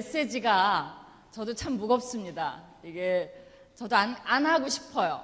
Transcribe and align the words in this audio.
메시지가 0.00 0.96
저도 1.30 1.54
참 1.54 1.74
무겁습니다. 1.74 2.62
이게 2.82 3.32
저도 3.74 3.96
안, 3.96 4.16
안 4.24 4.46
하고 4.46 4.66
싶어요. 4.66 5.22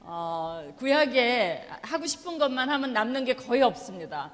어, 0.00 0.72
구약에 0.78 1.68
하고 1.82 2.06
싶은 2.06 2.38
것만 2.38 2.70
하면 2.70 2.94
남는 2.94 3.26
게 3.26 3.36
거의 3.36 3.62
없습니다. 3.62 4.32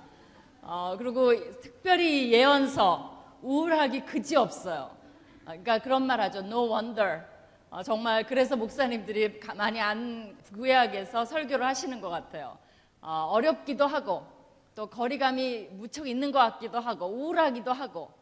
어, 0.63 0.95
그리고 0.97 1.35
특별히 1.61 2.33
예언서 2.33 3.39
우울하기 3.43 4.03
그지 4.03 4.37
없어요. 4.37 4.91
어, 5.45 5.47
그러니까 5.47 5.79
그런 5.79 6.07
말 6.07 6.21
하죠. 6.21 6.39
No 6.39 6.73
wonder. 6.73 7.23
어, 7.71 7.83
정말 7.83 8.25
그래서 8.25 8.57
목사님들이 8.57 9.41
많이 9.57 9.81
안 9.81 10.37
구약에서 10.55 11.25
설교를 11.25 11.67
하시는 11.67 12.01
것 12.01 12.11
같아요. 12.11 12.57
어, 13.03 13.29
어렵기도 13.33 13.89
하고 13.89 14.25
또 14.77 14.87
거리감이 14.87 15.69
무척 15.73 16.07
있는 16.07 16.31
것 16.31 16.39
같기도 16.39 16.79
하고 16.79 17.07
우울하기도 17.07 17.73
하고 17.73 18.20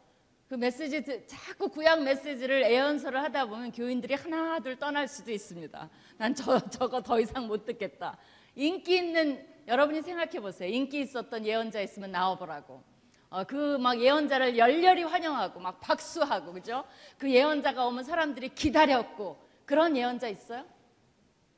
그 0.48 0.54
메시지 0.54 1.04
자꾸 1.26 1.68
구약 1.68 2.02
메시지를 2.04 2.62
애연설을 2.64 3.22
하다 3.22 3.46
보면 3.46 3.70
교인들이 3.70 4.14
하나 4.14 4.58
둘 4.60 4.76
떠날 4.78 5.06
수도 5.06 5.30
있습니다. 5.30 5.90
난 6.16 6.34
저, 6.34 6.58
저거 6.70 7.02
더 7.02 7.20
이상 7.20 7.46
못 7.46 7.66
듣겠다. 7.66 8.16
인기 8.54 8.96
있는 8.96 9.46
여러분이 9.66 10.00
생각해 10.00 10.40
보세요. 10.40 10.70
인기 10.70 11.00
있었던 11.00 11.44
예언자 11.44 11.82
있으면 11.82 12.10
나와보라고. 12.12 12.82
어, 13.30 13.44
그 13.44 13.76
막 13.78 14.00
예언자를 14.00 14.56
열렬히 14.56 15.02
환영하고 15.02 15.60
막 15.60 15.80
박수하고 15.80 16.54
그죠? 16.54 16.84
그 17.18 17.30
예언자가 17.30 17.86
오면 17.86 18.04
사람들이 18.04 18.48
기다렸고 18.54 19.36
그런 19.66 19.94
예언자 19.98 20.28
있어요? 20.28 20.64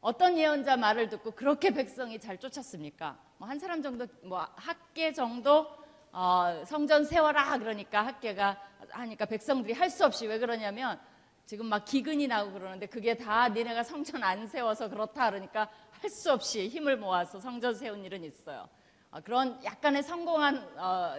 어떤 0.01 0.37
예언자 0.37 0.77
말을 0.77 1.09
듣고 1.11 1.31
그렇게 1.31 1.71
백성이 1.71 2.19
잘 2.19 2.39
쫓았습니까? 2.39 3.17
뭐 3.39 3.49
한 3.49 3.61
사람 3.61 3.83
정도 3.83 4.07
뭐 4.25 4.45
학계 4.57 5.13
정도 5.13 5.69
어, 6.13 6.63
성전 6.67 7.05
세워라 7.05 7.59
그러니까 7.59 8.05
학계가 8.07 8.61
하니까 8.91 9.27
백성들이 9.27 9.73
할 9.75 9.91
수 9.91 10.05
없이 10.05 10.27
왜 10.27 10.39
그러냐면 10.39 10.99
지금 11.47 11.67
막 11.67 11.85
기근이 11.85 12.27
나고 12.27 12.53
그러는데 12.53 12.87
그게 12.87 13.17
다 13.17 13.49
니네가 13.49 13.83
성전 13.83 14.23
안 14.23 14.47
세워서 14.47 14.89
그렇다 14.89 15.31
그러니까 15.31 15.69
할 15.91 16.11
수 16.11 16.33
없이 16.33 16.69
힘을 16.69 16.97
모아서 16.97 17.39
성전 17.41 17.75
세운 17.75 18.05
일은 18.05 18.25
있어요. 18.25 18.69
어, 19.11 19.21
그런 19.21 19.63
약간의 19.65 20.03
성공한 20.03 20.57
어, 20.79 21.15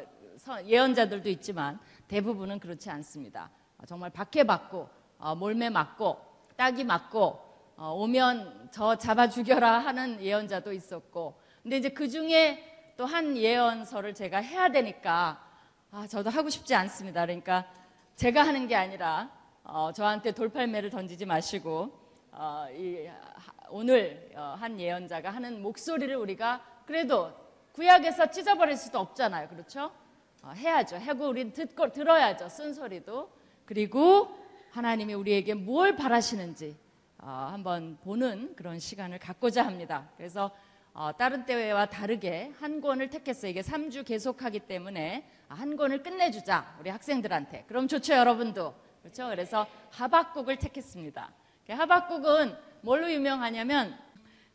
예언자들도 0.66 1.30
있지만 1.30 1.80
대부분은 2.08 2.60
그렇지 2.60 2.90
않습니다. 2.90 3.50
어, 3.78 3.86
정말 3.86 4.10
박해 4.10 4.44
받고 4.46 4.90
어, 5.20 5.36
몰매 5.36 5.70
맞고 5.70 6.20
딱이 6.58 6.84
맞고 6.84 7.52
어, 7.78 7.94
오면 7.96 8.70
저 8.72 8.96
잡아 8.96 9.30
죽여라 9.30 9.80
하는 9.80 10.22
예언자도 10.22 10.72
있었고 10.74 11.40
근데 11.64 11.78
이제 11.78 11.90
그 11.90 12.10
중에 12.10 12.71
또 13.02 13.06
한 13.06 13.36
예언서를 13.36 14.14
제가 14.14 14.38
해야 14.38 14.70
되니까 14.70 15.44
아, 15.90 16.06
저도 16.06 16.30
하고 16.30 16.52
싶지 16.52 16.76
않습니다. 16.76 17.22
그러니까 17.26 17.66
제가 18.16 18.46
하는 18.46 18.68
게 18.68 18.76
아니라 18.76 19.32
어, 19.64 19.92
저한테 19.92 20.34
돌팔매를 20.34 20.92
던지지 20.92 21.26
마시고 21.26 21.98
어, 22.32 22.68
이, 22.78 23.10
오늘 23.72 24.30
어, 24.36 24.56
한 24.60 24.80
예언자가 24.80 25.32
하는 25.32 25.64
목소리를 25.64 26.16
우리가 26.16 26.64
그래도 26.86 27.34
구약에서 27.72 28.30
찢어버릴 28.30 28.78
수도 28.78 29.00
없잖아요. 29.00 29.48
그렇죠? 29.48 29.92
어, 30.44 30.52
해야죠. 30.52 30.98
하고 30.98 31.28
우리는 31.28 31.54
듣고 31.54 31.92
들어야죠. 31.92 32.50
쓴소리도. 32.50 33.32
그리고 33.66 34.30
하나님이 34.70 35.16
우리에게 35.16 35.56
뭘 35.56 35.96
바라시는지 35.96 36.78
어, 37.18 37.50
한번 37.52 37.98
보는 38.04 38.54
그런 38.56 38.78
시간을 38.78 39.18
갖고자 39.18 39.66
합니다. 39.66 40.08
그래서 40.18 40.52
어, 40.94 41.12
다른 41.18 41.46
때와 41.46 41.86
다르게 41.86 42.52
한 42.60 42.82
권을 42.82 43.10
택했어요. 43.10 43.52
이게 43.52 43.62
3주 43.62 44.06
계속하기 44.06 44.62
때문에 44.62 45.26
한 45.48 45.78
권을 45.78 46.04
끝내주자 46.04 46.76
우리 46.80 46.90
학생들한테. 46.90 47.66
그럼 47.68 47.88
좋죠, 47.88 48.14
여러분도. 48.14 48.74
그렇죠? 49.02 49.30
그래서 49.30 49.68
하박국을 49.92 50.58
택했습니다. 50.58 51.32
하박국은 51.70 52.56
뭘로 52.82 53.12
유명하냐면 53.12 53.98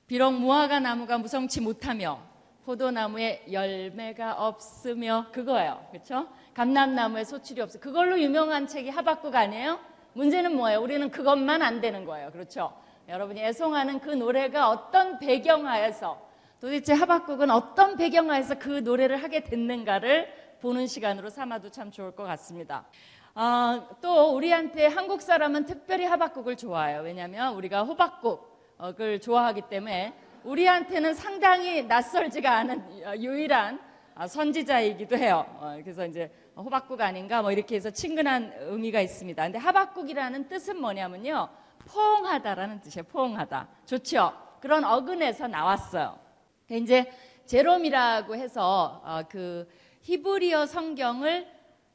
비록 0.07 0.33
무화과 0.33 0.81
나무가 0.81 1.19
무성치 1.19 1.61
못하며 1.61 2.21
포도나무에 2.65 3.45
열매가 3.51 4.35
없으며 4.35 5.27
그거예요. 5.33 5.87
그렇죠? 5.91 6.29
감람나무에 6.55 7.25
소출이 7.25 7.61
없어. 7.61 7.79
그걸로 7.79 8.21
유명한 8.21 8.67
책이 8.67 8.91
하박국 8.91 9.35
아니에요? 9.35 9.79
문제는 10.15 10.57
뭐예요? 10.57 10.81
우리는 10.81 11.11
그것만 11.11 11.63
안 11.63 11.81
되는 11.81 12.05
거예요. 12.05 12.31
그렇죠? 12.33 12.73
여러분이 13.09 13.41
애송하는 13.41 14.01
그 14.01 14.11
노래가 14.11 14.69
어떤 14.69 15.19
배경 15.19 15.67
하에서 15.67 16.26
도대체 16.61 16.95
하박국은 16.95 17.51
어떤 17.51 17.97
배경하에서 17.97 18.59
그 18.59 18.81
노래를 18.81 19.23
하게 19.23 19.45
됐는가를 19.45 20.29
보는 20.61 20.87
시간으로 20.87 21.29
삼아도 21.29 21.71
참 21.71 21.91
좋을 21.91 22.13
것 22.13 22.25
같습니다. 22.25 22.87
어, 23.35 23.87
또 24.01 24.35
우리한테 24.35 24.87
한국 24.87 25.21
사람은 25.21 25.67
특별히 25.67 26.07
하박국을 26.07 26.57
좋아해요. 26.57 27.03
왜냐하면 27.03 27.55
우리가 27.55 27.83
호박국을 27.83 29.21
좋아하기 29.21 29.63
때문에 29.69 30.15
우리한테는 30.45 31.13
상당히 31.15 31.83
낯설지가 31.83 32.51
않은 32.51 33.21
유일한 33.23 33.79
선지자이기도 34.27 35.19
해요. 35.19 35.45
어, 35.61 35.77
그래서 35.83 36.07
이제 36.07 36.33
호박국 36.57 36.99
아닌가 37.03 37.43
뭐 37.43 37.53
이렇게 37.53 37.77
해서 37.77 37.91
친근한 37.91 38.55
의미가 38.61 39.03
있습니다. 39.03 39.43
근데 39.43 39.59
하박국이라는 39.59 40.49
뜻은 40.49 40.81
뭐냐면요. 40.81 41.51
포옹하다라는 41.87 42.81
뜻이에요. 42.81 43.05
포옹하다. 43.05 43.69
좋죠? 43.85 44.33
그런 44.61 44.85
어근에서 44.85 45.47
나왔어요. 45.47 46.26
그러니까 46.67 46.85
이제 46.85 47.13
제롬이라고 47.47 48.35
해서 48.35 49.01
어, 49.05 49.23
그 49.29 49.69
히브리어 50.03 50.67
성경을 50.67 51.47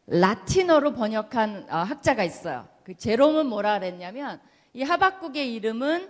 라틴어로 0.08 0.94
번역한 0.94 1.68
어, 1.70 1.78
학자가 1.78 2.24
있어요. 2.24 2.68
그 2.84 2.96
제롬은 2.96 3.48
뭐라 3.48 3.80
그랬냐면 3.80 4.42
이 4.74 4.84
하박국의 4.84 5.54
이름은 5.54 6.09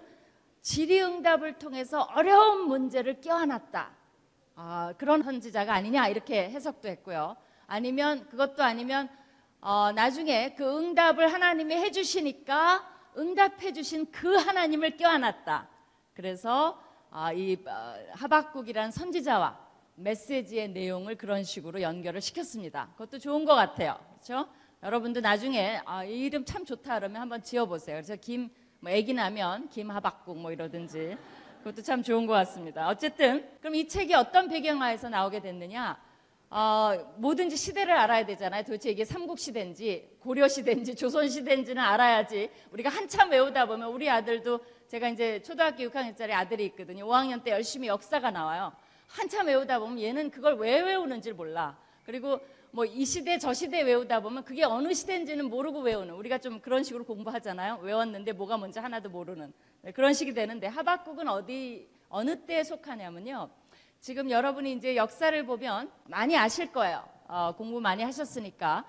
질의응답을 0.61 1.57
통해서 1.57 2.01
어려운 2.13 2.67
문제를 2.67 3.19
껴안았다. 3.19 3.91
어, 4.55 4.91
그런 4.97 5.23
선지자가 5.23 5.73
아니냐 5.73 6.07
이렇게 6.07 6.49
해석도 6.49 6.87
했고요. 6.87 7.35
아니면 7.65 8.27
그것도 8.29 8.63
아니면 8.63 9.09
어, 9.59 9.91
나중에 9.91 10.53
그 10.55 10.77
응답을 10.77 11.33
하나님이 11.33 11.75
해주시니까 11.75 12.87
응답해주신 13.17 14.11
그 14.11 14.35
하나님을 14.35 14.97
껴안았다. 14.97 15.67
그래서 16.13 16.79
아, 17.13 17.33
이 17.33 17.57
어, 17.67 17.95
하박국이란 18.13 18.91
선지자와 18.91 19.59
메시지의 19.95 20.69
내용을 20.69 21.17
그런 21.17 21.43
식으로 21.43 21.81
연결을 21.81 22.21
시켰습니다. 22.21 22.87
그것도 22.93 23.19
좋은 23.19 23.43
것 23.43 23.53
같아요. 23.53 23.99
그렇죠? 24.13 24.47
여러분도 24.81 25.19
나중에 25.19 25.81
아, 25.83 26.05
이 26.05 26.21
이름 26.21 26.45
참 26.45 26.63
좋다 26.63 26.99
그러면 26.99 27.21
한번 27.21 27.43
지어보세요. 27.43 27.97
그래서 27.97 28.15
김, 28.15 28.49
뭐 28.79 28.89
애기 28.91 29.13
나면 29.13 29.67
김하박국 29.67 30.39
뭐 30.39 30.53
이러든지 30.53 31.17
그것도 31.59 31.81
참 31.81 32.01
좋은 32.01 32.25
것 32.25 32.31
같습니다. 32.33 32.87
어쨌든 32.87 33.45
그럼 33.59 33.75
이 33.75 33.89
책이 33.89 34.13
어떤 34.13 34.47
배경하에서 34.47 35.09
나오게 35.09 35.41
됐느냐? 35.41 36.01
어, 36.49 37.13
뭐든지 37.17 37.57
시대를 37.57 37.93
알아야 37.93 38.25
되잖아요. 38.25 38.63
도대체 38.63 38.89
이게 38.89 39.03
삼국시대인지 39.03 40.17
고려시대인지 40.21 40.95
조선시대인지는 40.95 41.81
알아야지 41.81 42.49
우리가 42.71 42.89
한참 42.89 43.31
외우다 43.31 43.65
보면 43.65 43.89
우리 43.89 44.09
아들도 44.09 44.61
제가 44.91 45.07
이제 45.07 45.41
초등학교 45.41 45.85
6학년짜리 45.85 46.31
아들이 46.31 46.65
있거든요. 46.65 47.07
5학년 47.07 47.41
때 47.41 47.51
열심히 47.51 47.87
역사가 47.87 48.29
나와요. 48.29 48.73
한참 49.07 49.47
외우다 49.47 49.79
보면 49.79 50.01
얘는 50.01 50.31
그걸 50.31 50.55
왜 50.55 50.81
외우는지 50.81 51.31
몰라. 51.31 51.77
그리고 52.05 52.41
뭐 52.71 52.83
이 52.83 53.05
시대 53.05 53.37
저 53.37 53.53
시대 53.53 53.83
외우다 53.83 54.19
보면 54.19 54.43
그게 54.43 54.65
어느 54.65 54.93
시대인지는 54.93 55.45
모르고 55.49 55.79
외우는 55.79 56.13
우리가 56.15 56.39
좀 56.39 56.59
그런 56.59 56.83
식으로 56.83 57.05
공부하잖아요. 57.05 57.79
외웠는데 57.81 58.33
뭐가 58.33 58.57
뭔지 58.57 58.79
하나도 58.79 59.09
모르는 59.09 59.53
네, 59.81 59.93
그런 59.93 60.13
식이 60.13 60.33
되는데 60.33 60.67
하박국은 60.67 61.29
어디 61.29 61.87
어느 62.09 62.45
때에 62.45 62.65
속하냐면요. 62.65 63.49
지금 64.01 64.29
여러분이 64.29 64.73
이제 64.73 64.97
역사를 64.97 65.45
보면 65.45 65.89
많이 66.07 66.35
아실 66.37 66.69
거예요. 66.69 67.07
어, 67.29 67.53
공부 67.55 67.79
많이 67.79 68.03
하셨으니까. 68.03 68.83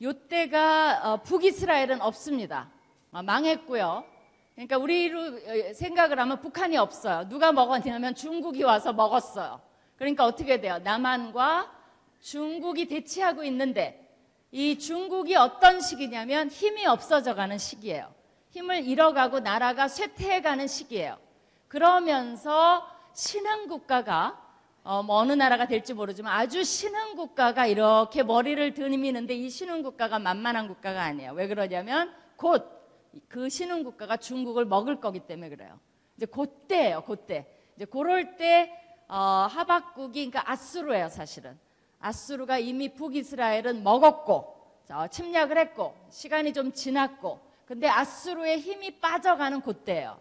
요때가 0.00 1.00
어, 1.04 1.22
북이스라엘은 1.22 2.00
없습니다. 2.00 2.70
어, 3.12 3.22
망했고요. 3.22 4.16
그러니까 4.58 4.76
우리로 4.76 5.20
어, 5.20 5.72
생각을 5.72 6.18
하면 6.18 6.40
북한이 6.40 6.76
없어요. 6.76 7.28
누가 7.28 7.52
먹었냐면 7.52 8.16
중국이 8.16 8.64
와서 8.64 8.92
먹었어요. 8.92 9.60
그러니까 9.96 10.24
어떻게 10.24 10.60
돼요? 10.60 10.78
남한과 10.78 11.70
중국이 12.20 12.88
대치하고 12.88 13.44
있는데 13.44 14.04
이 14.50 14.76
중국이 14.76 15.36
어떤 15.36 15.80
시기냐면 15.80 16.48
힘이 16.48 16.86
없어져 16.86 17.36
가는 17.36 17.56
시기예요. 17.56 18.12
힘을 18.50 18.84
잃어가고 18.84 19.38
나라가 19.38 19.86
쇠퇴해가는 19.86 20.66
시기예요. 20.66 21.18
그러면서 21.68 22.84
신흥 23.12 23.68
국가가 23.68 24.42
어, 24.82 25.04
뭐 25.04 25.18
어느 25.18 25.34
나라가 25.34 25.68
될지 25.68 25.94
모르지만 25.94 26.32
아주 26.32 26.64
신흥 26.64 27.14
국가가 27.14 27.66
이렇게 27.66 28.24
머리를 28.24 28.74
들이미는데 28.74 29.34
이 29.34 29.50
신흥 29.50 29.84
국가가 29.84 30.18
만만한 30.18 30.66
국가가 30.66 31.02
아니에요. 31.02 31.30
왜 31.34 31.46
그러냐면 31.46 32.12
곧 32.34 32.77
그 33.28 33.48
신흥 33.48 33.84
국가가 33.84 34.16
중국을 34.16 34.64
먹을 34.64 35.00
거기 35.00 35.20
때문에 35.20 35.48
그래요. 35.48 35.78
이제 36.16 36.26
그때예요, 36.26 37.02
그때. 37.02 37.46
이제 37.76 37.84
그럴 37.84 38.36
때 38.36 38.72
어, 39.08 39.46
하박국이 39.50 40.30
그러니까 40.30 40.50
아수르예요, 40.50 41.08
사실은. 41.08 41.58
아수르가 42.00 42.58
이미 42.58 42.94
북이스라엘은 42.94 43.82
먹었고 43.82 44.58
어, 44.90 45.06
침략을 45.08 45.58
했고 45.58 45.94
시간이 46.10 46.52
좀 46.52 46.72
지났고 46.72 47.40
근데 47.66 47.88
아수르의 47.88 48.60
힘이 48.60 48.98
빠져가는 49.00 49.60
그때예요. 49.60 50.18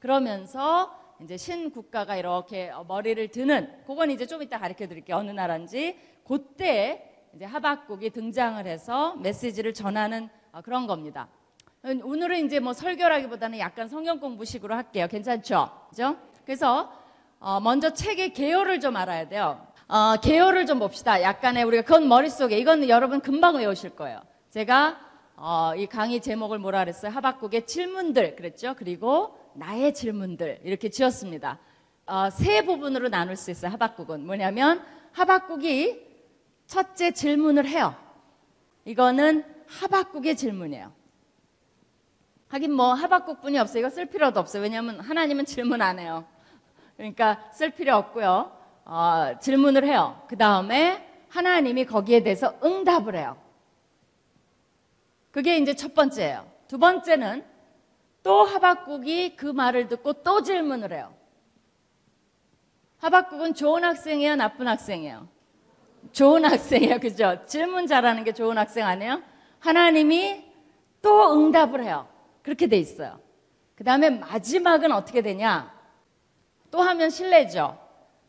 그러면서 0.00 0.96
이제 1.22 1.36
신국가가 1.36 2.16
이렇게 2.16 2.72
머리를 2.86 3.28
드는 3.28 3.84
그건 3.86 4.10
이제 4.10 4.26
좀 4.26 4.42
이따 4.42 4.58
가르쳐 4.58 4.86
드릴게요. 4.86 5.16
어느 5.16 5.30
나라인지 5.30 5.98
그때 6.24 7.28
이제 7.34 7.44
하박국이 7.44 8.10
등장을 8.10 8.64
해서 8.66 9.14
메시지를 9.16 9.74
전하는 9.74 10.28
어, 10.52 10.60
그런 10.62 10.86
겁니다. 10.86 11.28
오늘은 11.84 12.46
이제 12.46 12.58
뭐 12.58 12.72
설교라기보다는 12.72 13.60
약간 13.60 13.86
성경 13.86 14.18
공부식으로 14.18 14.74
할게요. 14.74 15.06
괜찮죠? 15.08 15.70
그죠? 15.90 16.16
그래서 16.44 16.92
어, 17.38 17.60
먼저 17.60 17.94
책의 17.94 18.32
개요를 18.32 18.80
좀 18.80 18.96
알아야 18.96 19.28
돼요. 19.28 19.64
어, 19.86 20.16
개요를 20.20 20.66
좀 20.66 20.80
봅시다. 20.80 21.22
약간의 21.22 21.62
우리가 21.62 21.82
그건 21.82 22.08
머릿속에 22.08 22.58
이건 22.58 22.88
여러분 22.88 23.20
금방 23.20 23.56
외우실 23.56 23.90
거예요. 23.90 24.20
제가 24.50 24.98
어, 25.36 25.72
이 25.76 25.86
강의 25.86 26.20
제목을 26.20 26.58
뭐라 26.58 26.80
그랬어요? 26.80 27.12
하박국의 27.12 27.66
질문들 27.66 28.34
그랬죠? 28.34 28.74
그리고 28.76 29.38
나의 29.54 29.94
질문들 29.94 30.62
이렇게 30.64 30.90
지었습니다. 30.90 31.60
어, 32.06 32.30
세 32.30 32.64
부분으로 32.64 33.08
나눌 33.08 33.36
수 33.36 33.52
있어요. 33.52 33.70
하박국은 33.72 34.26
뭐냐면 34.26 34.82
하박국이 35.12 36.04
첫째 36.66 37.12
질문을 37.12 37.68
해요. 37.68 37.94
이거는 38.84 39.44
하박국의 39.68 40.36
질문이에요. 40.36 40.97
하긴 42.48 42.72
뭐 42.72 42.94
하박국뿐이 42.94 43.58
없어요. 43.58 43.80
이거 43.80 43.90
쓸 43.90 44.06
필요도 44.06 44.40
없어요. 44.40 44.62
왜냐하면 44.62 45.00
하나님은 45.00 45.44
질문 45.44 45.82
안 45.82 45.98
해요. 45.98 46.24
그러니까 46.96 47.44
쓸 47.52 47.70
필요 47.70 47.94
없고요. 47.96 48.52
어, 48.84 49.38
질문을 49.40 49.84
해요. 49.84 50.22
그 50.28 50.36
다음에 50.36 51.06
하나님이 51.28 51.84
거기에 51.84 52.22
대해서 52.22 52.54
응답을 52.64 53.16
해요. 53.16 53.36
그게 55.30 55.58
이제 55.58 55.74
첫 55.74 55.94
번째예요. 55.94 56.50
두 56.68 56.78
번째는 56.78 57.44
또 58.22 58.44
하박국이 58.44 59.36
그 59.36 59.46
말을 59.46 59.88
듣고 59.88 60.14
또 60.22 60.42
질문을 60.42 60.92
해요. 60.92 61.14
하박국은 62.98 63.54
좋은 63.54 63.84
학생이에요, 63.84 64.36
나쁜 64.36 64.66
학생이에요? 64.66 65.28
좋은 66.12 66.44
학생이에요, 66.44 66.98
그죠? 66.98 67.38
질문 67.46 67.86
잘하는 67.86 68.24
게 68.24 68.32
좋은 68.32 68.58
학생 68.58 68.86
아니에요? 68.86 69.22
하나님이 69.60 70.44
또 71.00 71.32
응답을 71.34 71.84
해요. 71.84 72.08
그렇게 72.42 72.66
돼 72.66 72.76
있어요. 72.78 73.18
그 73.74 73.84
다음에 73.84 74.10
마지막은 74.10 74.92
어떻게 74.92 75.22
되냐? 75.22 75.72
또 76.70 76.80
하면 76.82 77.10
실례죠. 77.10 77.78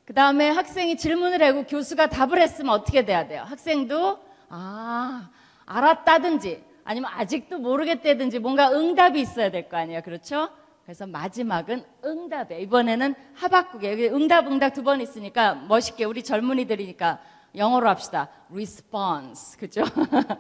그 0.06 0.14
다음에 0.14 0.50
학생이 0.50 0.98
질문을 0.98 1.42
하고 1.44 1.64
교수가 1.66 2.08
답을 2.10 2.40
했으면 2.42 2.74
어떻게 2.74 3.06
돼야 3.06 3.28
돼요? 3.28 3.44
학생도 3.46 4.20
아 4.50 5.30
알았다든지 5.66 6.64
아니면 6.84 7.12
아직도 7.14 7.60
모르겠다든지 7.60 8.40
뭔가 8.40 8.72
응답이 8.72 9.20
있어야 9.22 9.52
될 9.52 9.70
거 9.70 9.78
아니에요. 9.78 10.02
그렇죠? 10.02 10.50
그래서 10.84 11.06
마지막은 11.06 11.86
응답이에요. 12.04 12.62
이번에는 12.64 13.14
하박국에 13.36 14.10
응답 14.10 14.48
응답 14.48 14.74
두 14.74 14.82
번 14.84 15.00
있으니까 15.02 15.54
멋있게 15.54 16.06
우리 16.06 16.24
젊은이들이니까 16.24 17.20
영어로 17.56 17.88
합시다. 17.90 18.30
response. 18.52 19.60
그죠? 19.60 19.84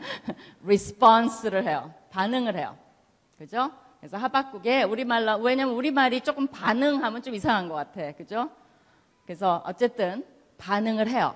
response를 0.65 1.67
해요. 1.67 1.93
반응을 2.09 2.57
해요. 2.57 2.75
그죠? 3.39 3.71
그래서 4.01 4.17
하박국에 4.17 4.83
우리말로 4.83 5.37
왜냐면 5.37 5.73
우리말이 5.73 6.19
조금 6.19 6.47
반응하면 6.47 7.23
좀 7.23 7.33
이상한 7.33 7.69
것 7.69 7.75
같아. 7.75 8.11
그죠? 8.11 8.49
그래서 9.25 9.63
어쨌든 9.65 10.25
반응을 10.57 11.07
해요. 11.07 11.33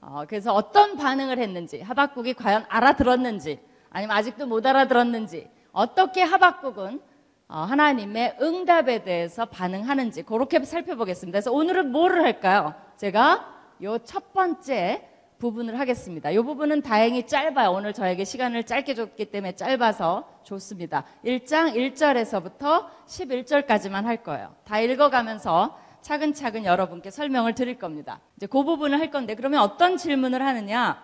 어, 0.00 0.24
그래서 0.28 0.52
어떤 0.52 0.96
반응을 0.96 1.38
했는지 1.38 1.80
하박국이 1.80 2.34
과연 2.34 2.64
알아들었는지 2.68 3.60
아니면 3.90 4.16
아직도 4.16 4.46
못 4.46 4.66
알아들었는지 4.66 5.48
어떻게 5.70 6.22
하박국은 6.22 7.00
어, 7.46 7.58
하나님의 7.58 8.38
응답에 8.42 9.04
대해서 9.04 9.44
반응하는지 9.44 10.24
그렇게 10.24 10.58
살펴보겠습니다. 10.64 11.36
그래서 11.36 11.52
오늘은 11.52 11.92
뭐를 11.92 12.24
할까요? 12.24 12.74
제가 12.96 13.54
요 13.80 13.98
첫 13.98 14.32
번째 14.32 15.08
부분을 15.38 15.78
하겠습니다. 15.78 16.30
이 16.30 16.36
부분은 16.38 16.82
다행히 16.82 17.26
짧아요. 17.26 17.70
오늘 17.70 17.92
저에게 17.92 18.24
시간을 18.24 18.64
짧게 18.64 18.94
줬기 18.94 19.26
때문에 19.26 19.56
짧아서 19.56 20.28
좋습니다. 20.42 21.04
1장 21.24 21.74
1절에서부터 21.74 22.86
11절까지만 23.06 24.04
할 24.04 24.22
거예요. 24.22 24.54
다 24.64 24.80
읽어가면서 24.80 25.78
차근차근 26.02 26.64
여러분께 26.64 27.10
설명을 27.10 27.54
드릴 27.54 27.78
겁니다. 27.78 28.20
이제 28.36 28.46
그 28.46 28.62
부분을 28.62 29.00
할 29.00 29.10
건데 29.10 29.34
그러면 29.34 29.60
어떤 29.60 29.96
질문을 29.96 30.44
하느냐? 30.44 31.02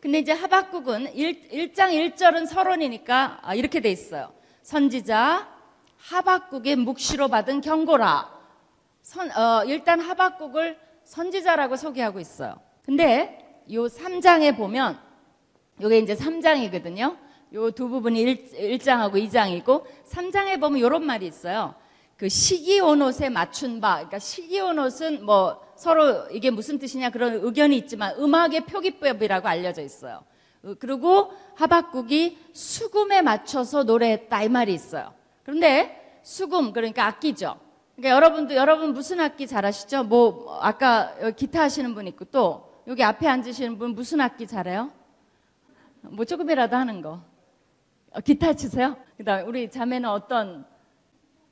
근데 0.00 0.18
이제 0.18 0.32
하박국은 0.32 1.14
1, 1.14 1.72
장 1.72 1.90
1절은 1.90 2.46
서론이니까 2.46 3.40
아, 3.42 3.54
이렇게 3.54 3.80
돼 3.80 3.90
있어요. 3.90 4.32
선지자 4.62 5.48
하박국의 5.96 6.76
묵시로 6.76 7.28
받은 7.28 7.62
경고라. 7.62 8.30
선, 9.00 9.30
어, 9.30 9.64
일단 9.64 10.00
하박국을 10.00 10.78
선지자라고 11.04 11.76
소개하고 11.76 12.20
있어요. 12.20 12.60
근데 12.84 13.62
요 13.72 13.86
3장에 13.86 14.56
보면 14.56 14.98
요게 15.80 15.98
이제 15.98 16.14
3장이거든요. 16.14 17.16
요두 17.52 17.88
부분이 17.88 18.20
1, 18.20 18.78
장하고 18.78 19.16
2장이고 19.16 19.84
3장에 20.06 20.60
보면 20.60 20.80
요런 20.80 21.04
말이 21.04 21.26
있어요. 21.26 21.74
그 22.16 22.28
시기온 22.28 23.02
옷에 23.02 23.28
맞춘 23.28 23.80
바, 23.80 23.94
그러니까 23.94 24.18
시기온 24.18 24.78
옷은 24.78 25.24
뭐 25.24 25.60
서로 25.76 26.28
이게 26.30 26.50
무슨 26.50 26.78
뜻이냐 26.78 27.10
그런 27.10 27.34
의견이 27.42 27.76
있지만 27.78 28.14
음악의 28.18 28.66
표기법이라고 28.66 29.48
알려져 29.48 29.82
있어요. 29.82 30.24
어, 30.62 30.74
그리고 30.78 31.32
하박국이 31.56 32.38
수금에 32.52 33.22
맞춰서 33.22 33.82
노래했다 33.82 34.42
이 34.42 34.48
말이 34.48 34.72
있어요. 34.72 35.12
그런데 35.42 36.20
수금 36.22 36.72
그러니까 36.72 37.06
악기죠. 37.06 37.58
그러니까 37.96 38.16
여러분도 38.16 38.54
여러분 38.54 38.92
무슨 38.92 39.20
악기 39.20 39.46
잘하시죠? 39.46 40.04
뭐 40.04 40.58
아까 40.60 41.14
기타 41.36 41.62
하시는 41.62 41.94
분 41.94 42.06
있고 42.08 42.24
또 42.26 42.73
여기 42.86 43.02
앞에 43.02 43.26
앉으시는 43.26 43.78
분 43.78 43.94
무슨 43.94 44.20
악기 44.20 44.46
잘해요? 44.46 44.92
뭐 46.02 46.24
조금이라도 46.24 46.76
하는 46.76 47.00
거. 47.00 47.22
어, 48.10 48.20
기타 48.20 48.52
치세요? 48.52 48.96
그다음에 49.16 49.42
우리 49.42 49.70
자매는 49.70 50.08
어떤 50.08 50.66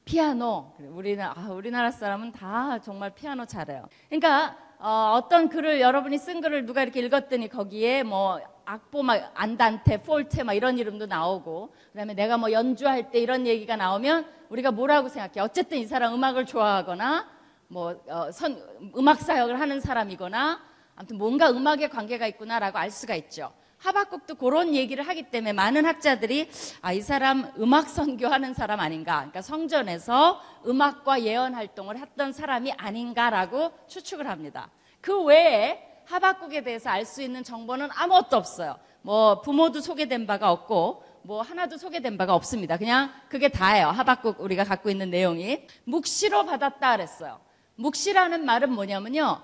피아노. 0.04 0.72
우리는 0.90 1.24
아, 1.24 1.50
우리나라 1.50 1.90
사람은 1.90 2.32
다 2.32 2.78
정말 2.80 3.14
피아노 3.14 3.46
잘해요. 3.46 3.88
그러니까 4.10 4.56
어, 4.78 5.14
어떤 5.16 5.48
글을 5.48 5.80
여러분이 5.80 6.18
쓴 6.18 6.42
글을 6.42 6.66
누가 6.66 6.82
이렇게 6.82 7.00
읽었더니 7.00 7.48
거기에 7.48 8.02
뭐 8.02 8.38
악보 8.66 9.02
막 9.02 9.30
안단테, 9.34 10.02
폴테 10.02 10.42
막 10.42 10.52
이런 10.52 10.76
이름도 10.76 11.06
나오고 11.06 11.72
그다음에 11.92 12.12
내가 12.14 12.36
뭐 12.36 12.52
연주할 12.52 13.10
때 13.10 13.20
이런 13.20 13.46
얘기가 13.46 13.76
나오면 13.76 14.26
우리가 14.50 14.70
뭐라고 14.70 15.08
생각해? 15.08 15.40
어쨌든 15.40 15.78
이 15.78 15.86
사람 15.86 16.12
음악을 16.12 16.44
좋아하거나 16.44 17.26
뭐 17.68 17.98
어, 18.06 18.30
선, 18.30 18.62
음악 18.98 19.20
사역을 19.22 19.58
하는 19.58 19.80
사람이거나 19.80 20.71
아무튼 20.96 21.18
뭔가 21.18 21.50
음악에 21.50 21.88
관계가 21.88 22.26
있구나라고 22.28 22.78
알 22.78 22.90
수가 22.90 23.14
있죠. 23.16 23.52
하박국도 23.78 24.36
그런 24.36 24.74
얘기를 24.74 25.06
하기 25.08 25.24
때문에 25.24 25.52
많은 25.52 25.84
학자들이 25.84 26.48
아, 26.82 26.92
이 26.92 27.00
사람 27.00 27.50
음악 27.58 27.88
선교하는 27.88 28.54
사람 28.54 28.78
아닌가. 28.78 29.16
그러니까 29.16 29.42
성전에서 29.42 30.40
음악과 30.66 31.22
예언 31.22 31.54
활동을 31.54 31.98
했던 31.98 32.32
사람이 32.32 32.72
아닌가라고 32.76 33.72
추측을 33.88 34.28
합니다. 34.28 34.70
그 35.00 35.20
외에 35.24 35.80
하박국에 36.06 36.62
대해서 36.62 36.90
알 36.90 37.04
수 37.04 37.22
있는 37.22 37.42
정보는 37.42 37.88
아무것도 37.92 38.36
없어요. 38.36 38.76
뭐 39.02 39.40
부모도 39.40 39.80
소개된 39.80 40.26
바가 40.28 40.52
없고 40.52 41.02
뭐 41.22 41.42
하나도 41.42 41.76
소개된 41.76 42.16
바가 42.16 42.34
없습니다. 42.34 42.76
그냥 42.76 43.10
그게 43.28 43.48
다예요. 43.48 43.88
하박국 43.88 44.40
우리가 44.40 44.62
갖고 44.64 44.90
있는 44.90 45.10
내용이 45.10 45.66
묵시로 45.84 46.44
받았다 46.44 46.96
그랬어요. 46.96 47.40
묵시라는 47.76 48.44
말은 48.44 48.72
뭐냐면요. 48.72 49.42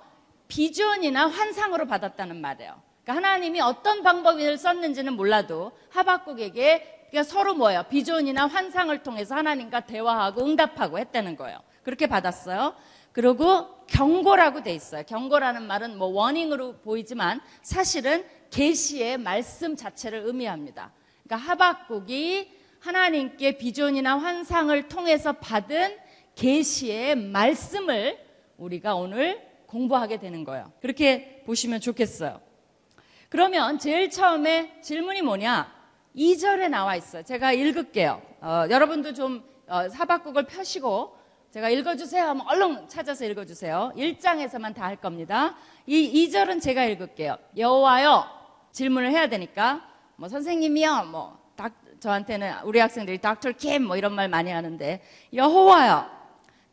비전이나 0.48 1.28
환상으로 1.28 1.86
받았다는 1.86 2.40
말이에요. 2.40 2.82
그러니까 3.02 3.28
하나님이 3.28 3.60
어떤 3.60 4.02
방법을 4.02 4.58
썼는지는 4.58 5.14
몰라도 5.14 5.72
하박국에게 5.90 7.06
그러니까 7.10 7.22
서로 7.22 7.54
뭐예요? 7.54 7.84
비전이나 7.84 8.46
환상을 8.46 9.02
통해서 9.02 9.34
하나님과 9.34 9.80
대화하고 9.80 10.44
응답하고 10.44 10.98
했다는 10.98 11.36
거예요. 11.36 11.58
그렇게 11.82 12.06
받았어요. 12.06 12.74
그리고 13.12 13.66
경고라고 13.86 14.62
돼 14.62 14.74
있어요. 14.74 15.02
경고라는 15.06 15.62
말은 15.66 15.96
뭐 15.96 16.08
워닝으로 16.08 16.76
보이지만 16.80 17.40
사실은 17.62 18.24
계시의 18.50 19.18
말씀 19.18 19.74
자체를 19.74 20.22
의미합니다. 20.26 20.92
그러니까 21.24 21.48
하박국이 21.48 22.52
하나님께 22.80 23.58
비전이나 23.58 24.18
환상을 24.18 24.88
통해서 24.88 25.32
받은 25.32 25.96
계시의 26.34 27.16
말씀을 27.16 28.18
우리가 28.58 28.94
오늘 28.94 29.47
공부하게 29.68 30.18
되는 30.18 30.44
거예요. 30.44 30.72
그렇게 30.80 31.42
보시면 31.46 31.80
좋겠어요. 31.80 32.40
그러면 33.28 33.78
제일 33.78 34.10
처음에 34.10 34.80
질문이 34.80 35.22
뭐냐? 35.22 35.72
2절에 36.16 36.68
나와 36.68 36.96
있어요. 36.96 37.22
제가 37.22 37.52
읽을게요. 37.52 38.20
어, 38.40 38.64
여러분도 38.68 39.14
좀 39.14 39.44
어, 39.68 39.88
사박국을 39.88 40.46
펴시고 40.46 41.16
제가 41.50 41.68
읽어주세요 41.68 42.24
하면 42.24 42.46
얼른 42.48 42.88
찾아서 42.88 43.24
읽어주세요. 43.24 43.92
1장에서만 43.96 44.74
다 44.74 44.84
할 44.84 44.96
겁니다. 44.96 45.54
이 45.86 46.26
2절은 46.28 46.60
제가 46.60 46.84
읽을게요. 46.86 47.36
여호와여 47.56 48.26
질문을 48.72 49.10
해야 49.10 49.28
되니까 49.28 49.86
뭐 50.16 50.28
선생님이요, 50.28 51.04
뭐 51.10 51.38
닥, 51.56 51.74
저한테는 52.00 52.62
우리 52.64 52.80
학생들이 52.80 53.18
닥터 53.18 53.52
캠뭐 53.52 53.96
이런 53.96 54.14
말 54.14 54.28
많이 54.28 54.50
하는데 54.50 55.02
여호와여, 55.32 56.10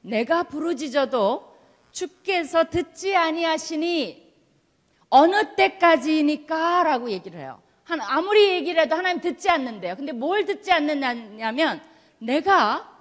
내가 0.01 0.43
부르짖어도 0.43 1.54
주께서 1.95 2.65
듣지 2.65 3.15
아니하시니 3.15 4.35
어느 5.09 5.55
때까지니까 5.55 6.83
라고 6.83 7.09
얘기를 7.09 7.39
해요. 7.39 7.61
한 7.85 8.01
아무리 8.01 8.49
얘기를 8.49 8.83
해도 8.83 8.95
하나님 8.95 9.21
듣지 9.21 9.49
않는데요. 9.49 9.95
근데 9.95 10.11
뭘 10.11 10.43
듣지 10.43 10.73
않느냐면 10.73 11.81
내가 12.19 12.91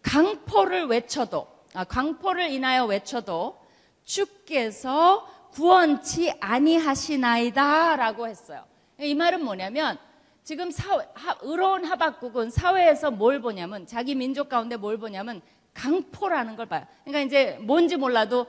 강포를 0.00 0.86
외쳐도 0.86 1.46
아, 1.74 1.84
강포를 1.84 2.50
인하여 2.50 2.86
외쳐도 2.86 3.58
주께서 4.04 5.28
구원치 5.52 6.32
아니하시나이다라고 6.40 8.26
했어요. 8.26 8.64
이 9.00 9.14
말은 9.14 9.44
뭐냐면 9.44 9.98
지금 10.42 10.70
사회, 10.70 11.06
하, 11.14 11.36
의로운 11.42 11.84
하박국은 11.84 12.50
사회에서 12.50 13.10
뭘 13.10 13.42
보냐면 13.42 13.86
자기 13.86 14.14
민족 14.14 14.48
가운데 14.48 14.76
뭘 14.76 14.96
보냐면 14.96 15.42
강포라는 15.74 16.56
걸 16.56 16.66
봐요. 16.66 16.86
그러니까 17.04 17.26
이제 17.26 17.58
뭔지 17.60 17.96
몰라도 17.96 18.46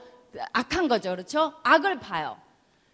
악한 0.52 0.88
거죠. 0.88 1.10
그렇죠? 1.10 1.54
악을 1.62 2.00
봐요. 2.00 2.38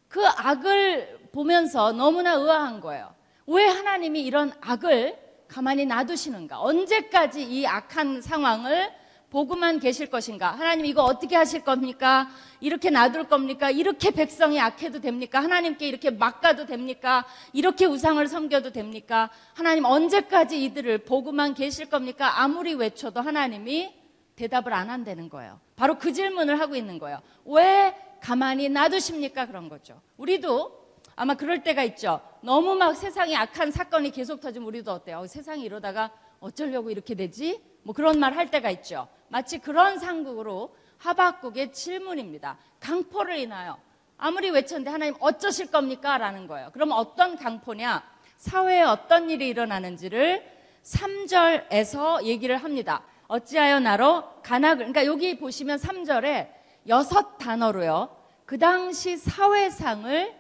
그 0.09 0.27
악을 0.27 1.29
보면서 1.33 1.93
너무나 1.93 2.35
의아한 2.35 2.81
거예요. 2.81 3.15
왜 3.47 3.67
하나님이 3.67 4.23
이런 4.23 4.53
악을 4.61 5.19
가만히 5.49 5.85
놔두시는가? 5.87 6.61
언제까지 6.61 7.43
이 7.43 7.67
악한 7.67 8.23
상황을 8.23 8.91
보고만 9.31 9.81
계실 9.81 10.11
것인가? 10.11 10.53
하나님 10.53 10.85
이거 10.85 11.03
어떻게 11.03 11.37
하실 11.37 11.65
겁니까? 11.65 12.29
이렇게 12.61 12.91
놔둘 12.91 13.25
겁니까? 13.25 13.71
이렇게 13.71 14.11
백성이 14.11 14.61
악해도 14.61 15.01
됩니까? 15.01 15.43
하나님께 15.43 15.89
이렇게 15.89 16.11
막 16.11 16.43
가도 16.43 16.67
됩니까? 16.67 17.25
이렇게 17.55 17.87
우상을 17.87 18.27
섬겨도 18.29 18.73
됩니까? 18.73 19.31
하나님 19.55 19.87
언제까지 19.87 20.63
이들을 20.63 20.99
보고만 21.05 21.55
계실 21.55 21.87
겁니까? 21.89 22.43
아무리 22.43 22.75
외쳐도 22.75 23.23
하나님이 23.23 24.02
대답을 24.37 24.73
안 24.73 24.91
한다는 24.91 25.29
거예요. 25.29 25.61
바로 25.77 25.99
그 25.99 26.13
질문을 26.13 26.59
하고 26.61 26.75
있는 26.77 26.99
거예요. 26.99 27.21
왜 27.45 27.95
가만히 28.21 28.69
놔두십니까? 28.69 29.47
그런 29.47 29.69
거죠. 29.69 30.01
우리도 30.17 30.81
아마 31.17 31.35
그럴 31.35 31.63
때가 31.63 31.83
있죠. 31.85 32.21
너무 32.41 32.75
막 32.75 32.95
세상에 32.95 33.37
악한 33.37 33.71
사건이 33.71 34.11
계속 34.13 34.41
터지면 34.41 34.67
우리도 34.69 34.93
어때요? 34.93 35.19
어, 35.21 35.27
세상이 35.27 35.63
이러다가 35.63 36.11
어쩌려고 36.41 36.91
이렇게 36.91 37.15
되지? 37.15 37.61
뭐 37.83 37.95
그런 37.95 38.19
말 38.19 38.35
할 38.37 38.51
때가 38.51 38.71
있죠. 38.71 39.09
마치 39.29 39.59
그런 39.59 39.99
상극으로 39.99 40.75
하박국의 40.99 41.73
질문입니다. 41.73 42.57
강포를 42.81 43.37
인하여 43.39 43.77
아무리 44.17 44.51
외쳤는데 44.51 44.91
하나님 44.91 45.15
어쩌실 45.21 45.71
겁니까? 45.71 46.17
라는 46.17 46.47
거예요. 46.47 46.71
그럼 46.73 46.93
어떤 46.93 47.37
강포냐? 47.37 48.03
사회에 48.37 48.83
어떤 48.83 49.31
일이 49.31 49.49
일어나는지를 49.49 50.45
3절에서 50.85 52.25
얘기를 52.25 52.57
합니다. 52.57 53.03
어찌하여 53.33 53.81
나로 53.81 54.25
간악을 54.43 54.93
그러니까 54.93 55.07
여기 55.07 55.39
보시면 55.39 55.79
3절에 55.79 56.51
여섯 56.89 57.39
단어로요. 57.39 58.15
그 58.45 58.59
당시 58.59 59.17
사회상을 59.17 60.35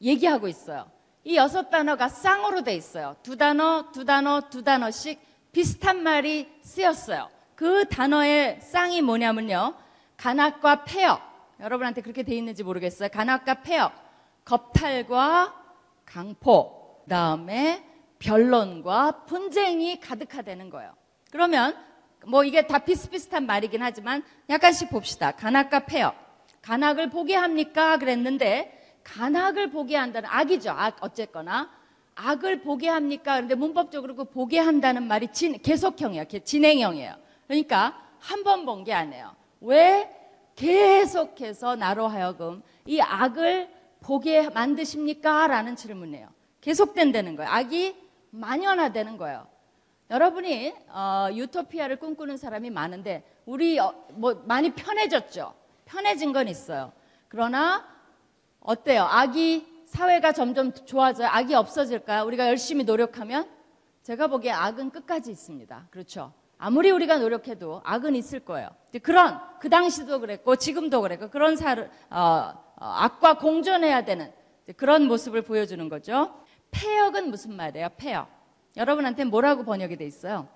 얘기하고 0.00 0.48
있어요. 0.48 0.90
이 1.22 1.36
여섯 1.36 1.68
단어가 1.68 2.08
쌍으로 2.08 2.62
돼 2.62 2.74
있어요. 2.74 3.16
두 3.22 3.36
단어, 3.36 3.92
두 3.92 4.06
단어, 4.06 4.48
두 4.48 4.64
단어씩 4.64 5.20
비슷한 5.52 6.02
말이 6.02 6.50
쓰였어요. 6.62 7.28
그 7.54 7.86
단어의 7.90 8.60
쌍이 8.62 9.02
뭐냐면요. 9.02 9.74
간악과 10.16 10.84
폐역. 10.84 11.20
여러분한테 11.60 12.00
그렇게 12.00 12.22
돼 12.22 12.34
있는지 12.34 12.62
모르겠어요. 12.62 13.10
간악과 13.10 13.60
폐역. 13.60 13.92
겁탈과 14.46 15.54
강포. 16.06 17.04
다음에 17.06 17.84
변론과 18.18 19.24
분쟁이 19.26 20.00
가득하다는 20.00 20.70
거예요. 20.70 20.94
그러면 21.30 21.89
뭐 22.26 22.44
이게 22.44 22.66
다 22.66 22.78
비슷비슷한 22.78 23.46
말이긴 23.46 23.82
하지만 23.82 24.22
약간씩 24.48 24.90
봅시다. 24.90 25.32
간악과 25.32 25.80
폐역. 25.80 26.14
간악을 26.62 27.10
보게 27.10 27.34
합니까? 27.34 27.96
그랬는데 27.96 28.76
간악을 29.04 29.70
보게 29.70 29.96
한다는 29.96 30.28
악이죠. 30.30 30.70
악 30.70 30.98
어쨌거나 31.00 31.70
악을 32.14 32.60
보게 32.60 32.88
합니까? 32.88 33.34
그런데 33.36 33.54
문법적으로 33.54 34.14
그 34.14 34.24
보게 34.24 34.58
한다는 34.58 35.04
말이 35.08 35.28
진, 35.32 35.58
계속형이에요. 35.60 36.24
진행형이에요. 36.44 37.14
그러니까 37.46 37.98
한 38.18 38.44
번 38.44 38.66
본 38.66 38.84
게 38.84 38.92
아니에요. 38.92 39.34
왜 39.62 40.10
계속해서 40.56 41.76
나로 41.76 42.06
하여금 42.08 42.62
이 42.84 43.00
악을 43.00 43.70
보게 44.00 44.48
만드십니까? 44.50 45.46
라는 45.46 45.76
질문이에요. 45.76 46.28
계속된다는 46.60 47.36
거예요. 47.36 47.50
악이 47.50 47.96
만연화되는 48.30 49.16
거예요. 49.16 49.46
여러분이 50.10 50.74
어, 50.88 51.28
유토피아를 51.32 51.96
꿈꾸는 51.96 52.36
사람이 52.36 52.70
많은데 52.70 53.22
우리 53.46 53.78
어, 53.78 53.94
뭐 54.12 54.42
많이 54.44 54.72
편해졌죠. 54.74 55.54
편해진 55.84 56.32
건 56.32 56.48
있어요. 56.48 56.92
그러나 57.28 57.86
어때요? 58.58 59.04
악이 59.04 59.84
사회가 59.86 60.32
점점 60.32 60.72
좋아져요. 60.72 61.28
악이 61.28 61.54
없어질까요? 61.54 62.24
우리가 62.24 62.48
열심히 62.48 62.84
노력하면 62.84 63.48
제가 64.02 64.26
보기에 64.26 64.50
악은 64.50 64.90
끝까지 64.90 65.30
있습니다. 65.30 65.86
그렇죠? 65.90 66.32
아무리 66.58 66.90
우리가 66.90 67.18
노력해도 67.18 67.80
악은 67.84 68.16
있을 68.16 68.40
거예요. 68.40 68.68
그런 69.02 69.40
그 69.60 69.70
당시도 69.70 70.20
그랬고 70.20 70.56
지금도 70.56 71.00
그랬고 71.02 71.30
그런 71.30 71.56
사 71.56 71.72
어, 71.72 71.86
어, 72.10 72.54
악과 72.76 73.38
공존해야 73.38 74.04
되는 74.04 74.32
그런 74.76 75.06
모습을 75.06 75.42
보여주는 75.42 75.88
거죠. 75.88 76.34
폐역은 76.72 77.30
무슨 77.30 77.54
말이에요? 77.54 77.90
폐역. 77.96 78.39
여러분한테 78.76 79.24
뭐라고 79.24 79.64
번역이 79.64 79.96
돼 79.96 80.06
있어요? 80.06 80.48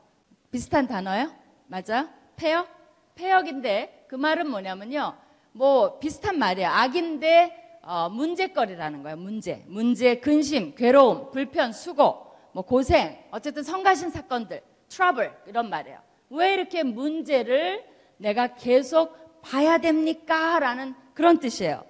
비슷한 0.50 0.86
단어요? 0.86 1.32
맞아? 1.66 2.10
폐역? 2.36 2.68
폐역인데 3.14 4.06
그 4.08 4.14
말은 4.14 4.48
뭐냐면요. 4.50 5.16
뭐 5.52 5.98
비슷한 5.98 6.38
말이에요. 6.38 6.68
악인데 6.68 7.80
어, 7.82 8.08
문제거리라는 8.08 9.02
거예요. 9.02 9.16
문제, 9.16 9.62
문제, 9.66 10.18
근심, 10.18 10.74
괴로움, 10.74 11.30
불편, 11.30 11.72
수고, 11.72 12.32
뭐 12.52 12.62
고생, 12.64 13.18
어쨌든 13.30 13.62
성가신 13.62 14.10
사건들, 14.10 14.62
트러블 14.88 15.30
이런 15.46 15.68
말이에요. 15.68 15.98
왜 16.30 16.54
이렇게 16.54 16.82
문제를 16.82 17.84
내가 18.16 18.54
계속 18.54 19.42
봐야 19.42 19.78
됩니까? 19.78 20.58
라는 20.58 20.94
그런 21.12 21.38
뜻이에요. 21.38 21.84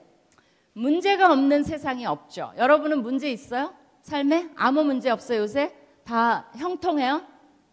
문제가 0.73 1.33
없는 1.33 1.63
세상이 1.63 2.07
없죠. 2.07 2.53
여러분은 2.57 3.03
문제 3.03 3.31
있어요? 3.31 3.73
삶에 4.03 4.51
아무 4.57 4.83
문제 4.83 5.11
없어요 5.11 5.43
요새? 5.43 5.73
다 6.05 6.47
형통해요? 6.57 7.23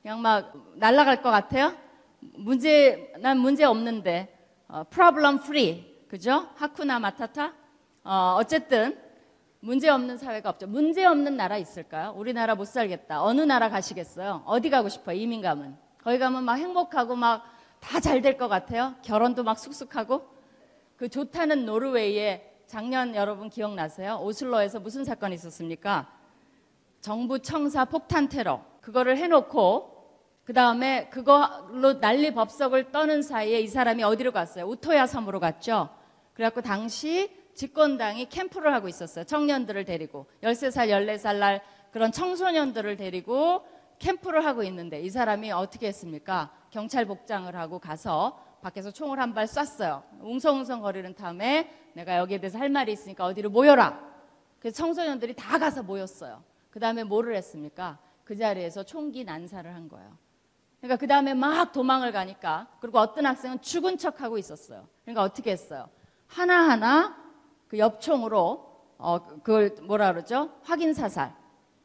그냥 0.01 0.21
막 0.21 0.53
날아갈 0.75 1.21
것 1.21 1.29
같아요? 1.31 1.73
문제 2.19 3.13
난 3.19 3.37
문제 3.39 3.63
없는데 3.63 4.37
어, 4.67 4.83
problem 4.89 5.35
free 5.43 6.05
그죠? 6.09 6.47
하쿠나 6.55 6.99
마타타 6.99 7.53
어, 8.03 8.35
어쨌든 8.39 8.97
문제 9.59 9.89
없는 9.89 10.17
사회가 10.17 10.49
없죠. 10.49 10.67
문제 10.67 11.05
없는 11.05 11.37
나라 11.37 11.57
있을까요? 11.57 12.13
우리나라 12.15 12.55
못 12.55 12.65
살겠다. 12.65 13.21
어느 13.23 13.41
나라 13.41 13.69
가시겠어요? 13.69 14.41
어디 14.45 14.69
가고 14.71 14.89
싶어요? 14.89 15.15
이민 15.15 15.41
가면 15.41 15.77
거기 16.03 16.17
가면 16.17 16.43
막 16.43 16.55
행복하고 16.55 17.15
막 17.15 17.43
다 17.81 17.99
잘 17.99 18.21
될 18.21 18.37
것 18.37 18.47
같아요. 18.47 18.93
결혼도 19.01 19.43
막 19.43 19.57
쑥쑥하고 19.57 20.21
그 20.97 21.09
좋다는 21.09 21.65
노르웨이에 21.65 22.59
작년 22.67 23.15
여러분 23.15 23.49
기억나세요? 23.49 24.19
오슬로에서 24.21 24.79
무슨 24.79 25.03
사건이 25.03 25.33
있었습니까? 25.35 26.07
정부 27.01 27.39
청사 27.39 27.85
폭탄 27.85 28.29
테러 28.29 28.61
그거를 28.81 29.17
해놓고 29.17 29.89
그 30.43 30.53
다음에 30.53 31.09
그걸로 31.09 31.99
난리 31.99 32.33
법석을 32.33 32.91
떠는 32.91 33.21
사이에 33.21 33.59
이 33.61 33.67
사람이 33.67 34.03
어디로 34.03 34.31
갔어요? 34.31 34.65
우토야 34.67 35.07
섬으로 35.07 35.39
갔죠. 35.39 35.89
그래갖고 36.33 36.61
당시 36.61 37.31
집권당이 37.53 38.29
캠프를 38.29 38.73
하고 38.73 38.87
있었어요. 38.87 39.25
청년들을 39.25 39.85
데리고 39.85 40.25
13살, 40.41 40.89
14살 40.89 41.35
날 41.37 41.61
그런 41.91 42.11
청소년들을 42.11 42.97
데리고 42.97 43.65
캠프를 43.99 44.45
하고 44.45 44.63
있는데 44.63 45.01
이 45.01 45.09
사람이 45.09 45.51
어떻게 45.51 45.87
했습니까? 45.87 46.51
경찰 46.71 47.05
복장을 47.05 47.53
하고 47.55 47.77
가서 47.79 48.39
밖에서 48.61 48.91
총을 48.91 49.19
한 49.19 49.33
발 49.33 49.47
쐈어요. 49.47 50.03
웅성웅성 50.21 50.81
거리는 50.81 51.13
다음에 51.15 51.71
내가 51.93 52.17
여기에 52.17 52.39
대해서 52.39 52.57
할 52.57 52.69
말이 52.69 52.91
있으니까 52.93 53.25
어디로 53.25 53.49
모여라. 53.49 53.99
그래서 54.59 54.77
청소년들이 54.77 55.35
다 55.35 55.59
가서 55.59 55.83
모였어요. 55.83 56.43
그 56.71 56.79
다음에 56.79 57.03
뭐를 57.03 57.35
했습니까? 57.35 57.99
그 58.23 58.35
자리에서 58.35 58.83
총기 58.83 59.23
난사를 59.23 59.71
한 59.73 59.89
거예요. 59.89 60.17
그러니까 60.79 60.97
그 60.97 61.05
다음에 61.05 61.33
막 61.33 61.71
도망을 61.71 62.11
가니까 62.11 62.67
그리고 62.79 62.97
어떤 62.97 63.25
학생은 63.27 63.61
죽은 63.61 63.97
척 63.97 64.21
하고 64.21 64.37
있었어요. 64.37 64.87
그러니까 65.03 65.21
어떻게 65.21 65.51
했어요? 65.51 65.89
하나하나 66.27 67.21
그 67.67 67.77
엽총으로 67.77 68.71
어 68.97 69.25
그걸 69.43 69.75
뭐라 69.83 70.11
그러죠? 70.13 70.51
확인 70.63 70.93
사살. 70.93 71.35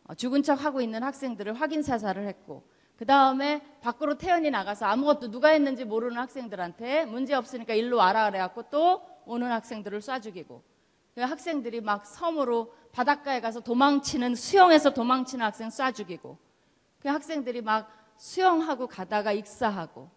어, 0.04 0.14
죽은 0.14 0.42
척 0.42 0.64
하고 0.64 0.80
있는 0.80 1.02
학생들을 1.02 1.54
확인 1.54 1.82
사살을 1.82 2.26
했고 2.28 2.62
그 2.96 3.04
다음에 3.04 3.60
밖으로 3.82 4.16
태연이 4.16 4.50
나가서 4.50 4.86
아무것도 4.86 5.30
누가 5.30 5.48
했는지 5.48 5.84
모르는 5.84 6.16
학생들한테 6.16 7.04
문제 7.06 7.34
없으니까 7.34 7.74
일로 7.74 7.98
와라 7.98 8.30
그래갖고 8.30 8.64
또 8.70 9.02
오는 9.26 9.50
학생들을 9.50 9.98
쏴 10.00 10.22
죽이고 10.22 10.62
그 11.14 11.20
학생들이 11.20 11.80
막 11.80 12.06
섬으로 12.06 12.72
바닷가에 12.96 13.42
가서 13.42 13.60
도망치는 13.60 14.34
수영해서 14.34 14.94
도망치는 14.94 15.44
학생 15.44 15.68
쏴 15.68 15.94
죽이고 15.94 16.38
그 16.98 17.08
학생들이 17.08 17.60
막 17.60 17.92
수영하고 18.16 18.86
가다가 18.86 19.32
익사하고 19.32 20.08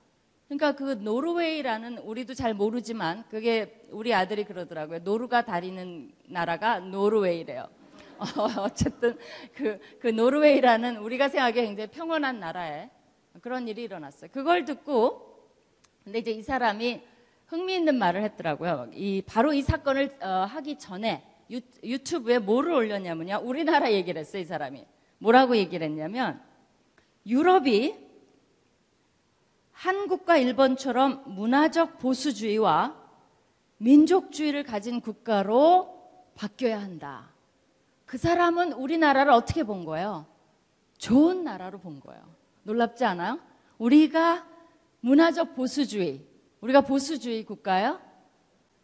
그러니까 0.47 0.71
그 0.71 0.93
노르웨이라는 0.93 1.97
우리도 1.97 2.35
잘 2.35 2.53
모르지만 2.53 3.25
그게 3.29 3.85
우리 3.91 4.13
아들이 4.13 4.45
그러더라고요. 4.45 4.99
노루가 4.99 5.43
다리는 5.43 6.13
나라가 6.29 6.79
노르웨이래요. 6.79 7.67
어쨌든 8.59 9.17
그, 9.53 9.77
그 9.99 10.07
노르웨이라는 10.07 10.97
우리가 10.97 11.27
생각하기에 11.27 11.65
굉장히 11.65 11.91
평온한 11.91 12.39
나라에 12.39 12.89
그런 13.41 13.67
일이 13.67 13.83
일어났어요. 13.83 14.31
그걸 14.31 14.63
듣고 14.63 15.49
근데 16.05 16.19
이제 16.19 16.31
이 16.31 16.41
사람이 16.41 17.01
흥미있는 17.47 17.99
말을 17.99 18.23
했더라고요. 18.23 18.87
이 18.93 19.21
바로 19.25 19.51
이 19.51 19.61
사건을 19.61 20.17
어, 20.21 20.45
하기 20.49 20.79
전에 20.79 21.28
유, 21.51 21.61
유튜브에 21.83 22.39
뭐를 22.39 22.73
올렸냐면요. 22.73 23.41
우리나라 23.43 23.91
얘기를 23.91 24.19
했어요. 24.19 24.41
이 24.41 24.45
사람이 24.45 24.85
뭐라고 25.17 25.55
얘기를 25.57 25.85
했냐면 25.85 26.41
유럽이 27.25 27.95
한국과 29.71 30.37
일본처럼 30.37 31.23
문화적 31.25 31.99
보수주의와 31.99 32.95
민족주의를 33.77 34.63
가진 34.63 34.99
국가로 34.99 35.97
바뀌어야 36.35 36.81
한다. 36.81 37.29
그 38.05 38.17
사람은 38.17 38.73
우리나라를 38.73 39.31
어떻게 39.31 39.63
본 39.63 39.85
거예요? 39.85 40.25
좋은 40.97 41.43
나라로 41.43 41.79
본 41.79 41.99
거예요. 41.99 42.21
놀랍지 42.63 43.05
않아요? 43.05 43.39
우리가 43.77 44.45
문화적 45.01 45.55
보수주의, 45.55 46.25
우리가 46.59 46.81
보수주의 46.81 47.45
국가요? 47.45 48.01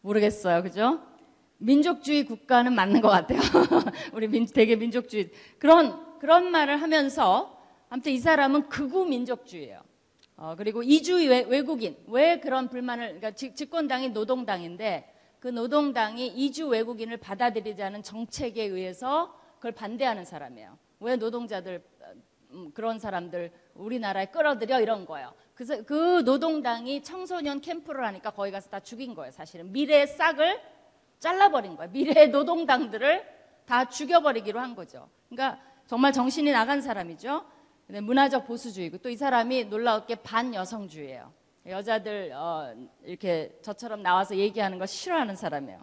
모르겠어요. 0.01 0.63
그죠? 0.63 1.01
민족주의 1.57 2.25
국가는 2.25 2.73
맞는 2.73 3.01
것 3.01 3.09
같아요. 3.09 3.39
우리 4.13 4.27
민, 4.27 4.45
되게 4.45 4.75
민족주의. 4.75 5.29
그런, 5.57 6.19
그런 6.19 6.51
말을 6.51 6.81
하면서, 6.81 7.57
아무튼 7.89 8.11
이 8.11 8.19
사람은 8.19 8.69
극우 8.69 9.05
민족주의예요. 9.05 9.81
어, 10.37 10.55
그리고 10.57 10.83
이주 10.83 11.15
외, 11.29 11.61
국인왜 11.61 12.39
그런 12.41 12.69
불만을, 12.69 13.19
그러니까 13.19 13.31
집 13.31 13.69
권당이 13.69 14.09
노동당인데, 14.09 15.13
그 15.39 15.47
노동당이 15.47 16.27
이주 16.27 16.67
외국인을 16.67 17.17
받아들이자는 17.17 18.03
정책에 18.03 18.63
의해서 18.63 19.39
그걸 19.57 19.73
반대하는 19.73 20.25
사람이에요. 20.25 20.77
왜 20.99 21.15
노동자들 21.17 21.83
음, 22.51 22.71
그런 22.73 22.99
사람들 22.99 23.51
우리나라에 23.75 24.27
끌어들여 24.27 24.81
이런 24.81 25.05
거예요. 25.05 25.33
그래서 25.53 25.83
그 25.83 26.21
노동당이 26.21 27.03
청소년 27.03 27.61
캠프를 27.61 28.05
하니까 28.05 28.31
거기 28.31 28.51
가서 28.51 28.69
다 28.69 28.79
죽인 28.79 29.13
거예요. 29.13 29.31
사실은 29.31 29.71
미래의 29.71 30.07
싹을 30.07 30.59
잘라버린 31.29 31.75
거예요. 31.75 31.91
미래의 31.91 32.29
노동당들을 32.29 33.25
다 33.65 33.89
죽여버리기로 33.89 34.59
한 34.59 34.75
거죠. 34.75 35.09
그러니까 35.27 35.59
정말 35.87 36.13
정신이 36.13 36.51
나간 36.51 36.81
사람이죠. 36.81 37.43
문화적 37.87 38.45
보수주의고 38.45 38.99
또 38.99 39.09
이 39.09 39.15
사람이 39.17 39.65
놀라웠게 39.65 40.15
반여성주의예요. 40.15 41.33
여자들 41.67 42.31
어, 42.35 42.75
이렇게 43.03 43.57
저처럼 43.63 44.03
나와서 44.03 44.35
얘기하는 44.35 44.77
거 44.77 44.85
싫어하는 44.85 45.35
사람이에요. 45.35 45.79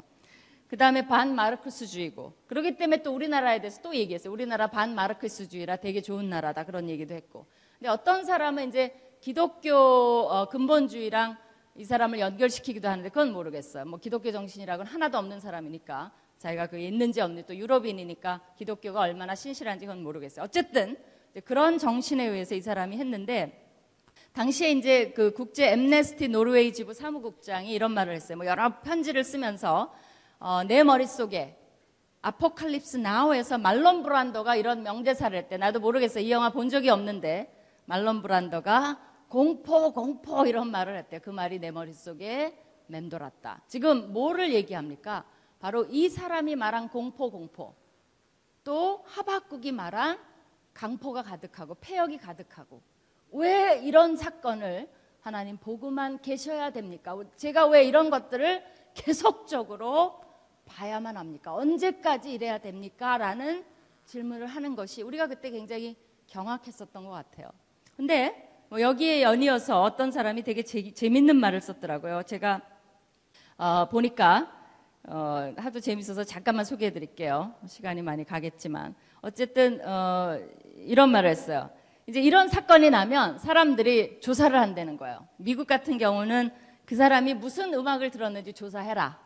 그 0.69 0.77
다음에 0.77 1.07
반 1.07 1.35
마르크스주의고 1.35 2.35
그렇기 2.47 2.77
때문에 2.77 3.03
또 3.03 3.13
우리나라에 3.13 3.61
대해서 3.61 3.83
또 3.83 3.95
얘기했어요. 3.95 4.33
우리나라 4.33 4.69
반 4.69 4.95
마르크스주의라 4.95 5.77
되게 5.77 6.01
좋은 6.01 6.31
나라다 6.31 6.65
그런 6.65 6.89
얘기도 6.89 7.15
했고. 7.15 7.47
근데 7.79 7.89
어떤 7.89 8.25
사람은 8.25 8.69
이제 8.69 8.95
기독교 9.21 9.75
어, 9.75 10.49
근본주의랑 10.49 11.37
이 11.75 11.85
사람을 11.85 12.21
연결시키기도 12.21 12.89
하는데 12.89 13.09
그건 13.09 13.33
모르겠어요. 13.33 13.87
뭐 13.87 13.99
기독교 13.99 14.31
정신이라고는 14.31 14.91
하나도 14.91 15.17
없는 15.19 15.41
사람이니까 15.41 16.13
자기가 16.39 16.67
그게 16.67 16.87
있는지 16.87 17.21
없는지 17.21 17.47
또 17.47 17.57
유럽인이니까 17.57 18.41
기독교가 18.57 19.01
얼마나 19.01 19.35
신실한지 19.35 19.87
그건 19.87 20.03
모르겠어요. 20.03 20.45
어쨌든 20.45 20.97
그런 21.45 21.79
정신에 21.79 22.27
의해서 22.27 22.55
이 22.55 22.61
사람이 22.61 22.99
했는데 22.99 23.59
당시에 24.33 24.73
이제 24.73 25.13
그 25.13 25.33
국제 25.33 25.73
엠네스티 25.73 26.29
노르웨이 26.29 26.73
지부 26.73 26.93
사무국장이 26.93 27.73
이런 27.73 27.93
말을 27.93 28.15
했어요. 28.15 28.37
뭐 28.37 28.47
여러 28.47 28.81
편지를 28.81 29.25
쓰면서 29.25 29.95
어, 30.39 30.65
내 30.65 30.83
머릿속에 30.83 31.57
아포칼립스 32.21 32.99
나우에서 32.99 33.59
말론 33.59 34.03
브란더가 34.03 34.57
이런 34.57 34.83
명대사를 34.83 35.37
했대. 35.37 35.57
나도 35.57 35.81
모르겠어요. 35.81 36.25
이 36.25 36.31
영화 36.31 36.51
본 36.51 36.69
적이 36.69 36.91
없는데 36.91 37.53
말론 37.87 38.23
브란더가 38.23 39.12
공포 39.33 39.95
공포 39.95 40.45
이런 40.45 40.71
말을 40.71 40.95
했대. 40.95 41.19
그 41.19 41.31
말이 41.31 41.59
내 41.59 41.71
머릿속에 41.71 42.55
맴돌았다. 42.89 43.63
지금 43.67 44.13
뭐를 44.13 44.53
얘기합니까? 44.53 45.25
바로 45.59 45.87
이 45.87 46.11
사람이 46.11 46.55
말한 46.55 46.91
공포 46.91 47.31
공포 47.31 47.75
또 48.63 49.03
하박국이 49.07 49.73
말한 49.73 50.19
강포가 50.75 51.23
가득하고 51.23 51.77
폐역이 51.81 52.19
가득하고 52.19 52.83
왜 53.31 53.81
이런 53.83 54.17
사건을 54.17 54.91
하나님 55.23 55.57
보고만 55.57 56.21
계셔야 56.21 56.69
됩니까? 56.69 57.17
제가 57.37 57.69
왜 57.69 57.85
이런 57.85 58.11
것들을 58.11 58.63
계속적으로 58.93 60.21
봐야만 60.67 61.17
합니까? 61.17 61.55
언제까지 61.55 62.35
이래야 62.35 62.59
됩니까? 62.59 63.17
라는 63.17 63.65
질문을 64.05 64.47
하는 64.47 64.77
것이 64.77 65.01
우리가 65.01 65.27
그때 65.27 65.51
굉장히 65.51 65.97
경악했었던 66.27 67.03
것 67.03 67.11
같아요. 67.11 67.49
근데 67.97 68.52
뭐 68.73 68.81
여기에 68.81 69.21
연이어서 69.21 69.83
어떤 69.83 70.11
사람이 70.11 70.45
되게 70.45 70.63
재, 70.63 70.93
재밌는 70.95 71.37
말을 71.37 71.61
썼더라고요. 71.61 72.23
제가 72.23 72.63
어, 73.59 73.87
보니까 73.91 74.51
어, 75.07 75.53
하도 75.59 75.79
재밌어서 75.79 76.25
잠깐만 76.25 76.65
소개해 76.65 76.91
드릴게요. 76.91 77.53
시간이 77.67 78.01
많이 78.01 78.25
가겠지만. 78.25 78.95
어쨌든, 79.21 79.87
어, 79.87 80.39
이런 80.75 81.11
말을 81.11 81.29
했어요. 81.29 81.69
이제 82.07 82.23
이런 82.23 82.49
사건이 82.49 82.89
나면 82.89 83.41
사람들이 83.41 84.23
조사를 84.23 84.59
한다는 84.59 84.97
거예요. 84.97 85.29
미국 85.37 85.67
같은 85.67 85.99
경우는 85.99 86.51
그 86.87 86.97
사람이 86.97 87.35
무슨 87.35 87.75
음악을 87.75 88.11
들었는지 88.11 88.55
조사해라. 88.55 89.19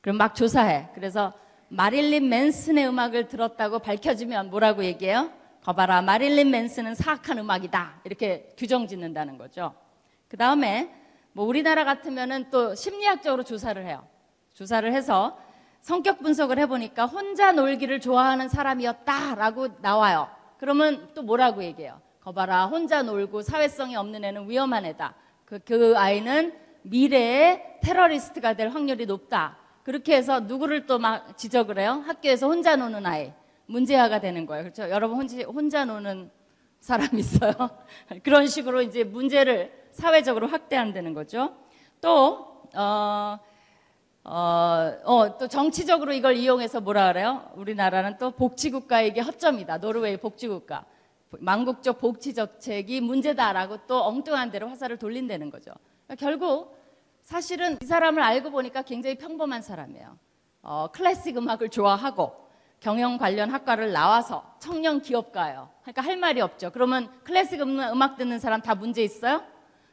그럼 0.00 0.16
막 0.16 0.34
조사해. 0.34 0.88
그래서 0.94 1.34
마릴린 1.68 2.30
맨슨의 2.30 2.88
음악을 2.88 3.28
들었다고 3.28 3.80
밝혀지면 3.80 4.48
뭐라고 4.48 4.84
얘기해요? 4.84 5.30
거봐라, 5.66 6.00
마릴린 6.00 6.48
맨슨은 6.52 6.94
사악한 6.94 7.38
음악이다. 7.38 8.02
이렇게 8.04 8.54
규정 8.56 8.86
짓는다는 8.86 9.36
거죠. 9.36 9.74
그 10.28 10.36
다음에 10.36 10.94
뭐 11.32 11.44
우리나라 11.44 11.84
같으면은 11.84 12.50
또 12.52 12.76
심리학적으로 12.76 13.42
조사를 13.42 13.84
해요. 13.84 14.06
조사를 14.54 14.92
해서 14.92 15.36
성격 15.80 16.20
분석을 16.20 16.60
해보니까 16.60 17.06
혼자 17.06 17.50
놀기를 17.50 17.98
좋아하는 17.98 18.48
사람이었다라고 18.48 19.80
나와요. 19.80 20.28
그러면 20.58 21.08
또 21.14 21.22
뭐라고 21.22 21.64
얘기해요? 21.64 22.00
거봐라, 22.20 22.66
혼자 22.66 23.02
놀고 23.02 23.42
사회성이 23.42 23.96
없는 23.96 24.24
애는 24.24 24.48
위험한 24.48 24.84
애다. 24.84 25.14
그, 25.44 25.58
그 25.58 25.98
아이는 25.98 26.54
미래에 26.82 27.80
테러리스트가 27.82 28.54
될 28.54 28.68
확률이 28.68 29.04
높다. 29.04 29.56
그렇게 29.82 30.14
해서 30.14 30.38
누구를 30.38 30.86
또 30.86 30.98
막 30.98 31.36
지적을 31.36 31.80
해요? 31.80 32.04
학교에서 32.06 32.46
혼자 32.46 32.76
노는 32.76 33.04
아이. 33.04 33.32
문제아가 33.66 34.20
되는 34.20 34.46
거예요. 34.46 34.64
그렇죠? 34.64 34.88
여러분 34.90 35.18
혼자, 35.18 35.36
혼자 35.44 35.84
노는 35.84 36.30
사람 36.80 37.18
있어요? 37.18 37.52
그런 38.22 38.46
식으로 38.46 38.82
이제 38.82 39.04
문제를 39.04 39.72
사회적으로 39.90 40.46
확대한다는 40.46 41.14
거죠. 41.14 41.54
또, 42.00 42.62
어, 42.74 43.38
어, 44.24 44.92
어, 45.04 45.38
또 45.38 45.48
정치적으로 45.48 46.12
이걸 46.12 46.36
이용해서 46.36 46.80
뭐라 46.80 47.12
그래요? 47.12 47.50
우리나라는 47.54 48.18
또 48.18 48.32
복지국가에게 48.32 49.20
허점이다. 49.20 49.78
노르웨이 49.78 50.16
복지국가. 50.16 50.84
망국적 51.38 51.98
복지 51.98 52.34
정책이 52.34 53.00
문제다라고 53.00 53.78
또 53.86 54.02
엉뚱한 54.04 54.50
대로 54.50 54.68
화살을 54.68 54.96
돌린다는 54.96 55.50
거죠. 55.50 55.72
그러니까 56.06 56.24
결국 56.24 56.76
사실은 57.22 57.76
이 57.82 57.84
사람을 57.84 58.22
알고 58.22 58.50
보니까 58.50 58.82
굉장히 58.82 59.16
평범한 59.18 59.60
사람이에요. 59.62 60.18
어, 60.62 60.88
클래식 60.92 61.36
음악을 61.36 61.68
좋아하고 61.68 62.45
경영 62.86 63.18
관련 63.18 63.50
학과를 63.50 63.90
나와서 63.90 64.54
청년 64.60 65.02
기업가예요. 65.02 65.70
그러니까 65.82 66.02
할 66.02 66.16
말이 66.16 66.40
없죠. 66.40 66.70
그러면 66.70 67.10
클래식 67.24 67.60
음악 67.60 68.16
듣는 68.16 68.38
사람 68.38 68.60
다 68.60 68.76
문제 68.76 69.02
있어요? 69.02 69.42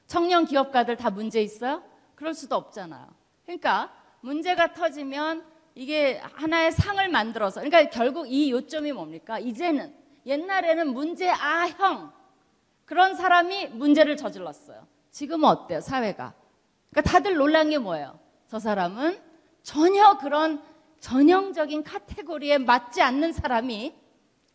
청년 0.06 0.46
기업가들 0.46 0.96
다 0.96 1.10
문제 1.10 1.42
있어요? 1.42 1.82
그럴 2.14 2.36
수도 2.36 2.56
없잖아요. 2.56 3.08
그러니까 3.46 3.92
문제가 4.22 4.74
터지면 4.74 5.44
이게 5.74 6.22
하나의 6.36 6.72
상을 6.72 7.10
만들어서 7.10 7.62
그러니까 7.62 7.90
결국 7.90 8.32
이 8.32 8.52
요점이 8.52 8.92
뭡니까? 8.92 9.40
이제는 9.40 9.92
옛날에는 10.28 10.94
문제 10.94 11.32
아형 11.32 12.14
그런 12.86 13.16
사람이 13.16 13.70
문제를 13.70 14.18
저질렀어요. 14.18 14.86
지금은 15.10 15.50
어때요? 15.50 15.82
사회가. 15.82 16.36
그러니까 16.92 17.12
다들 17.12 17.38
놀란 17.38 17.72
게 17.72 17.80
뭐예요? 17.80 18.20
저 18.46 18.60
사람은 18.60 19.20
전혀 19.64 20.20
그런 20.20 20.62
전형적인 21.04 21.84
카테고리에 21.84 22.60
맞지 22.60 23.02
않는 23.02 23.34
사람이 23.34 23.94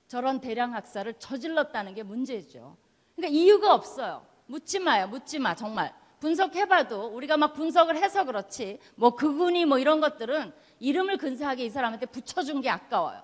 저런 0.07 0.41
대량 0.41 0.75
학살을 0.75 1.19
저질렀다는 1.19 1.93
게 1.93 2.03
문제죠. 2.03 2.79
그러니까 3.15 3.39
이유가 3.39 3.75
없어요. 3.75 4.27
묻지 4.47 4.79
마요. 4.79 5.09
묻지 5.09 5.39
마. 5.39 5.55
정말. 5.55 5.95
분석해봐도 6.21 7.09
우리가 7.09 7.37
막 7.37 7.53
분석을 7.53 7.97
해서 7.99 8.25
그렇지 8.25 8.81
뭐 8.97 9.15
그분이 9.15 9.67
뭐 9.67 9.79
이런 9.79 10.01
것들은 10.01 10.55
이름을 10.81 11.19
근사하게 11.19 11.67
이 11.67 11.71
사람한테 11.71 12.07
붙여준 12.07 12.63
게 12.63 12.71
아까워요. 12.71 13.23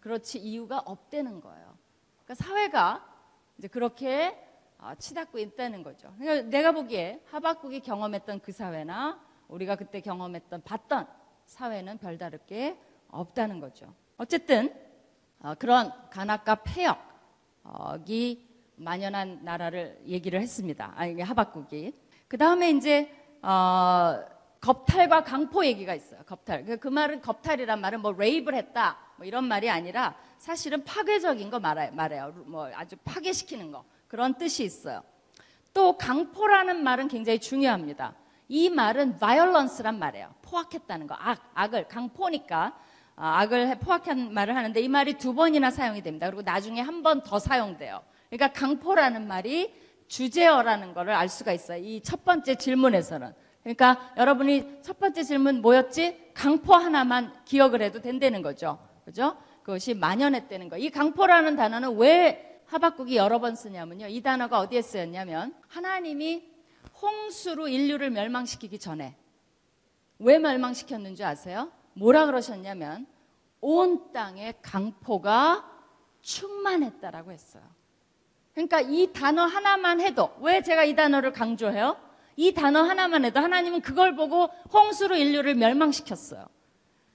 그렇지 0.00 0.38
이유가 0.38 0.78
없다는 0.80 1.40
거예요. 1.40 1.74
그러니까 2.24 2.34
사회가 2.34 3.14
이제 3.56 3.68
그렇게 3.68 4.38
어, 4.76 4.92
치닫고 4.98 5.38
있다는 5.38 5.82
거죠. 5.82 6.14
그러니까 6.18 6.50
내가 6.50 6.72
보기에 6.72 7.22
하박국이 7.30 7.80
경험했던 7.80 8.40
그 8.40 8.52
사회나 8.52 9.18
우리가 9.48 9.76
그때 9.76 10.02
경험했던 10.02 10.62
봤던 10.64 11.17
사회는 11.48 11.98
별다를 11.98 12.38
게 12.46 12.78
없다는 13.08 13.58
거죠. 13.58 13.92
어쨌든 14.18 14.72
어, 15.40 15.54
그런 15.58 15.92
간악과 16.10 16.62
폐역이 16.62 18.46
만연한 18.76 19.40
나라를 19.42 20.00
얘기를 20.06 20.40
했습니다. 20.40 20.92
아 20.94 21.06
이게 21.06 21.22
하박국이. 21.22 21.94
그 22.28 22.36
다음에 22.36 22.70
이제 22.70 23.10
어, 23.40 24.20
겁탈과 24.60 25.24
강포 25.24 25.64
얘기가 25.64 25.94
있어요. 25.94 26.22
겁탈. 26.24 26.64
그, 26.64 26.76
그 26.76 26.88
말은 26.88 27.22
겁탈이란 27.22 27.80
말은 27.80 28.02
뭐 28.02 28.12
레이브를 28.12 28.58
했다 28.58 28.98
뭐 29.16 29.26
이런 29.26 29.44
말이 29.44 29.70
아니라 29.70 30.16
사실은 30.36 30.84
파괴적인 30.84 31.50
거 31.50 31.58
말해요. 31.58 31.92
말해요. 31.92 32.32
뭐 32.46 32.70
아주 32.74 32.96
파괴시키는 33.04 33.72
거 33.72 33.84
그런 34.06 34.34
뜻이 34.34 34.64
있어요. 34.64 35.02
또 35.72 35.96
강포라는 35.96 36.82
말은 36.82 37.08
굉장히 37.08 37.38
중요합니다. 37.38 38.14
이 38.48 38.70
말은 38.70 39.18
violence란 39.18 39.98
말이에요. 39.98 40.34
포악했다는 40.42 41.06
거. 41.06 41.14
악, 41.18 41.50
악을 41.54 41.88
강포니까 41.88 42.78
아, 43.16 43.40
악을 43.40 43.78
포악한 43.80 44.32
말을 44.32 44.56
하는데 44.56 44.80
이 44.80 44.88
말이 44.88 45.14
두 45.14 45.34
번이나 45.34 45.70
사용이 45.70 46.02
됩니다. 46.02 46.26
그리고 46.26 46.42
나중에 46.42 46.80
한 46.80 47.02
번 47.02 47.22
더 47.22 47.38
사용돼요. 47.38 48.00
그러니까 48.30 48.52
강포라는 48.58 49.26
말이 49.26 49.74
주제어라는 50.08 50.94
것을 50.94 51.10
알 51.10 51.28
수가 51.28 51.52
있어요. 51.52 51.82
이 51.82 52.00
첫 52.02 52.24
번째 52.24 52.54
질문에서는. 52.54 53.32
그러니까 53.62 54.12
여러분이 54.16 54.78
첫 54.82 54.98
번째 54.98 55.22
질문 55.24 55.60
뭐였지? 55.60 56.30
강포 56.32 56.74
하나만 56.74 57.34
기억을 57.44 57.82
해도 57.82 58.00
된다는 58.00 58.40
거죠. 58.40 58.78
그죠? 59.04 59.36
그것이 59.62 59.94
만연했다는 59.94 60.68
거. 60.70 60.78
이 60.78 60.88
강포라는 60.88 61.56
단어는 61.56 61.96
왜 61.98 62.62
하박국이 62.66 63.16
여러 63.16 63.38
번 63.40 63.56
쓰냐면요. 63.56 64.06
이 64.06 64.22
단어가 64.22 64.60
어디에 64.60 64.80
쓰였냐면 64.80 65.54
하나님이 65.68 66.44
홍수로 67.00 67.68
인류를 67.68 68.10
멸망시키기 68.10 68.78
전에 68.78 69.16
왜 70.18 70.38
멸망시켰는지 70.38 71.24
아세요? 71.24 71.70
뭐라 71.94 72.26
그러셨냐면 72.26 73.06
온 73.60 74.12
땅에 74.12 74.54
강포가 74.62 75.64
충만했다라고 76.20 77.32
했어요. 77.32 77.62
그러니까 78.52 78.80
이 78.80 79.12
단어 79.12 79.44
하나만 79.44 80.00
해도 80.00 80.34
왜 80.40 80.62
제가 80.62 80.84
이 80.84 80.96
단어를 80.96 81.32
강조해요? 81.32 81.96
이 82.36 82.52
단어 82.52 82.82
하나만 82.82 83.24
해도 83.24 83.40
하나님은 83.40 83.80
그걸 83.80 84.16
보고 84.16 84.48
홍수로 84.72 85.16
인류를 85.16 85.54
멸망시켰어요. 85.54 86.46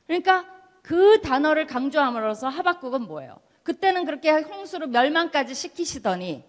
그러니까 0.08 0.46
그 0.82 1.22
단어를 1.22 1.66
강조함으로써 1.66 2.50
하박국은 2.50 3.04
뭐예요? 3.04 3.40
그때는 3.64 4.06
그렇게 4.06 4.32
홍수로 4.32 4.88
멸망까지 4.88 5.54
시키시더니 5.54 6.44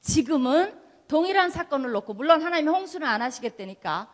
지금은 0.00 0.83
동일한 1.08 1.50
사건을 1.50 1.92
놓고 1.92 2.14
물론 2.14 2.42
하나님이 2.42 2.68
홍수는 2.68 3.06
안 3.06 3.22
하시겠다니까 3.22 4.12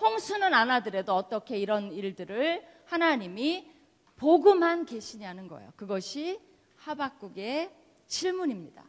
홍수는 0.00 0.54
안 0.54 0.70
하더라도 0.70 1.14
어떻게 1.14 1.58
이런 1.58 1.92
일들을 1.92 2.66
하나님이 2.86 3.70
보고만 4.16 4.84
계시냐는 4.84 5.48
거예요. 5.48 5.72
그것이 5.76 6.40
하박국의 6.76 7.70
질문입니다. 8.06 8.84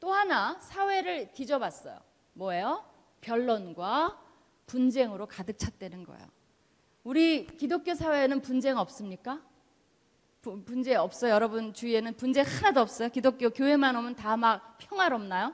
또 0.00 0.12
하나 0.12 0.58
사회를 0.60 1.32
뒤져봤어요. 1.32 1.98
뭐예요? 2.34 2.84
변론과 3.20 4.20
분쟁으로 4.66 5.26
가득 5.26 5.58
찼다는 5.58 6.04
거예요. 6.04 6.24
우리 7.02 7.46
기독교 7.46 7.94
사회에는 7.94 8.40
분쟁 8.42 8.78
없습니까? 8.78 9.40
부, 10.42 10.62
분쟁 10.64 11.00
없어요. 11.00 11.32
여러분 11.32 11.72
주위에는 11.72 12.14
분쟁 12.16 12.44
하나도 12.46 12.80
없어요. 12.80 13.08
기독교 13.08 13.50
교회만 13.50 13.96
오면 13.96 14.14
다 14.14 14.36
막 14.36 14.78
평화롭나요? 14.78 15.52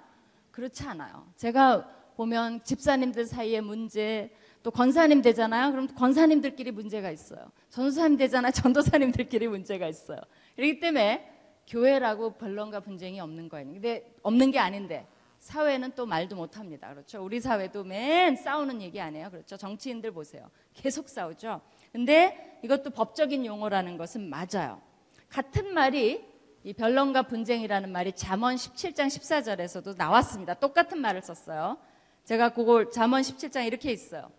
그렇지 0.54 0.84
않아요. 0.84 1.26
제가 1.34 1.84
보면 2.14 2.62
집사님들 2.62 3.26
사이에 3.26 3.60
문제, 3.60 4.30
또 4.62 4.70
권사님 4.70 5.20
되잖아요. 5.20 5.72
그럼 5.72 5.88
권사님들끼리 5.88 6.70
문제가 6.70 7.10
있어요. 7.10 7.50
전도사님 7.70 8.16
되잖아요. 8.16 8.52
전도사님들끼리 8.54 9.48
문제가 9.48 9.88
있어요. 9.88 10.20
그렇기 10.54 10.78
때문에 10.78 11.28
교회라고 11.66 12.34
변론과 12.34 12.80
분쟁이 12.80 13.18
없는 13.18 13.48
거예요. 13.48 13.66
근데 13.66 14.14
없는 14.22 14.52
게 14.52 14.60
아닌데 14.60 15.08
사회는 15.40 15.92
또 15.96 16.06
말도 16.06 16.36
못 16.36 16.56
합니다. 16.56 16.88
그렇죠? 16.90 17.24
우리 17.24 17.40
사회도 17.40 17.82
맨 17.82 18.36
싸우는 18.36 18.80
얘기 18.80 19.00
아니에요. 19.00 19.30
그렇죠? 19.30 19.56
정치인들 19.56 20.12
보세요. 20.12 20.48
계속 20.72 21.08
싸우죠. 21.08 21.60
근데 21.90 22.60
이것도 22.62 22.90
법적인 22.90 23.44
용어라는 23.44 23.96
것은 23.96 24.30
맞아요. 24.30 24.80
같은 25.28 25.74
말이 25.74 26.24
이 26.64 26.72
변론과 26.72 27.24
분쟁이라는 27.24 27.92
말이 27.92 28.12
잠언 28.14 28.56
17장 28.56 29.06
14절에서도 29.06 29.96
나왔습니다. 29.98 30.54
똑같은 30.54 30.98
말을 30.98 31.20
썼어요. 31.20 31.76
제가 32.24 32.54
그걸 32.54 32.90
잠언 32.90 33.20
17장 33.20 33.66
이렇게 33.66 33.92
있어요. 33.92 34.30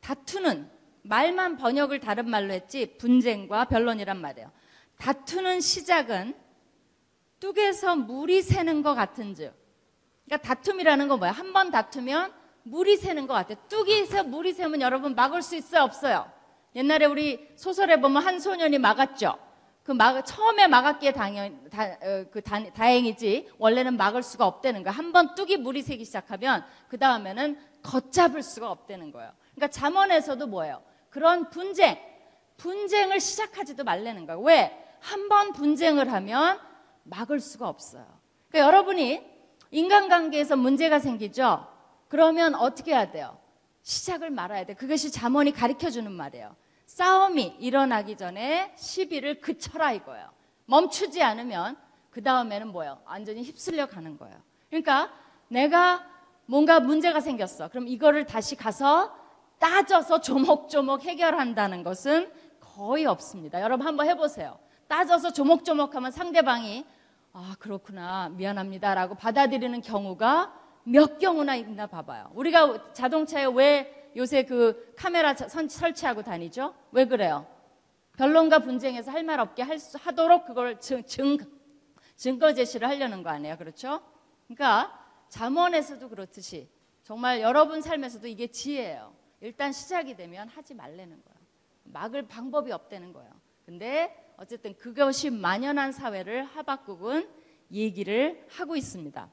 다투는 0.00 0.70
말만 1.02 1.58
번역을 1.58 2.00
다른 2.00 2.30
말로 2.30 2.54
했지 2.54 2.96
분쟁과 2.96 3.66
변론이란 3.66 4.18
말이에요. 4.22 4.50
다투는 4.96 5.60
시작은 5.60 6.34
뚝에서 7.40 7.94
물이 7.96 8.40
새는 8.40 8.82
것 8.82 8.94
같은즉. 8.94 9.52
그러니까 10.24 10.48
다툼이라는 10.48 11.08
건 11.08 11.18
뭐야? 11.18 11.30
한 11.30 11.52
번 11.52 11.70
다투면 11.70 12.32
물이 12.62 12.96
새는 12.96 13.26
것 13.26 13.34
같아요. 13.34 13.58
뚝에서 13.68 14.24
물이 14.24 14.54
새면 14.54 14.80
여러분 14.80 15.14
막을 15.14 15.42
수 15.42 15.56
있어요? 15.56 15.82
없어요? 15.82 16.32
옛날에 16.74 17.04
우리 17.04 17.50
소설에 17.56 18.00
보면 18.00 18.22
한 18.24 18.40
소년이 18.40 18.78
막았죠. 18.78 19.36
그 19.84 19.92
막, 19.92 20.24
처음에 20.24 20.66
막았기에 20.66 21.12
당연, 21.12 21.68
다, 21.70 21.84
어, 21.84 22.24
그 22.32 22.40
다, 22.40 22.58
다행이지, 22.72 23.50
원래는 23.58 23.96
막을 23.98 24.22
수가 24.22 24.46
없다는 24.46 24.82
거야. 24.82 24.92
한 24.94 25.12
번 25.12 25.34
뚝이 25.34 25.58
물이 25.58 25.82
새기 25.82 26.04
시작하면, 26.06 26.64
그 26.88 26.98
다음에는 26.98 27.58
걷잡을 27.82 28.42
수가 28.42 28.70
없다는 28.70 29.12
거예요. 29.12 29.30
그러니까 29.54 29.68
잠언에서도 29.68 30.46
뭐예요? 30.46 30.82
그런 31.10 31.50
분쟁, 31.50 31.98
분쟁을 32.56 33.20
시작하지도 33.20 33.84
말라는 33.84 34.26
거예요. 34.26 34.40
왜? 34.40 34.80
한 35.00 35.28
번 35.28 35.52
분쟁을 35.52 36.10
하면 36.12 36.58
막을 37.02 37.38
수가 37.40 37.68
없어요. 37.68 38.06
그러니까 38.48 38.66
여러분이 38.66 39.20
인간관계에서 39.70 40.56
문제가 40.56 40.98
생기죠? 40.98 41.66
그러면 42.08 42.54
어떻게 42.54 42.92
해야 42.92 43.10
돼요? 43.10 43.36
시작을 43.82 44.30
말아야 44.30 44.64
돼. 44.64 44.72
그것이 44.74 45.10
잠언이 45.12 45.52
가르쳐 45.52 45.90
주는 45.90 46.10
말이에요. 46.10 46.56
싸움이 46.86 47.56
일어나기 47.58 48.16
전에 48.16 48.72
시비를 48.76 49.40
그쳐라 49.40 49.92
이거예요. 49.92 50.28
멈추지 50.66 51.22
않으면 51.22 51.76
그 52.10 52.22
다음에는 52.22 52.68
뭐예요? 52.68 53.00
완전히 53.06 53.42
휩쓸려 53.42 53.86
가는 53.86 54.16
거예요. 54.16 54.36
그러니까 54.68 55.10
내가 55.48 56.06
뭔가 56.46 56.80
문제가 56.80 57.20
생겼어. 57.20 57.68
그럼 57.68 57.88
이거를 57.88 58.26
다시 58.26 58.54
가서 58.56 59.16
따져서 59.58 60.20
조목조목 60.20 61.04
해결한다는 61.04 61.82
것은 61.82 62.30
거의 62.60 63.06
없습니다. 63.06 63.60
여러분 63.62 63.86
한번 63.86 64.08
해보세요. 64.08 64.58
따져서 64.88 65.32
조목조목 65.32 65.94
하면 65.94 66.10
상대방이 66.10 66.84
아, 67.32 67.56
그렇구나. 67.58 68.28
미안합니다라고 68.28 69.16
받아들이는 69.16 69.80
경우가 69.80 70.54
몇 70.84 71.18
경우나 71.18 71.56
있나 71.56 71.86
봐봐요. 71.86 72.30
우리가 72.34 72.92
자동차에 72.92 73.46
왜 73.46 74.03
요새 74.16 74.44
그 74.44 74.94
카메라 74.96 75.34
설치하고 75.34 76.22
다니죠? 76.22 76.74
왜 76.92 77.06
그래요? 77.06 77.46
변론과 78.16 78.60
분쟁에서 78.60 79.10
할 79.10 79.24
말 79.24 79.40
없게 79.40 79.62
할 79.62 79.78
수, 79.78 79.98
하도록 80.00 80.44
그걸 80.46 80.78
증, 80.78 81.04
증, 81.04 81.38
증거 82.16 82.52
제시를 82.54 82.88
하려는 82.88 83.22
거 83.22 83.30
아니에요? 83.30 83.56
그렇죠? 83.56 84.00
그러니까 84.46 84.92
잠언에서도 85.28 86.08
그렇듯이 86.08 86.68
정말 87.02 87.40
여러분 87.40 87.82
삶에서도 87.82 88.26
이게 88.28 88.46
지혜예요. 88.46 89.14
일단 89.40 89.72
시작이 89.72 90.16
되면 90.16 90.48
하지 90.48 90.74
말라는 90.74 91.22
거예요. 91.22 91.38
막을 91.84 92.28
방법이 92.28 92.70
없다는 92.72 93.12
거예요. 93.12 93.30
근데 93.66 94.32
어쨌든 94.36 94.76
그것이 94.76 95.30
만연한 95.30 95.92
사회를 95.92 96.44
하박국은 96.44 97.28
얘기를 97.72 98.46
하고 98.50 98.76
있습니다. 98.76 99.28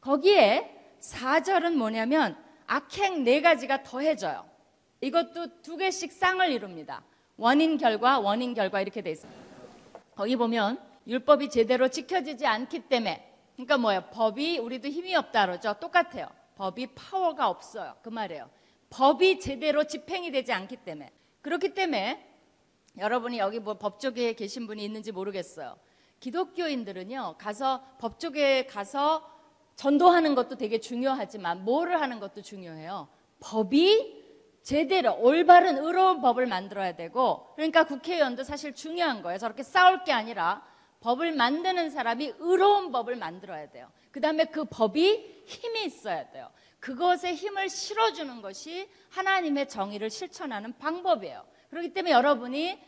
거기에 0.00 0.96
4절은 1.00 1.74
뭐냐면 1.74 2.36
악행 2.68 3.24
네 3.24 3.40
가지가 3.40 3.82
더해져요. 3.82 4.48
이것도 5.00 5.62
두 5.62 5.76
개씩 5.76 6.12
쌍을 6.12 6.52
이룹니다. 6.52 7.02
원인 7.36 7.78
결과, 7.78 8.20
원인 8.20 8.54
결과 8.54 8.80
이렇게 8.80 9.00
돼 9.00 9.10
있어요. 9.10 9.32
거기 10.14 10.36
보면 10.36 10.78
율법이 11.06 11.50
제대로 11.50 11.88
지켜지지 11.88 12.46
않기 12.46 12.80
때문에 12.88 13.32
그러니까 13.54 13.78
뭐예요? 13.78 14.02
법이 14.12 14.58
우리도 14.58 14.88
힘이 14.88 15.14
없다 15.16 15.46
그러죠. 15.46 15.74
똑같아요. 15.80 16.28
법이 16.56 16.88
파워가 16.94 17.48
없어요. 17.48 17.96
그 18.02 18.10
말이에요. 18.10 18.50
법이 18.90 19.40
제대로 19.40 19.84
집행이 19.84 20.30
되지 20.30 20.52
않기 20.52 20.76
때문에 20.76 21.10
그렇기 21.40 21.74
때문에 21.74 22.26
여러분이 22.98 23.38
여기 23.38 23.60
뭐 23.60 23.78
법조계에 23.78 24.34
계신 24.34 24.66
분이 24.66 24.84
있는지 24.84 25.12
모르겠어요. 25.12 25.78
기독교인들은요 26.20 27.36
가서 27.38 27.82
법조계에 27.98 28.66
가서 28.66 29.37
전도하는 29.78 30.34
것도 30.34 30.56
되게 30.56 30.80
중요하지만 30.80 31.64
뭐를 31.64 32.00
하는 32.00 32.18
것도 32.18 32.42
중요해요. 32.42 33.08
법이 33.38 34.18
제대로 34.64 35.16
올바른 35.20 35.78
의로운 35.78 36.20
법을 36.20 36.46
만들어야 36.46 36.96
되고 36.96 37.54
그러니까 37.54 37.84
국회의원도 37.84 38.42
사실 38.42 38.74
중요한 38.74 39.22
거예요. 39.22 39.38
저렇게 39.38 39.62
싸울 39.62 40.02
게 40.02 40.12
아니라 40.12 40.66
법을 41.00 41.32
만드는 41.32 41.90
사람이 41.90 42.34
의로운 42.40 42.90
법을 42.90 43.14
만들어야 43.14 43.70
돼요. 43.70 43.88
그 44.10 44.20
다음에 44.20 44.46
그 44.46 44.64
법이 44.64 45.44
힘이 45.46 45.84
있어야 45.84 46.28
돼요. 46.32 46.50
그것에 46.80 47.34
힘을 47.34 47.68
실어주는 47.68 48.42
것이 48.42 48.88
하나님의 49.10 49.68
정의를 49.68 50.10
실천하는 50.10 50.76
방법이에요. 50.78 51.44
그렇기 51.70 51.92
때문에 51.92 52.12
여러분이 52.12 52.80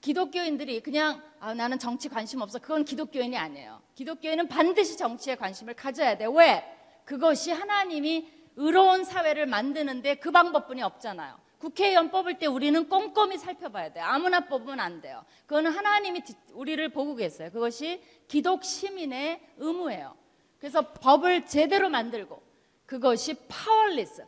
기독교인들이 0.00 0.80
그냥 0.80 1.22
아, 1.38 1.54
나는 1.54 1.78
정치 1.78 2.08
관심 2.08 2.40
없어. 2.40 2.58
그건 2.58 2.84
기독교인이 2.84 3.36
아니에요. 3.36 3.82
기독교인은 3.94 4.48
반드시 4.48 4.96
정치에 4.96 5.36
관심을 5.36 5.74
가져야 5.74 6.16
돼. 6.16 6.26
왜? 6.26 6.64
그것이 7.04 7.52
하나님이 7.52 8.28
의로운 8.56 9.04
사회를 9.04 9.46
만드는데 9.46 10.16
그 10.16 10.30
방법뿐이 10.30 10.82
없잖아요. 10.82 11.38
국회의원 11.58 12.10
뽑을 12.10 12.38
때 12.38 12.46
우리는 12.46 12.88
꼼꼼히 12.88 13.38
살펴봐야 13.38 13.92
돼요. 13.92 14.04
아무나 14.06 14.40
뽑으면 14.40 14.80
안 14.80 15.00
돼요. 15.00 15.24
그거는 15.46 15.70
하나님이 15.70 16.22
우리를 16.52 16.88
보고 16.90 17.14
계세요. 17.14 17.50
그것이 17.50 18.02
기독 18.28 18.64
시민의 18.64 19.40
의무예요. 19.58 20.16
그래서 20.58 20.92
법을 20.92 21.46
제대로 21.46 21.88
만들고 21.88 22.42
그것이 22.86 23.34
파월리스, 23.48 24.24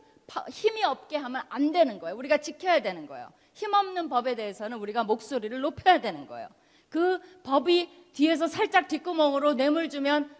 힘이 0.49 0.83
없게 0.83 1.17
하면 1.17 1.41
안 1.49 1.71
되는 1.71 1.99
거예요. 1.99 2.15
우리가 2.17 2.37
지켜야 2.37 2.81
되는 2.81 3.07
거예요. 3.07 3.31
힘없는 3.59 4.07
법에 4.07 4.35
대해서는 4.35 4.77
우리가 4.77 5.03
목소리를 5.03 5.59
높여야 5.59 5.99
되는 5.99 6.27
거예요. 6.27 6.47
그 6.87 7.19
법이 7.43 7.89
뒤에서 8.13 8.47
살짝 8.47 8.87
뒷구멍으로 8.87 9.53
뇌물 9.53 9.89
주면 9.89 10.33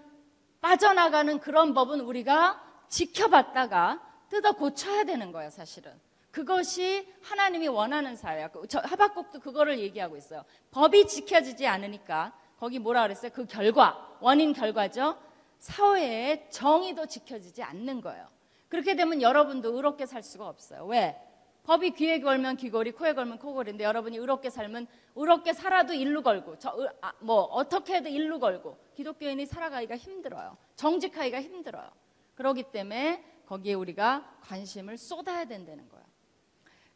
빠져나가는 0.61 1.39
그런 1.39 1.73
법은 1.73 1.99
우리가 1.99 2.63
지켜봤다가 2.87 4.01
뜯어 4.29 4.53
고쳐야 4.53 5.03
되는 5.03 5.33
거예요, 5.33 5.49
사실은. 5.49 5.91
그것이 6.31 7.11
하나님이 7.21 7.67
원하는 7.67 8.15
사회야. 8.15 8.49
그 8.49 8.65
하박국도 8.71 9.39
그거를 9.41 9.79
얘기하고 9.79 10.15
있어요. 10.15 10.45
법이 10.71 11.07
지켜지지 11.07 11.67
않으니까 11.67 12.33
거기 12.57 12.79
뭐라 12.79 13.03
그랬어요? 13.03 13.31
그 13.33 13.45
결과, 13.45 14.17
원인 14.21 14.53
결과죠. 14.53 15.17
사회의 15.57 16.49
정의도 16.51 17.05
지켜지지 17.05 17.63
않는 17.63 17.99
거예요. 18.01 18.27
그렇게 18.69 18.95
되면 18.95 19.21
여러분도 19.21 19.75
의롭게 19.75 20.05
살 20.05 20.23
수가 20.23 20.47
없어요. 20.47 20.85
왜? 20.85 21.28
법이 21.69 21.91
귀에 21.91 22.19
걸면 22.19 22.57
귀걸이, 22.57 22.93
코에 22.93 23.13
걸면 23.13 23.37
코걸인데 23.37 23.83
여러분이 23.83 24.17
의롭게 24.17 24.49
살면 24.49 24.87
의롭게 25.15 25.53
살아도 25.53 25.93
일로 25.93 26.23
걸고, 26.23 26.57
저, 26.57 26.75
아, 26.99 27.13
뭐 27.19 27.43
어떻게 27.43 27.93
해도 27.93 28.09
일로 28.09 28.39
걸고 28.39 28.75
기독교인이 28.95 29.45
살아가기가 29.45 29.95
힘들어요. 29.95 30.57
정직하기가 30.75 31.39
힘들어요. 31.43 31.87
그러기 32.33 32.71
때문에 32.71 33.23
거기에 33.45 33.75
우리가 33.75 34.37
관심을 34.41 34.97
쏟아야 34.97 35.45
된다는 35.45 35.87
거예요. 35.89 36.03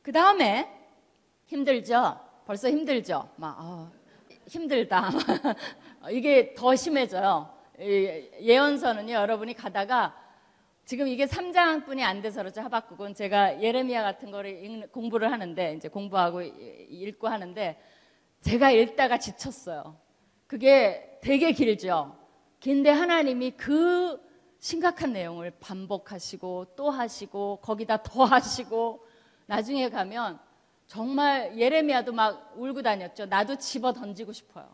그 0.02 0.12
다음에 0.12 0.68
힘들죠. 1.46 2.20
벌써 2.48 2.68
힘들죠. 2.68 3.30
막 3.36 3.56
어, 3.60 3.92
힘들다. 4.48 5.12
이게 6.10 6.56
더 6.56 6.76
심해져요. 6.76 7.48
예언서는요. 7.78 9.14
여러분이 9.14 9.54
가다가 9.54 10.23
지금 10.86 11.08
이게 11.08 11.26
3장뿐이 11.26 12.02
안 12.02 12.22
돼서 12.22 12.42
그렇죠. 12.42 12.62
하박국은 12.62 13.14
제가 13.14 13.62
예레미야 13.62 14.04
같은 14.04 14.32
거를 14.32 14.90
공부를 14.92 15.32
하는데 15.32 15.76
이제 15.76 15.88
공부하고 15.88 16.42
읽고 16.42 17.28
하는데 17.30 17.80
제가 18.42 18.72
읽다가 18.72 19.18
지쳤어요. 19.18 19.98
그게 20.46 21.20
되게 21.22 21.54
길죠. 21.54 22.18
긴데 22.60 22.90
하나님이 22.90 23.52
그 23.52 24.22
심각한 24.60 25.14
내용을 25.14 25.52
반복하시고 25.62 26.74
또 26.76 26.90
하시고 26.90 27.60
거기다 27.62 28.04
더 28.04 28.26
하시고 28.26 29.06
나중에 29.46 29.90
가면 29.90 30.40
정말 30.88 31.58
예레미야도 31.58 32.12
막 32.12 32.54
울고 32.58 32.82
다녔죠. 32.82 33.26
나도 33.26 33.56
집어 33.56 33.94
던지고 33.94 34.34
싶어요. 34.34 34.68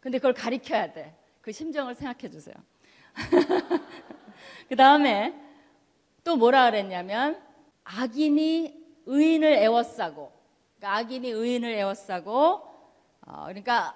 근데 0.00 0.18
그걸 0.18 0.34
가리켜야 0.34 0.92
돼. 0.92 1.16
그 1.40 1.52
심정을 1.52 1.94
생각해 1.94 2.30
주세요. 2.30 2.54
그 4.68 4.76
다음에 4.76 5.43
또 6.24 6.36
뭐라 6.36 6.70
그랬냐면 6.70 7.40
악인이 7.84 8.84
의인을 9.06 9.52
애워싸고 9.52 10.32
그러니까 10.78 10.98
악인이 10.98 11.28
의인을 11.28 11.74
애워싸고 11.74 12.32
어, 13.26 13.44
그러니까 13.44 13.94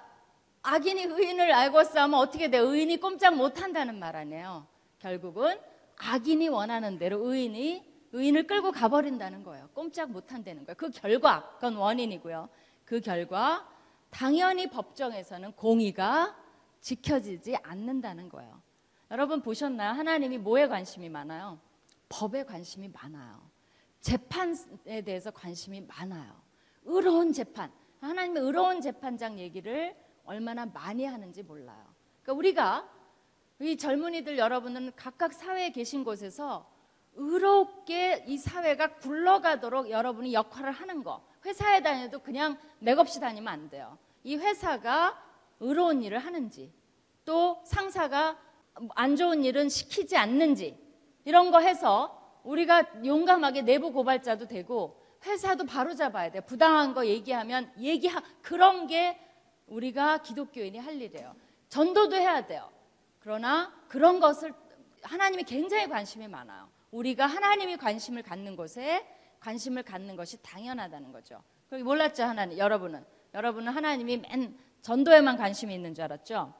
악인이 0.61 1.03
의인을 1.03 1.51
알고 1.51 1.83
싸우면 1.83 2.19
어떻게 2.19 2.49
돼? 2.49 2.57
의인이 2.57 2.97
꼼짝 2.97 3.35
못 3.35 3.61
한다는 3.61 3.97
말 3.97 4.15
아니에요. 4.15 4.67
결국은 4.99 5.59
악인이 5.97 6.47
원하는 6.49 6.97
대로 6.99 7.25
의인이 7.25 7.87
의인을 8.11 8.47
끌고 8.47 8.71
가버린다는 8.71 9.43
거예요. 9.43 9.69
꼼짝 9.73 10.11
못 10.11 10.31
한다는 10.31 10.65
거예요. 10.65 10.75
그 10.75 10.89
결과, 10.89 11.49
그건 11.55 11.75
원인이고요. 11.75 12.49
그 12.85 12.99
결과, 13.01 13.67
당연히 14.09 14.67
법정에서는 14.67 15.53
공의가 15.53 16.35
지켜지지 16.81 17.57
않는다는 17.61 18.29
거예요. 18.29 18.61
여러분 19.11 19.41
보셨나요? 19.41 19.91
하나님이 19.91 20.39
뭐에 20.39 20.67
관심이 20.67 21.07
많아요? 21.09 21.59
법에 22.09 22.43
관심이 22.43 22.89
많아요. 22.89 23.49
재판에 24.01 25.01
대해서 25.05 25.31
관심이 25.31 25.81
많아요. 25.81 26.41
의로운 26.83 27.31
재판. 27.31 27.71
하나님의 28.01 28.43
의로운 28.43 28.81
재판장 28.81 29.37
얘기를 29.39 29.95
얼마나 30.23 30.65
많이 30.65 31.05
하는지 31.05 31.43
몰라요. 31.43 31.85
그러니까 32.23 32.33
우리가 32.33 32.89
이 33.61 33.77
젊은이들 33.77 34.37
여러분은 34.37 34.93
각각 34.95 35.33
사회에 35.33 35.71
계신 35.71 36.03
곳에서 36.03 36.69
의롭게 37.15 38.23
이 38.27 38.37
사회가 38.37 38.95
굴러가도록 38.97 39.89
여러분이 39.89 40.33
역할을 40.33 40.71
하는 40.71 41.03
거. 41.03 41.27
회사에 41.45 41.81
다녀도 41.81 42.19
그냥 42.19 42.57
맥없이 42.79 43.19
다니면 43.19 43.47
안 43.51 43.69
돼요. 43.69 43.97
이 44.23 44.37
회사가 44.37 45.21
의로운 45.59 46.01
일을 46.03 46.19
하는지, 46.19 46.71
또 47.25 47.61
상사가 47.65 48.37
안 48.95 49.15
좋은 49.15 49.43
일은 49.43 49.67
시키지 49.67 50.15
않는지, 50.15 50.77
이런 51.29 51.51
거 51.51 51.59
해서 51.59 52.19
우리가 52.43 53.05
용감하게 53.05 53.61
내부 53.61 53.93
고발자도 53.93 54.47
되고, 54.47 54.99
회사도 55.23 55.67
바로 55.67 55.93
잡아야 55.93 56.31
돼요. 56.31 56.41
부당한 56.47 56.95
거 56.95 57.05
얘기하면 57.05 57.71
얘기하, 57.77 58.19
그런 58.41 58.87
게 58.87 59.19
우리가 59.67 60.23
기독교인이 60.23 60.79
할 60.79 60.99
일이에요. 60.99 61.35
전도도 61.67 62.15
해야 62.15 62.47
돼요. 62.47 62.67
그러나 63.19 63.71
그런 63.87 64.19
것을 64.19 64.55
하나님이 65.03 65.43
굉장히 65.43 65.87
관심이 65.87 66.27
많아요. 66.27 66.67
우리가 66.89 67.27
하나님이 67.27 67.77
관심을 67.77 68.23
갖는 68.23 68.55
곳에 68.55 69.05
관심을 69.39 69.83
갖는 69.83 70.15
것이 70.15 70.41
당연하다는 70.41 71.11
거죠. 71.11 71.43
그게 71.69 71.83
몰랐죠, 71.83 72.23
하나님. 72.23 72.57
여러분은. 72.57 73.05
여러분은 73.35 73.71
하나님이 73.71 74.17
맨 74.17 74.57
전도에만 74.81 75.37
관심이 75.37 75.75
있는 75.75 75.93
줄 75.93 76.05
알았죠? 76.05 76.51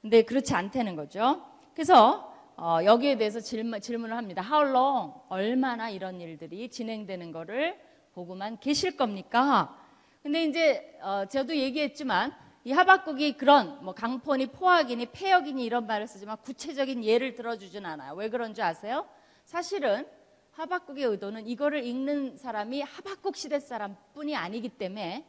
근데 0.00 0.22
그렇지 0.22 0.54
않다는 0.54 0.94
거죠. 0.94 1.44
그래서 1.74 2.32
어, 2.56 2.78
여기에 2.84 3.16
대해서 3.16 3.40
질문, 3.40 3.80
질문을 3.80 4.16
합니다. 4.16 4.42
How 4.42 4.68
long? 4.68 5.12
얼마나 5.28 5.90
이런 5.90 6.20
일들이 6.20 6.68
진행되는 6.68 7.32
거를 7.32 7.76
보고만 8.12 8.60
계실 8.60 8.96
겁니까? 8.96 9.76
근데 10.22 10.44
이제 10.44 10.98
어, 11.02 11.26
저도 11.26 11.56
얘기했지만 11.56 12.32
이 12.62 12.72
하박국이 12.72 13.36
그런 13.36 13.84
뭐 13.84 13.92
강포니 13.92 14.46
포악이니 14.46 15.06
폐역이니 15.06 15.64
이런 15.64 15.86
말을 15.86 16.06
쓰지만 16.06 16.36
구체적인 16.42 17.04
예를 17.04 17.34
들어주진 17.34 17.84
않아요. 17.84 18.14
왜 18.14 18.30
그런 18.30 18.54
줄 18.54 18.64
아세요? 18.64 19.06
사실은 19.44 20.06
하박국의 20.52 21.04
의도는 21.04 21.46
이거를 21.48 21.84
읽는 21.84 22.36
사람이 22.36 22.82
하박국 22.82 23.36
시대 23.36 23.58
사람뿐이 23.58 24.36
아니기 24.36 24.68
때문에 24.68 25.26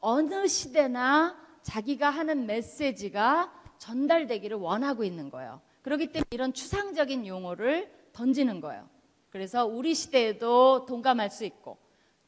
어느 0.00 0.46
시대나 0.46 1.36
자기가 1.62 2.08
하는 2.08 2.46
메시지가 2.46 3.52
전달되기를 3.78 4.56
원하고 4.56 5.02
있는 5.02 5.28
거예요. 5.30 5.60
그렇기 5.86 6.08
때문에 6.08 6.24
이런 6.32 6.52
추상적인 6.52 7.28
용어를 7.28 7.88
던지는 8.12 8.60
거예요. 8.60 8.88
그래서 9.30 9.64
우리 9.66 9.94
시대에도 9.94 10.84
동감할 10.84 11.30
수 11.30 11.44
있고 11.44 11.78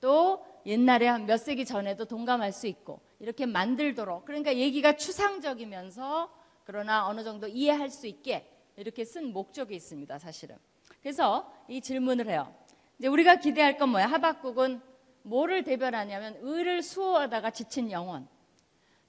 또 0.01 0.47
옛날에 0.65 1.09
한 1.09 1.27
몇 1.27 1.39
세기 1.39 1.65
전에도 1.65 2.05
동감할 2.05 2.53
수 2.53 2.69
있고 2.69 3.01
이렇게 3.19 3.47
만들도록 3.47 4.25
그러니까 4.27 4.55
얘기가 4.55 4.97
추상적이면서 4.97 6.31
그러나 6.63 7.09
어느 7.09 7.25
정도 7.25 7.49
이해할 7.49 7.91
수 7.91 8.07
있게 8.07 8.49
이렇게 8.77 9.05
쓴 9.05 9.33
목적이 9.33 9.75
있습니다, 9.75 10.17
사실은. 10.21 10.57
그래서 11.03 11.53
이 11.67 11.81
질문을 11.81 12.29
해요. 12.29 12.55
이제 13.01 13.09
우리가 13.09 13.41
기대할 13.41 13.77
건 13.77 13.89
뭐야? 13.89 14.07
하박국은 14.07 14.81
뭐를 15.23 15.65
대변하냐면 15.65 16.39
의를 16.43 16.81
수호하다가 16.81 17.51
지친 17.51 17.91
영혼. 17.91 18.29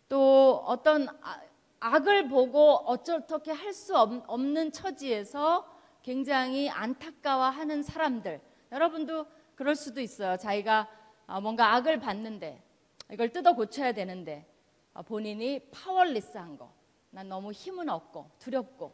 또 0.08 0.64
어떤 0.66 1.08
아, 1.22 1.40
악을 1.80 2.28
보고 2.28 2.76
어떻게 2.86 3.52
할 3.52 3.74
수 3.74 3.98
없는 3.98 4.72
처지에서 4.72 5.66
굉장히 6.02 6.70
안타까워하는 6.70 7.84
사람들. 7.84 8.42
여러분도 8.72 9.26
그럴 9.56 9.76
수도 9.76 10.02
있어요. 10.02 10.38
자기가 10.38 10.88
아, 11.28 11.40
뭔가 11.40 11.76
악을 11.76 12.00
봤는데 12.00 12.62
이걸 13.12 13.30
뜯어 13.32 13.54
고쳐야 13.54 13.92
되는데 13.92 14.46
어, 14.94 15.02
본인이 15.04 15.60
파월리스한 15.72 16.58
거. 16.58 16.72
난 17.12 17.28
너무 17.30 17.52
힘은 17.52 17.90
없고 17.90 18.30
두렵고 18.40 18.94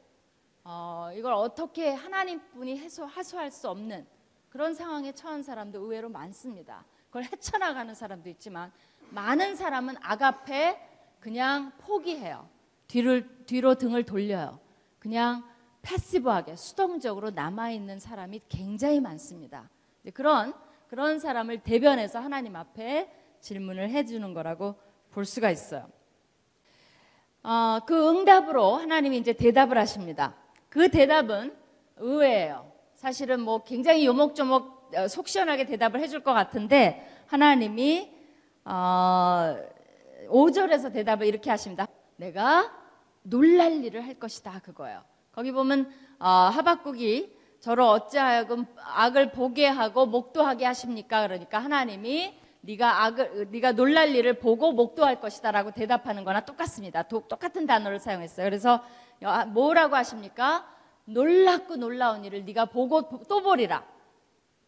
어, 0.63 1.09
이걸 1.13 1.33
어떻게 1.33 1.91
하나님뿐이 1.91 2.77
해소, 2.77 3.05
하소할 3.05 3.51
수 3.51 3.69
없는 3.69 4.07
그런 4.49 4.73
상황에 4.73 5.11
처한 5.11 5.43
사람도 5.43 5.79
의외로 5.79 6.09
많습니다. 6.09 6.85
그걸 7.07 7.23
헤쳐나가는 7.23 7.93
사람도 7.93 8.29
있지만 8.29 8.71
많은 9.11 9.55
사람은 9.55 9.95
아가페 10.01 10.79
그냥 11.19 11.71
포기해요. 11.79 12.47
뒤를 12.87 13.45
뒤로 13.45 13.75
등을 13.75 14.03
돌려요. 14.03 14.59
그냥 14.99 15.43
패시브하게 15.81 16.55
수동적으로 16.55 17.29
남아 17.29 17.71
있는 17.71 17.99
사람이 17.99 18.41
굉장히 18.49 18.99
많습니다. 18.99 19.69
그런 20.13 20.53
그런 20.87 21.19
사람을 21.19 21.59
대변해서 21.59 22.19
하나님 22.19 22.55
앞에 22.55 23.11
질문을 23.39 23.89
해주는 23.89 24.33
거라고 24.33 24.75
볼 25.11 25.25
수가 25.25 25.51
있어요. 25.51 25.87
어, 27.43 27.79
그 27.85 28.09
응답으로 28.09 28.75
하나님이 28.75 29.17
이제 29.17 29.33
대답을 29.33 29.77
하십니다. 29.77 30.35
그 30.69 30.89
대답은 30.89 31.55
의외예요. 31.97 32.71
사실은 32.95 33.41
뭐 33.41 33.63
굉장히 33.63 34.05
요목조목 34.05 34.91
어, 34.95 35.07
속 35.07 35.27
시원하게 35.27 35.65
대답을 35.65 35.99
해줄 35.99 36.21
것 36.23 36.33
같은데 36.33 37.23
하나님이 37.27 38.11
어, 38.65 39.57
5절에서 40.27 40.91
대답을 40.91 41.27
이렇게 41.27 41.49
하십니다. 41.51 41.87
내가 42.17 42.71
놀랄 43.23 43.83
일을 43.83 44.05
할 44.05 44.15
것이다 44.15 44.59
그거예요. 44.59 45.03
거기 45.31 45.51
보면 45.51 45.91
어, 46.19 46.27
하박국이 46.29 47.35
저를 47.59 47.83
어찌하여금 47.83 48.65
악을 48.77 49.31
보게 49.31 49.67
하고 49.67 50.05
목도하게 50.05 50.65
하십니까? 50.65 51.23
그러니까 51.23 51.59
하나님이 51.59 52.39
네가 52.61 53.03
악을 53.03 53.47
네가 53.51 53.73
놀랄 53.73 54.15
일을 54.15 54.39
보고 54.39 54.71
목도할 54.71 55.19
것이다라고 55.19 55.71
대답하는 55.71 56.23
거나 56.23 56.41
똑같습니다. 56.41 57.03
도, 57.03 57.27
똑같은 57.27 57.65
단어를 57.65 57.99
사용했어요. 57.99 58.45
그래서 58.45 58.83
아, 59.23 59.45
뭐라고 59.45 59.95
하십니까? 59.95 60.67
놀랍고 61.05 61.75
놀라운 61.75 62.23
일을 62.23 62.45
네가 62.45 62.65
보고 62.65 63.09
또 63.27 63.41
보리라. 63.41 63.83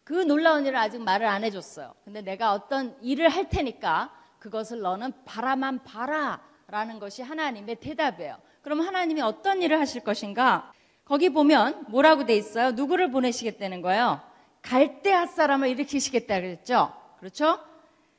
그 0.04 0.14
놀라운 0.14 0.64
일을 0.64 0.78
아직 0.78 1.02
말을 1.02 1.26
안 1.26 1.44
해줬어요. 1.44 1.92
근데 2.04 2.22
내가 2.22 2.52
어떤 2.52 2.96
일을 3.02 3.28
할 3.28 3.48
테니까 3.48 4.10
그것을 4.38 4.80
너는 4.80 5.12
바라만 5.24 5.82
봐라 5.82 6.40
라는 6.68 6.98
것이 6.98 7.22
하나님의 7.22 7.76
대답이에요. 7.76 8.36
그럼 8.60 8.80
하나님이 8.80 9.22
어떤 9.22 9.62
일을 9.62 9.80
하실 9.80 10.04
것인가? 10.04 10.70
거기 11.04 11.30
보면 11.30 11.86
뭐라고 11.88 12.26
돼 12.26 12.36
있어요? 12.36 12.72
누구를 12.72 13.10
보내시겠다는 13.10 13.80
거예요? 13.80 14.20
갈대아 14.60 15.26
사람을 15.26 15.68
일으키시겠다 15.68 16.40
그랬죠? 16.40 16.92
그렇죠? 17.20 17.58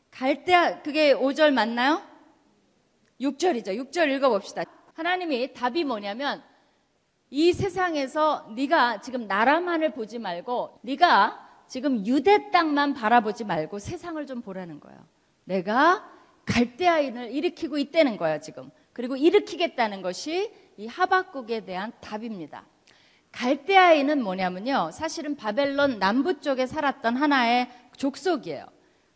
갈대아 0.09 0.81
그게 0.81 1.13
5절 1.13 1.53
맞나요? 1.53 2.01
6절이죠. 3.21 3.67
6절 3.67 4.09
읽어 4.15 4.29
봅시다. 4.29 4.63
하나님이 4.95 5.53
답이 5.53 5.83
뭐냐면 5.83 6.41
이 7.29 7.53
세상에서 7.53 8.49
네가 8.55 9.01
지금 9.01 9.27
나라만을 9.27 9.93
보지 9.93 10.17
말고 10.17 10.79
네가 10.81 11.47
지금 11.67 12.03
유대 12.07 12.49
땅만 12.49 12.95
바라보지 12.95 13.43
말고 13.43 13.77
세상을 13.77 14.25
좀 14.25 14.41
보라는 14.41 14.79
거예요. 14.79 14.97
내가 15.43 16.18
갈대아인을 16.49 17.31
일으키고 17.31 17.77
있다는 17.77 18.17
거예요, 18.17 18.39
지금. 18.39 18.71
그리고 18.91 19.15
일으키겠다는 19.15 20.01
것이 20.01 20.51
이 20.77 20.87
하박국에 20.87 21.65
대한 21.65 21.91
답입니다. 22.01 22.65
갈대아인은 23.31 24.23
뭐냐면요. 24.23 24.89
사실은 24.91 25.35
바벨론 25.35 25.99
남부 25.99 26.41
쪽에 26.41 26.65
살았던 26.65 27.15
하나의 27.15 27.69
족속이에요. 27.95 28.65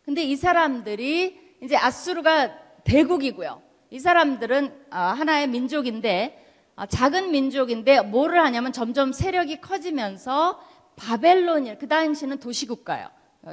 근데 0.06 0.24
이 0.24 0.36
사람들이 0.36 1.40
이제 1.62 1.76
아수르가 1.76 2.54
대국이고요. 2.84 3.62
이 3.90 4.00
사람들은 4.00 4.86
아, 4.92 5.14
하나의 5.14 5.48
민족인데 5.48 6.40
아, 6.76 6.86
작은 6.86 7.32
민족인데 7.32 8.02
뭐를 8.02 8.44
하냐면 8.44 8.72
점점 8.72 9.12
세력이 9.12 9.62
커지면서 9.62 10.62
바벨론이 10.96 11.78
그 11.80 11.88
당시는 11.88 12.40
도시국가예요. 12.40 13.08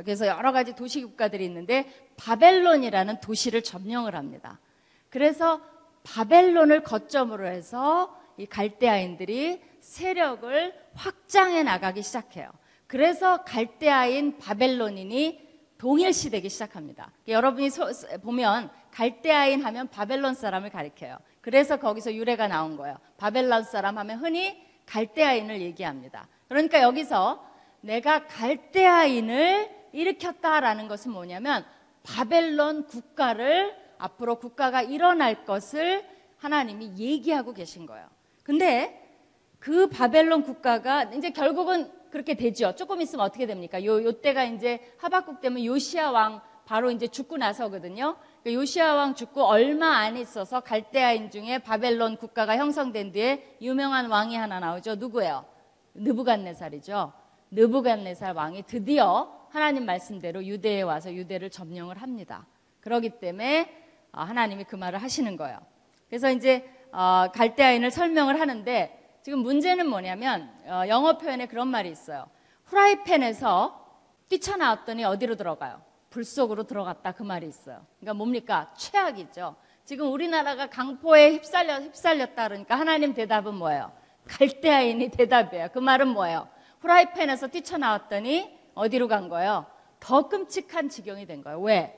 그래서 0.04 0.26
여러 0.26 0.52
가지 0.52 0.74
도시 0.74 1.02
국가들이 1.02 1.44
있는데 1.44 1.90
바벨론이라는 2.16 3.20
도시를 3.20 3.62
점령을 3.62 4.14
합니다. 4.14 4.60
그래서 5.08 5.60
바벨론을 6.04 6.82
거점으로 6.82 7.46
해서 7.46 8.16
이 8.36 8.46
갈대아인들이 8.46 9.60
세력을 9.80 10.74
확장해 10.94 11.62
나가기 11.62 12.02
시작해요. 12.02 12.50
그래서 12.86 13.44
갈대아인 13.44 14.38
바벨론인이 14.38 15.48
동일시되기 15.78 16.48
시작합니다. 16.48 17.10
여러분이 17.26 17.70
소, 17.70 17.86
보면 18.22 18.70
갈대아인 18.90 19.64
하면 19.64 19.88
바벨론 19.88 20.34
사람을 20.34 20.70
가리켜요. 20.70 21.16
그래서 21.40 21.78
거기서 21.78 22.14
유래가 22.14 22.48
나온 22.48 22.76
거예요. 22.76 22.96
바벨론 23.16 23.64
사람 23.64 23.98
하면 23.98 24.18
흔히 24.18 24.62
갈대아인을 24.86 25.60
얘기합니다. 25.60 26.28
그러니까 26.48 26.82
여기서 26.82 27.44
내가 27.80 28.26
갈대아인을 28.26 29.79
일으켰다라는 29.92 30.88
것은 30.88 31.12
뭐냐면 31.12 31.64
바벨론 32.02 32.86
국가를 32.86 33.74
앞으로 33.98 34.38
국가가 34.38 34.82
일어날 34.82 35.44
것을 35.44 36.04
하나님이 36.38 36.94
얘기하고 36.96 37.52
계신 37.52 37.86
거예요. 37.86 38.06
근데 38.42 38.96
그 39.58 39.88
바벨론 39.88 40.42
국가가 40.42 41.04
이제 41.04 41.30
결국은 41.30 41.90
그렇게 42.10 42.34
되죠. 42.34 42.74
조금 42.74 43.00
있으면 43.00 43.24
어떻게 43.24 43.46
됩니까? 43.46 43.84
요, 43.84 44.02
요 44.02 44.12
때가 44.12 44.44
이제 44.44 44.80
하박국 44.98 45.40
때문에 45.40 45.64
요시아 45.64 46.10
왕 46.10 46.40
바로 46.64 46.90
이제 46.90 47.06
죽고 47.06 47.36
나서거든요. 47.36 48.16
그 48.42 48.54
요시아 48.54 48.94
왕 48.94 49.14
죽고 49.14 49.44
얼마 49.44 49.98
안 49.98 50.16
있어서 50.16 50.60
갈대아인 50.60 51.30
중에 51.30 51.58
바벨론 51.58 52.16
국가가 52.16 52.56
형성된 52.56 53.12
뒤에 53.12 53.56
유명한 53.60 54.06
왕이 54.06 54.34
하나 54.34 54.60
나오죠. 54.60 54.96
누구예요? 54.96 55.44
느부갓네살이죠. 55.94 57.12
느부갓네살 57.50 58.34
왕이 58.34 58.64
드디어 58.66 59.39
하나님 59.50 59.84
말씀대로 59.84 60.44
유대에 60.44 60.82
와서 60.82 61.12
유대를 61.12 61.50
점령을 61.50 62.00
합니다. 62.00 62.46
그러기 62.80 63.20
때문에 63.20 63.76
어, 64.12 64.22
하나님이 64.22 64.64
그 64.64 64.76
말을 64.76 65.02
하시는 65.02 65.36
거예요. 65.36 65.58
그래서 66.08 66.30
이제 66.30 66.70
어, 66.92 67.26
갈대아인을 67.32 67.90
설명을 67.90 68.40
하는데 68.40 69.18
지금 69.22 69.40
문제는 69.40 69.88
뭐냐면 69.88 70.50
어, 70.66 70.84
영어 70.88 71.18
표현에 71.18 71.46
그런 71.46 71.68
말이 71.68 71.90
있어요. 71.90 72.28
후라이팬에서 72.66 73.76
뛰쳐나왔더니 74.28 75.04
어디로 75.04 75.34
들어가요? 75.34 75.82
불 76.10 76.24
속으로 76.24 76.62
들어갔다 76.64 77.12
그 77.12 77.24
말이 77.24 77.48
있어요. 77.48 77.84
그러니까 77.98 78.14
뭡니까? 78.14 78.72
최악이죠. 78.76 79.56
지금 79.84 80.12
우리나라가 80.12 80.68
강포에 80.68 81.32
휩쓸려 81.32 81.80
휩쓸렸다 81.80 82.48
그러니까 82.48 82.78
하나님 82.78 83.14
대답은 83.14 83.54
뭐예요? 83.54 83.90
갈대아인이 84.28 85.10
대답이에요. 85.10 85.68
그 85.72 85.80
말은 85.80 86.08
뭐예요? 86.08 86.48
후라이팬에서 86.80 87.48
뛰쳐나왔더니 87.48 88.59
어디로 88.74 89.08
간 89.08 89.28
거예요? 89.28 89.66
더 89.98 90.28
끔찍한 90.28 90.88
지경이 90.88 91.26
된 91.26 91.42
거예요. 91.42 91.60
왜? 91.60 91.96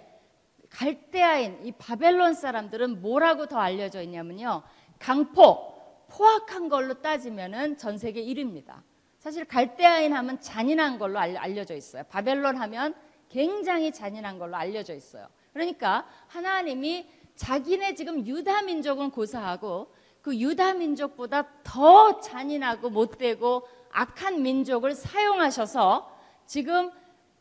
갈대아인 0.70 1.60
이 1.64 1.72
바벨론 1.72 2.34
사람들은 2.34 3.02
뭐라고 3.02 3.46
더 3.46 3.58
알려져 3.58 4.02
있냐면요. 4.02 4.62
강포 4.98 5.72
포악한 6.08 6.68
걸로 6.68 7.00
따지면은 7.00 7.76
전 7.76 7.98
세계 7.98 8.22
1위입니다. 8.22 8.82
사실 9.18 9.44
갈대아인 9.44 10.12
하면 10.12 10.40
잔인한 10.40 10.98
걸로 10.98 11.18
알려져 11.18 11.74
있어요. 11.74 12.02
바벨론 12.08 12.56
하면 12.56 12.94
굉장히 13.28 13.92
잔인한 13.92 14.38
걸로 14.38 14.56
알려져 14.56 14.94
있어요. 14.94 15.26
그러니까 15.52 16.06
하나님이 16.26 17.08
자기네 17.36 17.94
지금 17.94 18.26
유다 18.26 18.62
민족은 18.62 19.10
고사하고 19.10 19.94
그 20.20 20.36
유다 20.36 20.74
민족보다 20.74 21.48
더 21.64 22.20
잔인하고 22.20 22.90
못되고 22.90 23.66
악한 23.90 24.42
민족을 24.42 24.94
사용하셔서 24.94 26.11
지금 26.52 26.90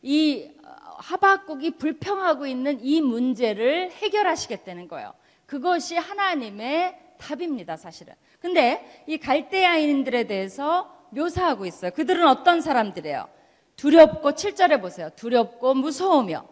이 0.00 0.48
하박국이 0.96 1.72
불평하고 1.72 2.46
있는 2.46 2.82
이 2.82 3.02
문제를 3.02 3.90
해결하시겠다는 3.90 4.88
거예요. 4.88 5.12
그것이 5.44 5.98
하나님의 5.98 6.98
답입니다, 7.18 7.76
사실은. 7.76 8.14
근데 8.40 9.04
이 9.06 9.18
갈대아인들에 9.18 10.26
대해서 10.26 10.90
묘사하고 11.10 11.66
있어요. 11.66 11.90
그들은 11.90 12.26
어떤 12.26 12.62
사람들이에요? 12.62 13.28
두렵고 13.76 14.30
7절에 14.30 14.80
보세요. 14.80 15.10
두렵고 15.14 15.74
무서우며 15.74 16.48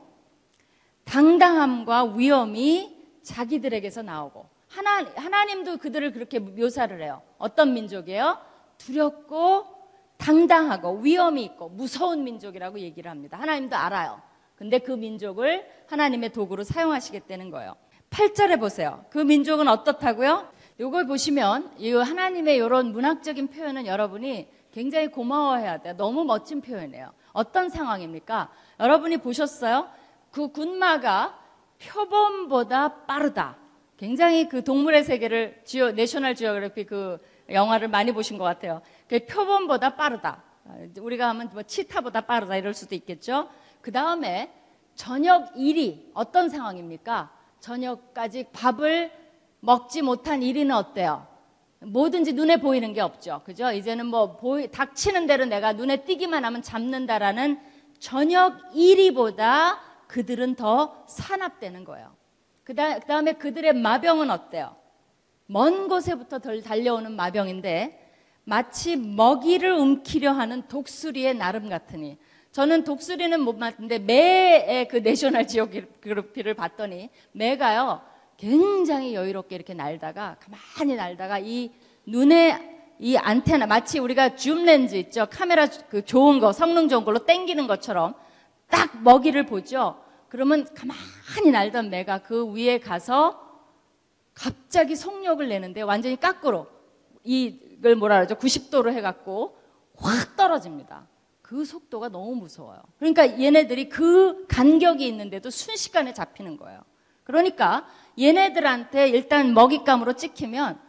당당함과 1.04 2.14
위험이 2.14 2.94
자기들에게서 3.22 4.02
나오고 4.02 4.46
하나, 4.68 5.10
하나님도 5.16 5.78
그들을 5.78 6.12
그렇게 6.12 6.38
묘사를 6.38 7.00
해요. 7.02 7.22
어떤 7.38 7.72
민족이에요? 7.72 8.36
두렵고 8.76 9.79
당당하고 10.20 10.98
위험이 10.98 11.44
있고 11.44 11.70
무서운 11.70 12.22
민족이라고 12.22 12.78
얘기를 12.78 13.10
합니다. 13.10 13.38
하나님도 13.38 13.74
알아요. 13.74 14.20
근데 14.54 14.78
그 14.78 14.92
민족을 14.92 15.66
하나님의 15.88 16.32
도구로 16.32 16.62
사용하시겠다는 16.62 17.50
거예요. 17.50 17.74
8절에 18.10 18.60
보세요. 18.60 19.04
그 19.10 19.18
민족은 19.18 19.66
어떻다고요? 19.68 20.48
이걸 20.78 21.06
보시면 21.06 21.72
이 21.78 21.92
하나님의 21.92 22.56
이런 22.56 22.92
문학적인 22.92 23.48
표현은 23.48 23.86
여러분이 23.86 24.48
굉장히 24.72 25.08
고마워해야 25.08 25.78
돼요. 25.78 25.94
너무 25.96 26.24
멋진 26.24 26.60
표현이에요. 26.60 27.12
어떤 27.32 27.68
상황입니까? 27.68 28.50
여러분이 28.78 29.18
보셨어요? 29.18 29.88
그 30.30 30.48
군마가 30.48 31.38
표범보다 31.80 33.06
빠르다. 33.06 33.56
굉장히 33.96 34.48
그 34.48 34.62
동물의 34.64 35.04
세계를 35.04 35.62
지오, 35.64 35.90
내셔널 35.92 36.34
지오그래피 36.34 36.84
그 36.84 37.18
영화를 37.50 37.88
많이 37.88 38.12
보신 38.12 38.38
것 38.38 38.44
같아요. 38.44 38.80
그 39.10 39.26
표범보다 39.26 39.96
빠르다. 39.96 40.40
어, 40.66 40.86
우리가 41.00 41.30
하면 41.30 41.50
뭐 41.52 41.64
치타보다 41.64 42.20
빠르다 42.20 42.56
이럴 42.56 42.74
수도 42.74 42.94
있겠죠. 42.94 43.48
그 43.80 43.90
다음에 43.90 44.54
저녁 44.94 45.50
일이 45.56 46.12
어떤 46.14 46.48
상황입니까? 46.48 47.28
저녁까지 47.58 48.50
밥을 48.52 49.10
먹지 49.58 50.02
못한 50.02 50.38
1위는 50.38 50.72
어때요? 50.72 51.26
뭐든지 51.80 52.34
눈에 52.34 52.58
보이는 52.58 52.92
게 52.92 53.00
없죠. 53.00 53.42
그죠? 53.44 53.72
이제는 53.72 54.06
뭐 54.06 54.36
보이, 54.36 54.70
닥치는 54.70 55.26
대로 55.26 55.44
내가 55.44 55.72
눈에 55.72 56.04
띄기만 56.04 56.44
하면 56.44 56.62
잡는다라는 56.62 57.60
저녁 57.98 58.70
1위보다 58.72 59.78
그들은 60.06 60.54
더 60.54 61.02
산압되는 61.08 61.84
거예요. 61.84 62.14
그 62.62 62.76
다음에 62.76 63.32
그들의 63.32 63.72
마병은 63.72 64.30
어때요? 64.30 64.76
먼 65.46 65.88
곳에부터 65.88 66.38
덜 66.38 66.62
달려오는 66.62 67.10
마병인데 67.16 67.99
마치 68.50 68.96
먹이를 68.96 69.70
움키려 69.70 70.32
하는 70.32 70.66
독수리의 70.66 71.36
나름 71.36 71.68
같으니. 71.68 72.18
저는 72.50 72.82
독수리는 72.82 73.40
못 73.40 73.56
맞는데 73.56 74.00
매의 74.00 74.88
그 74.88 74.96
내셔널 74.96 75.46
지오그래피를 75.46 76.54
봤더니 76.54 77.10
매가요 77.30 78.02
굉장히 78.36 79.14
여유롭게 79.14 79.54
이렇게 79.54 79.72
날다가 79.72 80.38
가만히 80.40 80.96
날다가 80.96 81.38
이 81.38 81.70
눈에 82.04 82.96
이 82.98 83.16
안테나 83.16 83.66
마치 83.66 84.00
우리가 84.00 84.34
줌 84.34 84.64
렌즈 84.64 84.96
있죠? 84.96 85.28
카메라 85.30 85.68
그 85.88 86.04
좋은 86.04 86.40
거 86.40 86.52
성능 86.52 86.88
좋은 86.88 87.04
걸로 87.04 87.24
땡기는 87.24 87.68
것처럼 87.68 88.14
딱 88.68 89.00
먹이를 89.00 89.46
보죠? 89.46 90.02
그러면 90.28 90.66
가만히 90.74 91.52
날던 91.52 91.88
매가 91.90 92.22
그 92.22 92.52
위에 92.52 92.80
가서 92.80 93.48
갑자기 94.34 94.96
속력을 94.96 95.48
내는데 95.48 95.82
완전히 95.82 96.18
깎으로 96.18 96.66
이 97.22 97.69
걸 97.82 97.96
뭐라 97.96 98.16
그러죠 98.16 98.34
90도로 98.34 98.92
해갖고 98.92 99.56
확 99.96 100.36
떨어집니다 100.36 101.06
그 101.42 101.64
속도가 101.64 102.08
너무 102.08 102.34
무서워요 102.36 102.80
그러니까 102.98 103.40
얘네들이 103.40 103.88
그 103.88 104.46
간격이 104.46 105.06
있는데도 105.06 105.50
순식간에 105.50 106.12
잡히는 106.12 106.56
거예요 106.56 106.80
그러니까 107.24 107.86
얘네들한테 108.18 109.08
일단 109.08 109.54
먹잇감으로 109.54 110.14
찍히면 110.14 110.80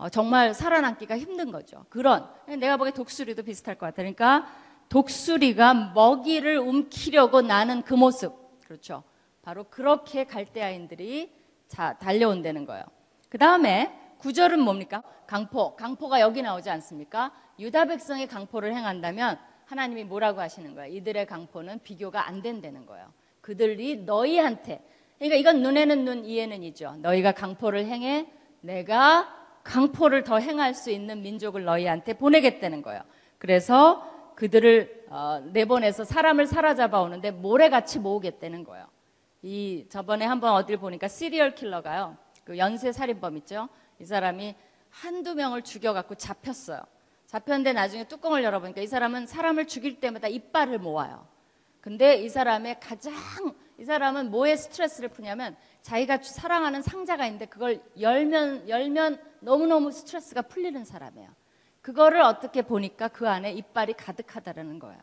어, 0.00 0.08
정말 0.08 0.54
살아남기가 0.54 1.18
힘든 1.18 1.52
거죠. 1.52 1.84
그런 1.90 2.26
내가 2.46 2.78
보기에 2.78 2.92
독수리도 2.92 3.42
비슷할 3.42 3.76
것 3.76 3.84
같아요. 3.84 4.14
그러니까 4.14 4.50
독수리가 4.88 5.92
먹이를 5.94 6.56
움키려고 6.56 7.42
나는 7.42 7.82
그 7.82 7.92
모습 7.92 8.32
그렇죠. 8.64 9.02
바로 9.42 9.64
그렇게 9.64 10.24
갈대아인들이 10.24 11.30
자, 11.68 11.98
달려온다는 11.98 12.64
거예요. 12.64 12.84
그 13.28 13.36
다음에 13.36 13.94
구절은 14.20 14.60
뭡니까? 14.60 15.02
강포. 15.26 15.76
강포가 15.76 16.20
여기 16.20 16.42
나오지 16.42 16.70
않습니까? 16.70 17.32
유다 17.58 17.86
백성의 17.86 18.26
강포를 18.26 18.74
행한다면 18.74 19.38
하나님이 19.64 20.04
뭐라고 20.04 20.40
하시는 20.40 20.74
거예요? 20.74 20.94
이들의 20.94 21.26
강포는 21.26 21.80
비교가 21.82 22.28
안 22.28 22.42
된다는 22.42 22.86
거예요. 22.86 23.12
그들이 23.40 24.04
너희한테 24.04 24.82
그러니까 25.18 25.36
이건 25.36 25.62
눈에는 25.62 26.04
눈, 26.04 26.24
이에는 26.24 26.62
이죠. 26.62 26.96
너희가 26.98 27.32
강포를 27.32 27.84
행해 27.86 28.26
내가 28.60 29.28
강포를 29.62 30.24
더 30.24 30.38
행할 30.38 30.74
수 30.74 30.90
있는 30.90 31.22
민족을 31.22 31.64
너희한테 31.64 32.14
보내겠다는 32.14 32.82
거예요. 32.82 33.02
그래서 33.38 34.06
그들을 34.34 35.06
어, 35.10 35.42
내보내서 35.52 36.04
사람을 36.04 36.46
사로잡아 36.46 37.00
오는데 37.00 37.30
모래같이 37.30 37.98
모으겠다는 37.98 38.64
거예요. 38.64 38.86
이 39.42 39.86
저번에 39.88 40.24
한번 40.24 40.54
어딜 40.54 40.78
보니까 40.78 41.08
시리얼 41.08 41.54
킬러가요. 41.54 42.16
그 42.44 42.58
연쇄 42.58 42.92
살인범 42.92 43.36
있죠. 43.38 43.68
이 44.00 44.04
사람이 44.04 44.54
한두 44.88 45.34
명을 45.34 45.62
죽여갖고 45.62 46.16
잡혔어요. 46.16 46.80
잡혔는데 47.26 47.72
나중에 47.72 48.08
뚜껑을 48.08 48.42
열어보니까 48.42 48.80
이 48.80 48.86
사람은 48.86 49.26
사람을 49.26 49.66
죽일 49.66 50.00
때마다 50.00 50.26
이빨을 50.26 50.78
모아요. 50.78 51.28
근데 51.80 52.16
이 52.16 52.28
사람의 52.28 52.80
가장 52.80 53.14
이 53.78 53.84
사람은 53.84 54.30
뭐에 54.30 54.56
스트레스를 54.56 55.08
푸냐면 55.08 55.56
자기가 55.82 56.18
사랑하는 56.18 56.82
상자가 56.82 57.24
있는데 57.26 57.46
그걸 57.46 57.80
열면 57.98 58.68
열면 58.68 59.20
너무너무 59.40 59.92
스트레스가 59.92 60.42
풀리는 60.42 60.84
사람이에요. 60.84 61.30
그거를 61.80 62.20
어떻게 62.20 62.62
보니까 62.62 63.08
그 63.08 63.28
안에 63.28 63.52
이빨이 63.52 63.94
가득하다라는 63.94 64.78
거예요. 64.80 65.00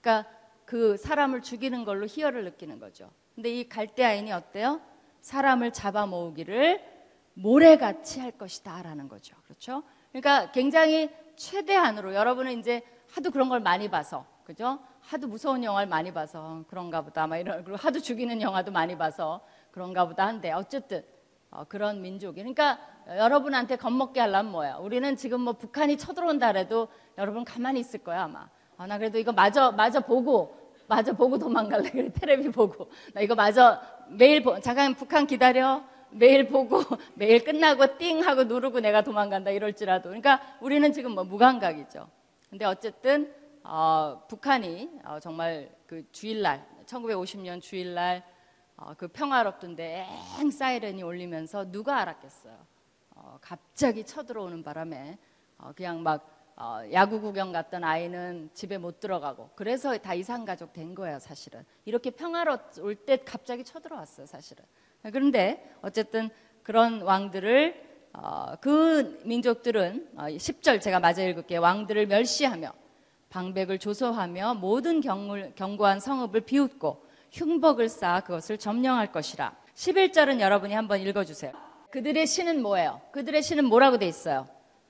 그러니까 0.00 0.30
그 0.64 0.96
사람을 0.96 1.42
죽이는 1.42 1.84
걸로 1.84 2.06
희열을 2.06 2.44
느끼는 2.44 2.78
거죠. 2.78 3.10
근데 3.34 3.50
이 3.50 3.68
갈대아인이 3.68 4.32
어때요? 4.32 4.80
사람을 5.20 5.72
잡아 5.72 6.06
모으기를 6.06 6.97
모래같이 7.38 8.20
할 8.20 8.32
것이다 8.32 8.82
라는 8.82 9.08
거죠. 9.08 9.36
그렇죠? 9.44 9.82
그러니까 10.10 10.50
굉장히 10.50 11.10
최대한으로 11.36 12.14
여러분은 12.14 12.58
이제 12.58 12.82
하도 13.12 13.30
그런 13.30 13.48
걸 13.48 13.60
많이 13.60 13.88
봐서 13.88 14.26
그죠? 14.44 14.80
하도 15.00 15.28
무서운 15.28 15.62
영화를 15.62 15.88
많이 15.88 16.12
봐서 16.12 16.64
그런가 16.68 17.02
보다 17.02 17.26
막 17.26 17.36
이런 17.36 17.62
그리고 17.64 17.76
하도 17.76 18.00
죽이는 18.00 18.42
영화도 18.42 18.72
많이 18.72 18.98
봐서 18.98 19.40
그런가 19.70 20.06
보다 20.06 20.26
한데 20.26 20.50
어쨌든 20.52 21.04
어, 21.50 21.64
그런 21.64 22.02
민족이 22.02 22.40
그러니까 22.40 22.78
여러분한테 23.06 23.76
겁먹게 23.76 24.20
하려면 24.20 24.52
뭐야? 24.52 24.76
우리는 24.76 25.16
지금 25.16 25.42
뭐 25.42 25.52
북한이 25.54 25.96
쳐들어온다 25.96 26.52
그래도 26.52 26.88
여러분 27.16 27.44
가만히 27.44 27.80
있을 27.80 28.00
거야 28.00 28.24
아마. 28.24 28.48
아, 28.76 28.86
나 28.86 28.98
그래도 28.98 29.18
이거 29.18 29.32
마저 29.32 29.72
마저 29.72 30.00
보고 30.00 30.56
마저 30.88 31.12
보고 31.12 31.38
도망갈래 31.38 31.90
그래 31.92 32.12
테레비 32.12 32.50
보고 32.50 32.90
나 33.14 33.20
이거 33.20 33.34
마저 33.34 33.80
매일 34.08 34.42
보 34.42 34.58
잠깐 34.60 34.94
북한 34.94 35.26
기다려 35.26 35.82
매일 36.10 36.48
보고 36.48 36.80
매일 37.14 37.44
끝나고 37.44 37.98
띵 37.98 38.26
하고 38.26 38.44
누르고 38.44 38.80
내가 38.80 39.02
도망간다 39.02 39.50
이럴지라도 39.50 40.10
그러니까 40.10 40.40
우리는 40.60 40.92
지금 40.92 41.12
뭐 41.12 41.24
무감각이죠. 41.24 42.08
근데 42.50 42.64
어쨌든 42.64 43.32
어, 43.62 44.24
북한이 44.28 45.00
어, 45.04 45.18
정말 45.20 45.70
그 45.86 46.04
주일날 46.12 46.66
1950년 46.86 47.60
주일날 47.60 48.24
어, 48.76 48.94
그 48.96 49.08
평화롭던데 49.08 50.06
엥 50.40 50.50
사이렌이 50.50 51.02
울리면서 51.02 51.70
누가 51.70 51.98
알았겠어요. 51.98 52.56
어, 53.16 53.38
갑자기 53.40 54.04
쳐들어오는 54.04 54.62
바람에 54.62 55.18
어, 55.58 55.72
그냥 55.74 56.02
막 56.02 56.38
어, 56.60 56.80
야구 56.92 57.20
구경 57.20 57.52
갔던 57.52 57.84
아이는 57.84 58.50
집에 58.52 58.78
못 58.78 58.98
들어가고 58.98 59.50
그래서 59.54 59.96
다 59.98 60.14
이상 60.14 60.44
가족 60.44 60.72
된 60.72 60.92
거예요 60.92 61.20
사실은 61.20 61.64
이렇게 61.84 62.10
평화로울 62.10 62.96
때 63.06 63.18
갑자기 63.18 63.62
쳐들어왔어요 63.62 64.26
사실은 64.26 64.64
그런데 65.02 65.72
어쨌든 65.82 66.30
그런 66.62 67.02
왕들을 67.02 67.88
어, 68.12 68.54
그 68.60 69.20
민족들은 69.24 70.08
어, 70.16 70.22
10절 70.24 70.80
제가 70.80 70.98
마저 71.00 71.26
읽을게요 71.26 71.60
왕들을 71.60 72.06
멸시하며 72.06 72.72
방백을 73.30 73.78
조소하며 73.78 74.54
모든 74.54 75.00
경물, 75.00 75.52
견고한 75.54 76.00
성읍을 76.00 76.42
비웃고 76.42 77.06
흉복을 77.30 77.88
쌓아 77.88 78.20
그것을 78.20 78.58
점령할 78.58 79.12
것이라. 79.12 79.54
11절은 79.74 80.40
여러분이 80.40 80.74
한번 80.74 81.00
읽어주세요. 81.00 81.52
그들의 81.90 82.26
신은 82.26 82.62
뭐예요? 82.62 83.00
그들의 83.12 83.42
신은 83.42 83.66
뭐라고 83.66 83.98
돼 83.98 84.06
있어요? 84.06 84.46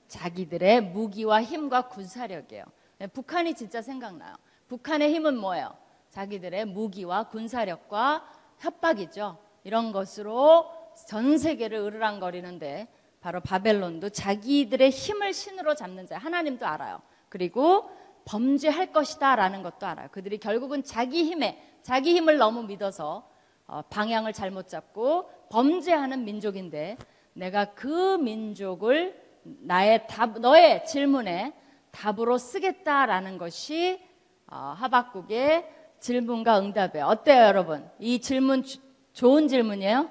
자기들의 0.07 0.81
무기와 0.81 1.43
힘과 1.43 1.87
군사력이에요. 1.89 2.63
네, 2.97 3.07
북한이 3.07 3.53
진짜 3.53 3.81
생각나요. 3.81 4.35
북한의 4.67 5.13
힘은 5.13 5.37
뭐예요? 5.37 5.73
자기들의 6.09 6.65
무기와 6.65 7.23
군사력과 7.29 8.25
협박이죠. 8.57 9.37
이런 9.69 9.91
것으로 9.91 10.65
전 11.07 11.37
세계를 11.37 11.77
으르랑거리는데 11.77 12.87
바로 13.21 13.39
바벨론도 13.39 14.09
자기들의 14.09 14.89
힘을 14.89 15.31
신으로 15.31 15.75
잡는 15.75 16.07
자 16.07 16.17
하나님도 16.17 16.65
알아요. 16.65 16.99
그리고 17.29 17.87
범죄할 18.25 18.91
것이다라는 18.91 19.61
것도 19.61 19.85
알아요. 19.85 20.07
그들이 20.11 20.39
결국은 20.39 20.83
자기 20.83 21.23
힘에 21.23 21.63
자기 21.83 22.15
힘을 22.15 22.39
너무 22.39 22.63
믿어서 22.63 23.29
어, 23.67 23.83
방향을 23.91 24.33
잘못 24.33 24.67
잡고 24.67 25.29
범죄하는 25.51 26.25
민족인데 26.25 26.97
내가 27.33 27.75
그 27.75 28.17
민족을 28.17 29.21
나의 29.43 30.07
답, 30.07 30.39
너의 30.39 30.83
질문에 30.87 31.53
답으로 31.91 32.39
쓰겠다라는 32.39 33.37
것이 33.37 34.01
어, 34.47 34.73
하박국의 34.77 35.67
질문과 35.99 36.59
응답이에요. 36.59 37.05
어때요, 37.05 37.43
여러분? 37.43 37.87
이 37.99 38.19
질문 38.19 38.63
주, 38.63 38.79
좋은 39.19 39.49
질문이에요? 39.49 40.09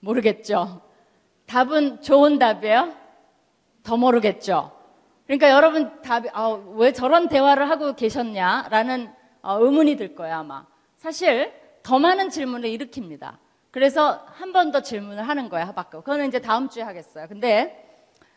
모르겠죠. 0.00 0.80
답은 1.46 2.02
좋은 2.02 2.36
답이에요? 2.36 2.92
더 3.84 3.96
모르겠죠. 3.96 4.72
그러니까 5.24 5.50
여러분 5.50 6.02
답이 6.02 6.28
아, 6.32 6.48
왜 6.74 6.92
저런 6.92 7.28
대화를 7.28 7.70
하고 7.70 7.94
계셨냐라는 7.94 9.08
어, 9.42 9.58
의문이 9.60 9.94
들 9.94 10.16
거예요 10.16 10.34
아마. 10.38 10.66
사실 10.96 11.52
더 11.84 12.00
많은 12.00 12.28
질문을 12.30 12.68
일으킵니다. 12.70 13.36
그래서 13.70 14.24
한 14.32 14.52
번 14.52 14.72
더 14.72 14.82
질문을 14.82 15.22
하는 15.28 15.48
거예요 15.48 15.66
하박국. 15.66 16.02
그거는 16.02 16.26
이제 16.26 16.40
다음 16.40 16.68
주에 16.68 16.82
하겠어요. 16.82 17.28
근데 17.28 17.91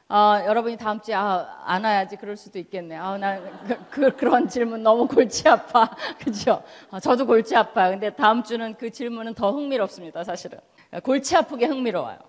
어, 0.08 0.40
여러분이 0.46 0.78
다음 0.78 1.02
주에 1.02 1.16
아, 1.16 1.64
안 1.66 1.84
와야지 1.84 2.18
그럴 2.18 2.38
수도 2.38 2.60
있겠네. 2.60 2.96
아, 2.96 3.18
나 3.18 3.40
그, 3.90 4.16
그, 4.16 4.26
런 4.26 4.48
질문 4.48 4.84
너무 4.84 5.08
골치 5.08 5.50
아파. 5.50 5.90
그죠? 6.24 6.62
어, 6.92 7.00
저도 7.00 7.26
골치 7.26 7.56
아파요. 7.56 7.90
근데 7.90 8.12
다음 8.12 8.44
주는 8.44 8.76
그 8.76 8.92
질문은 8.92 9.34
더 9.34 9.52
흥미롭습니다. 9.52 10.24
사실은 10.24 10.60
골치 11.04 11.36
아프게 11.36 11.66
흥미로워요. 11.66 12.20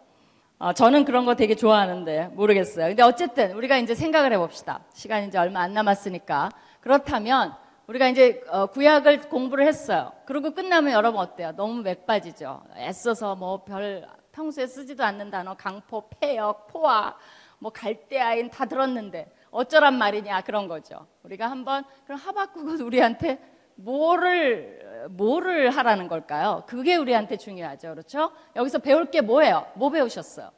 어, 0.58 0.72
저는 0.72 1.04
그런 1.04 1.26
거 1.26 1.34
되게 1.34 1.54
좋아하는데 1.54 2.30
모르겠어요. 2.32 2.86
근데 2.88 3.02
어쨌든 3.02 3.52
우리가 3.52 3.76
이제 3.76 3.94
생각을 3.94 4.32
해봅시다. 4.32 4.80
시간이 4.94 5.28
이제 5.28 5.36
얼마 5.36 5.60
안 5.60 5.74
남았으니까 5.74 6.48
그렇다면 6.80 7.52
우리가 7.88 8.08
이제 8.08 8.42
어, 8.48 8.66
구약을 8.66 9.28
공부를 9.28 9.66
했어요. 9.66 10.12
그리고 10.24 10.52
끝나면 10.54 10.94
여러분 10.94 11.20
어때요? 11.20 11.52
너무 11.54 11.82
맥 11.82 12.06
빠지죠. 12.06 12.62
애써서 12.78 13.34
뭐 13.36 13.66
별 13.66 14.08
평소에 14.36 14.66
쓰지도 14.66 15.02
않는 15.02 15.30
단어 15.30 15.54
강포, 15.54 16.10
폐역, 16.20 16.66
포화, 16.68 17.16
뭐 17.58 17.72
갈대아인 17.72 18.50
다 18.50 18.66
들었는데 18.66 19.32
어쩌란 19.50 19.98
말이냐 19.98 20.42
그런 20.42 20.68
거죠. 20.68 21.06
우리가 21.22 21.50
한번 21.50 21.84
그럼 22.04 22.18
하박국은 22.18 22.80
우리한테 22.80 23.40
뭐를 23.76 25.08
뭐를 25.10 25.70
하라는 25.70 26.08
걸까요? 26.08 26.64
그게 26.66 26.96
우리한테 26.96 27.36
중요하죠. 27.36 27.90
그렇죠? 27.90 28.32
여기서 28.56 28.78
배울 28.78 29.10
게 29.10 29.20
뭐예요? 29.20 29.70
뭐 29.74 29.90
배우셨어요? 29.90 30.50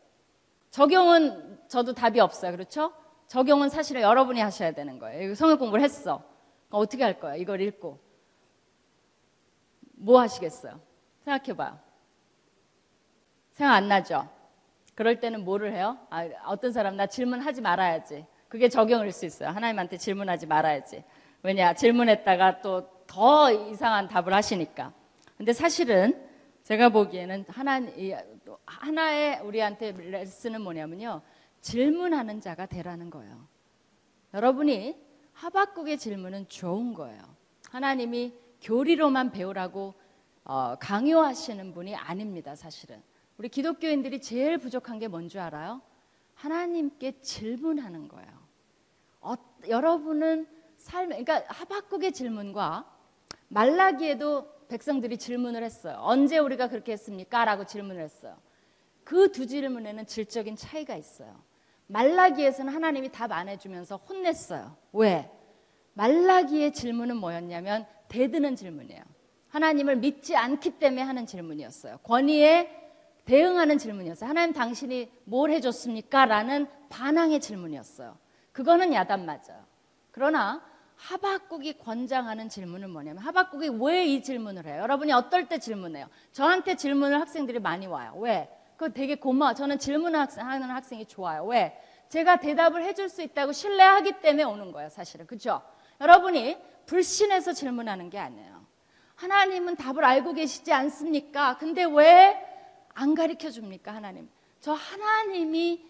적용은 0.70 1.59
저도 1.68 1.94
답이 1.94 2.20
없어요. 2.20 2.53
그렇죠? 2.53 2.92
적용은 3.26 3.68
사실은 3.68 4.03
여러분이 4.03 4.40
하셔야 4.40 4.72
되는 4.72 4.99
거예요. 4.99 5.34
성역 5.34 5.59
공부를 5.59 5.84
했어. 5.84 6.22
어떻게 6.70 7.03
할 7.03 7.20
거야? 7.20 7.34
이걸 7.36 7.61
읽고. 7.61 7.99
뭐 9.92 10.20
하시겠어요? 10.20 10.80
생각해 11.24 11.57
봐요. 11.57 11.78
생각 13.53 13.74
안 13.74 13.88
나죠? 13.88 14.28
그럴 14.99 15.20
때는 15.20 15.44
뭐를 15.44 15.72
해요? 15.72 15.96
아, 16.11 16.28
어떤 16.46 16.72
사람 16.72 16.96
나 16.96 17.07
질문하지 17.07 17.61
말아야지. 17.61 18.26
그게 18.49 18.68
적용일 18.68 19.12
수 19.12 19.26
있어요. 19.26 19.51
하나님한테 19.51 19.96
질문하지 19.96 20.46
말아야지. 20.46 21.05
왜냐? 21.42 21.72
질문했다가 21.74 22.61
또 22.62 22.99
더 23.09 23.51
이상한 23.51 24.07
답을 24.07 24.32
하시니까. 24.32 24.92
근데 25.36 25.53
사실은 25.53 26.24
제가 26.62 26.90
보기에는 26.90 27.46
하나, 27.49 27.80
하나의 28.66 29.40
우리한테 29.40 29.92
레슨은 29.92 30.61
뭐냐면요. 30.61 31.22
질문하는 31.61 32.40
자가 32.40 32.66
되라는 32.66 33.11
거예요. 33.11 33.49
여러분이 34.34 34.96
하박국의 35.32 35.99
질문은 35.99 36.49
좋은 36.49 36.94
거예요. 36.94 37.20
하나님이 37.70 38.34
교리로만 38.61 39.32
배우라고 39.32 39.94
어, 40.44 40.76
강요하시는 40.78 41.72
분이 41.72 41.94
아닙니다, 41.96 42.55
사실은. 42.55 43.03
우리 43.39 43.49
기독교인들이 43.49 44.20
제일 44.20 44.59
부족한 44.59 44.99
게 44.99 45.09
뭔 45.09 45.28
줄 45.28 45.41
알아요? 45.41 45.80
하나님께 46.34 47.20
질문하는 47.20 48.09
거예요. 48.09 48.28
어, 49.20 49.34
여러분은 49.68 50.47
삶, 50.76 51.07
그러니까 51.09 51.43
하박국의 51.49 52.12
질문과 52.12 52.84
말라기에도 53.49 54.47
백성들이 54.68 55.18
질문을 55.18 55.62
했어요. 55.64 55.97
언제 56.01 56.39
우리가 56.39 56.68
그렇게 56.68 56.93
했습니까? 56.93 57.45
라고 57.45 57.64
질문을 57.64 58.03
했어요. 58.03 58.36
그 59.05 59.32
두 59.32 59.47
질문에는 59.47 60.07
질적인 60.07 60.57
차이가 60.57 60.95
있어요. 60.95 61.41
말라기에서는 61.86 62.72
하나님이 62.72 63.11
답 63.11 63.32
안 63.32 63.49
해주면서 63.49 63.97
혼냈어요. 63.97 64.76
왜? 64.93 65.30
말라기의 65.95 66.72
질문은 66.72 67.16
뭐였냐면 67.16 67.86
대드는 68.09 68.55
질문이에요. 68.57 69.03
하나님을 69.49 69.97
믿지 69.97 70.36
않기 70.36 70.72
때문에 70.78 71.03
하는 71.03 71.24
질문이었어요. 71.26 71.99
권위에 72.03 72.88
대응하는 73.28 73.76
질문이었어요. 73.76 74.26
하나님 74.30 74.54
당신이 74.54 75.12
뭘 75.24 75.50
해줬습니까? 75.50 76.24
라는 76.24 76.66
반항의 76.88 77.40
질문이었어요. 77.40 78.16
그거는 78.52 78.94
야단 78.94 79.26
맞아요. 79.26 79.66
그러나 80.12 80.62
하박국이 80.96 81.76
권장하는 81.76 82.48
질문은 82.48 82.88
뭐냐면 82.90 83.18
하박국이 83.18 83.68
왜 83.80 84.06
이 84.06 84.22
질문을 84.22 84.64
해요? 84.66 84.80
여러분이 84.80 85.12
어떨 85.12 85.46
때 85.46 85.58
질문해요? 85.58 86.06
저한테 86.32 86.76
질문을 86.76 87.20
학생들이 87.20 87.58
많이 87.60 87.86
와요. 87.86 88.14
왜? 88.16 88.48
그거 88.78 88.88
되게 88.94 89.16
고마워. 89.16 89.52
저는 89.52 89.78
질문하는 89.78 90.70
학생이 90.70 91.04
좋아요. 91.04 91.44
왜? 91.44 91.78
제가 92.08 92.36
대답을 92.40 92.82
해줄 92.82 93.10
수 93.10 93.20
있다고 93.20 93.52
신뢰하기 93.52 94.20
때문에 94.22 94.44
오는 94.44 94.72
거예요. 94.72 94.88
사실은. 94.88 95.26
그죠? 95.26 95.60
여러분이 96.00 96.56
불신해서 96.86 97.52
질문하는 97.52 98.08
게 98.08 98.18
아니에요. 98.18 98.64
하나님은 99.16 99.76
답을 99.76 100.02
알고 100.02 100.32
계시지 100.32 100.72
않습니까? 100.72 101.58
근데 101.58 101.84
왜 101.84 102.47
안 102.99 103.14
가르쳐 103.14 103.49
줍니까? 103.51 103.94
하나님. 103.94 104.28
저 104.61 104.72
하나님이 104.72 105.84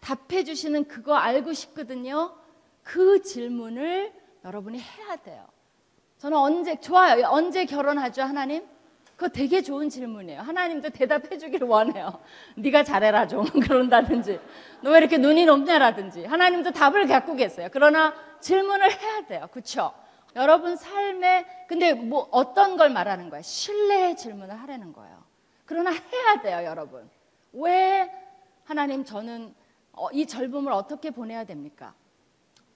답해 0.00 0.42
주시는 0.44 0.88
그거 0.88 1.14
알고 1.14 1.52
싶거든요. 1.52 2.34
그 2.82 3.22
질문을 3.22 4.12
여러분이 4.44 4.78
해야 4.80 5.16
돼요. 5.16 5.46
저는 6.18 6.38
언제 6.38 6.80
좋아요. 6.80 7.26
언제 7.26 7.66
결혼하죠, 7.66 8.22
하나님? 8.22 8.64
그거 9.16 9.28
되게 9.28 9.60
좋은 9.62 9.88
질문이에요. 9.90 10.40
하나님도 10.40 10.90
대답해 10.90 11.36
주기를 11.38 11.66
원해요. 11.68 12.20
네가 12.54 12.84
잘해라 12.84 13.26
좀 13.26 13.44
그런다든지 13.60 14.40
너 14.82 14.90
왜 14.92 14.98
이렇게 14.98 15.18
눈이 15.18 15.44
높냐라든지 15.46 16.24
하나님도 16.24 16.70
답을 16.72 17.06
갖고 17.06 17.34
계세요. 17.34 17.68
그러나 17.72 18.14
질문을 18.40 18.90
해야 18.98 19.26
돼요. 19.26 19.48
그렇죠? 19.52 19.92
여러분 20.36 20.76
삶에 20.76 21.46
근데 21.68 21.92
뭐 21.94 22.28
어떤 22.30 22.76
걸 22.78 22.90
말하는 22.90 23.28
거예요? 23.30 23.42
신뢰의 23.42 24.16
질문을 24.16 24.54
하라는 24.62 24.92
거예요. 24.92 25.25
그러나 25.66 25.90
해야 25.90 26.40
돼요, 26.40 26.64
여러분. 26.64 27.08
왜 27.52 28.10
하나님 28.64 29.04
저는 29.04 29.54
어, 29.92 30.10
이 30.12 30.26
젊음을 30.26 30.72
어떻게 30.72 31.10
보내야 31.10 31.44
됩니까? 31.44 31.94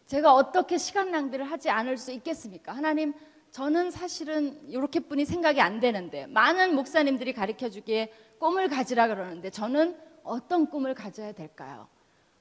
제가 0.07 0.35
어떻게 0.35 0.77
시간 0.77 1.11
낭비를 1.11 1.45
하지 1.45 1.71
않을 1.71 1.97
수 1.97 2.11
있겠습니까? 2.13 2.73
하나님, 2.73 3.15
저는 3.53 3.91
사실은 3.91 4.69
이렇게뿐이 4.69 5.25
생각이 5.25 5.61
안 5.61 5.81
되는데 5.81 6.27
많은 6.27 6.75
목사님들이 6.75 7.33
가르쳐 7.33 7.69
주기에 7.69 8.13
꿈을 8.39 8.69
가지라 8.69 9.09
그러는데 9.09 9.51
저는 9.51 9.97
어떤 10.23 10.69
꿈을 10.69 10.95
가져야 10.95 11.33
될까요? 11.33 11.87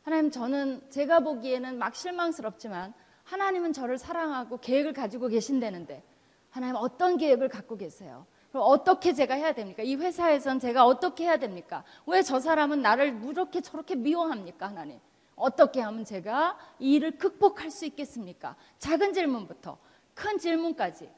하나님, 0.04 0.32
저는 0.32 0.82
제가 0.90 1.20
보기에는 1.20 1.78
막 1.78 1.96
실망스럽지만 1.96 2.94
하나님은 3.24 3.74
저를 3.74 3.98
사랑하고 3.98 4.60
계획을 4.60 4.94
가지고 4.94 5.28
계신다는데 5.28 6.02
하나님 6.50 6.76
어떤 6.76 7.18
계획을 7.18 7.50
갖고 7.50 7.78
계세요? 7.78 8.26
그럼 8.52 8.64
어떻게 8.68 9.14
제가 9.14 9.36
해야 9.36 9.54
됩니까? 9.54 9.84
이 9.84 9.96
회사에선 9.96 10.60
제가 10.60 10.86
어떻게 10.86 11.26
해야 11.26 11.38
됩니까? 11.38 11.84
왜 12.08 12.24
저 12.24 12.40
사람은 12.40 12.82
나를 12.82 13.12
무렇게 13.12 13.62
저렇게 13.62 13.96
미워합니까, 13.96 14.68
하나님? 14.68 15.00
어떻게 15.36 15.82
하면 15.82 16.04
제가 16.04 16.58
이 16.80 16.96
일을 16.96 17.18
극복할 17.18 17.72
수 17.72 17.86
있겠습니까? 17.86 18.56
작은 18.80 19.14
질문부터 19.14 19.78
큰 20.14 20.38
질문까지 20.38 21.10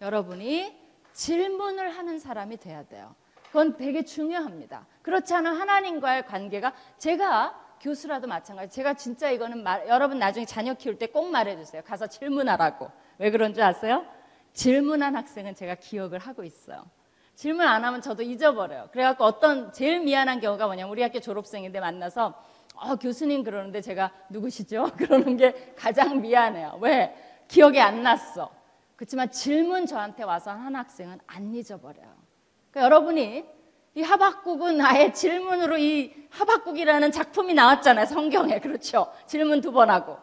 여러분이 0.00 0.74
질문을 1.12 1.90
하는 1.90 2.18
사람이 2.18 2.56
돼야 2.58 2.84
돼요. 2.84 3.14
그건 3.48 3.76
되게 3.76 4.04
중요합니다. 4.04 4.86
그렇지 5.02 5.34
않은 5.34 5.54
하나님과의 5.60 6.26
관계가 6.26 6.72
제가 6.98 7.60
교수라도 7.80 8.26
마찬가지. 8.26 8.74
제가 8.74 8.94
진짜 8.94 9.30
이거는 9.30 9.62
말, 9.62 9.86
여러분 9.88 10.18
나중에 10.18 10.46
자녀 10.46 10.72
키울 10.74 10.98
때 10.98 11.06
꼭 11.06 11.30
말해주세요. 11.30 11.82
가서 11.84 12.06
질문하라고. 12.06 12.90
왜 13.18 13.30
그런 13.30 13.52
줄 13.54 13.62
아세요? 13.62 14.04
질문한 14.56 15.14
학생은 15.14 15.54
제가 15.54 15.74
기억을 15.74 16.18
하고 16.18 16.42
있어요. 16.42 16.86
질문 17.34 17.66
안 17.68 17.84
하면 17.84 18.00
저도 18.00 18.22
잊어버려요. 18.22 18.88
그래갖고 18.90 19.22
어떤 19.24 19.70
제일 19.70 20.00
미안한 20.00 20.40
경우가 20.40 20.64
뭐냐면 20.66 20.90
우리 20.90 21.02
학교 21.02 21.20
졸업생인데 21.20 21.78
만나서 21.78 22.34
어, 22.74 22.96
교수님 22.96 23.44
그러는데 23.44 23.82
제가 23.82 24.10
누구시죠? 24.30 24.92
그러는 24.96 25.36
게 25.36 25.74
가장 25.76 26.22
미안해요. 26.22 26.78
왜? 26.80 27.14
기억이 27.48 27.78
안 27.80 28.02
났어. 28.02 28.50
그렇지만 28.96 29.30
질문 29.30 29.84
저한테 29.84 30.22
와서 30.24 30.52
한 30.52 30.74
학생은 30.74 31.20
안 31.26 31.54
잊어버려요. 31.54 32.14
그러니까 32.70 32.80
여러분이 32.80 33.44
이 33.94 34.02
하박국은 34.02 34.80
아예 34.80 35.12
질문으로 35.12 35.76
이 35.76 36.14
하박국이라는 36.30 37.12
작품이 37.12 37.52
나왔잖아요. 37.52 38.06
성경에. 38.06 38.60
그렇죠. 38.60 39.12
질문 39.26 39.60
두 39.60 39.70
번 39.72 39.90
하고. 39.90 40.16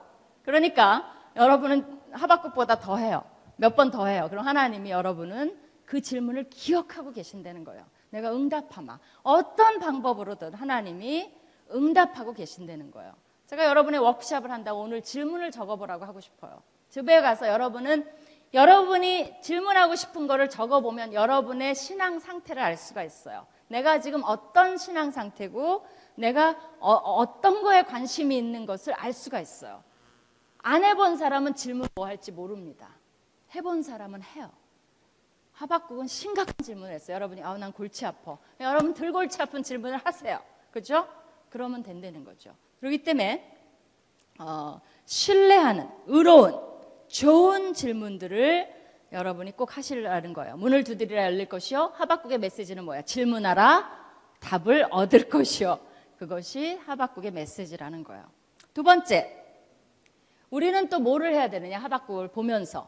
그러니까 0.44 1.08
여러분은 1.36 2.02
하박국보다 2.12 2.80
더 2.80 2.98
해요. 2.98 3.24
몇 3.58 3.76
번 3.76 3.92
더 3.92 4.06
해요. 4.08 4.28
그럼 4.30 4.46
하나님이 4.48 4.92
여러분은 4.92 5.58
그 5.86 6.02
질문을 6.02 6.50
기억하고 6.50 7.12
계신다는 7.12 7.64
거예요. 7.64 7.86
내가 8.10 8.34
응답하마. 8.34 9.00
어떤 9.24 9.80
방법으로든 9.80 10.54
하나님이 10.54 11.32
응답하고 11.74 12.34
계신다는 12.34 12.92
거예요. 12.92 13.14
제가 13.48 13.66
여러분의 13.66 14.00
워크샵을 14.00 14.52
한다고 14.52 14.82
오늘 14.82 15.02
질문을 15.02 15.52
적어보라고 15.52 16.06
하고 16.06 16.20
싶어요. 16.20 16.62
집에 16.90 17.22
가서 17.22 17.48
여러분은 17.48 18.08
여러분이 18.54 19.42
질문하고 19.42 19.96
싶은 19.96 20.28
거를 20.28 20.48
적어보면 20.50 21.14
여러분의 21.14 21.74
신앙 21.74 22.20
상태를 22.20 22.62
알 22.62 22.78
수가 22.78 23.04
있어요. 23.04 23.48
내가 23.68 24.00
지금 24.00 24.22
어떤 24.24 24.78
신앙 24.78 25.10
상태고 25.10 25.86
내가 26.16 26.56
어, 26.80 27.42
떤 27.42 27.64
거에 27.64 27.84
관심이 27.84 28.38
있는 28.38 28.68
것을 28.68 28.94
알 28.94 29.12
수가 29.12 29.40
있어요. 29.40 29.84
안 30.60 30.84
해본 30.84 31.18
사람은 31.18 31.56
질문 31.56 31.88
뭐 31.96 32.06
할지 32.06 32.32
모릅니다. 32.32 32.90
해본 33.56 33.84
사람은 33.84 34.22
해요. 34.24 34.52
하박국은 35.54 36.08
심각한 36.08 36.54
질문을 36.64 36.94
했어요. 36.94 37.16
여러분이 37.16 37.44
아우 37.44 37.58
난 37.58 37.72
골치 37.72 38.06
아파. 38.06 38.38
여러분 38.60 38.94
들 38.94 39.12
골치 39.12 39.42
아픈 39.42 39.62
질문을 39.62 39.98
하세요. 39.98 40.40
그죠? 40.72 41.08
그러면 41.50 41.84
된다는 41.84 42.24
거죠. 42.24 42.56
그렇기 42.80 43.04
때문에 43.04 43.58
어, 44.40 44.82
신뢰하는 45.06 45.88
의로운 46.08 46.60
좋은 47.08 47.74
질문들을 47.74 48.74
여러분이 49.12 49.52
꼭 49.56 49.78
하시라는 49.78 50.34
거예요. 50.34 50.58
문을 50.58 50.84
두드리라 50.84 51.26
열릴 51.26 51.48
것이요. 51.48 51.94
하박국의 51.96 52.40
메시지는 52.40 52.84
뭐야? 52.84 53.04
질문하라 53.04 54.04
답을 54.40 54.88
얻을 54.90 55.30
것이요. 55.30 55.80
그 56.18 56.28
그것이 56.28 56.76
하박국의 56.86 57.32
메시지라는 57.32 58.04
거예요. 58.04 58.24
두 58.74 58.82
번째, 58.82 59.44
우리는 60.50 60.90
또 60.90 61.00
뭐를 61.00 61.34
해야 61.34 61.50
되느냐? 61.50 61.80
하박국을 61.80 62.30
보면서 62.30 62.88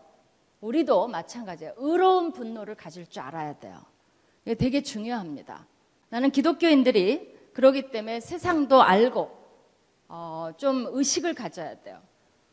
우리도 0.65 1.07
마찬가지예요. 1.07 1.73
의로운 1.77 2.31
분노를 2.31 2.75
가질 2.75 3.07
줄 3.07 3.21
알아야 3.21 3.53
돼요. 3.59 3.79
이게 4.45 4.55
되게 4.55 4.81
중요합니다. 4.81 5.67
나는 6.09 6.31
기독교인들이 6.31 7.35
그러기 7.53 7.91
때문에 7.91 8.19
세상도 8.19 8.81
알고 8.81 9.29
어, 10.07 10.49
좀 10.57 10.87
의식을 10.89 11.35
가져야 11.35 11.81
돼요. 11.81 12.01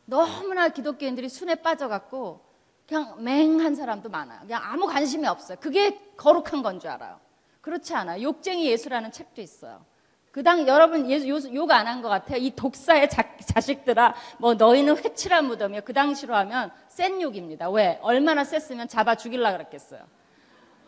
너무나 0.05 0.69
기독교인들이 0.69 1.27
순에 1.29 1.55
빠져갖고 1.55 2.41
그냥 2.87 3.23
맹한 3.23 3.75
사람도 3.75 4.09
많아요. 4.09 4.41
그냥 4.41 4.61
아무 4.63 4.85
관심이 4.85 5.25
없어요. 5.25 5.57
그게 5.59 5.97
거룩한 6.17 6.61
건 6.61 6.79
줄 6.79 6.89
알아요. 6.89 7.19
그렇지 7.61 7.93
않아요. 7.95 8.21
욕쟁이 8.21 8.65
예수라는 8.67 9.11
책도 9.11 9.41
있어요. 9.41 9.85
그 10.33 10.41
당 10.41 10.67
여러분 10.67 11.05
욕 11.11 11.69
안 11.71 11.85
한 11.87 12.01
것 12.01 12.09
같아요. 12.09 12.37
이 12.39 12.49
독사의 12.55 13.07
자, 13.07 13.23
자식들아, 13.45 14.15
뭐 14.39 14.55
너희는 14.55 14.97
회칠한 14.97 15.45
무덤이야. 15.45 15.81
그 15.81 15.93
당시로 15.93 16.35
하면 16.35 16.71
센 16.87 17.21
욕입니다. 17.21 17.69
왜? 17.69 17.99
얼마나 18.01 18.43
셌으면 18.43 18.87
잡아 18.87 19.13
죽일라 19.15 19.51
그랬겠어요. 19.51 20.01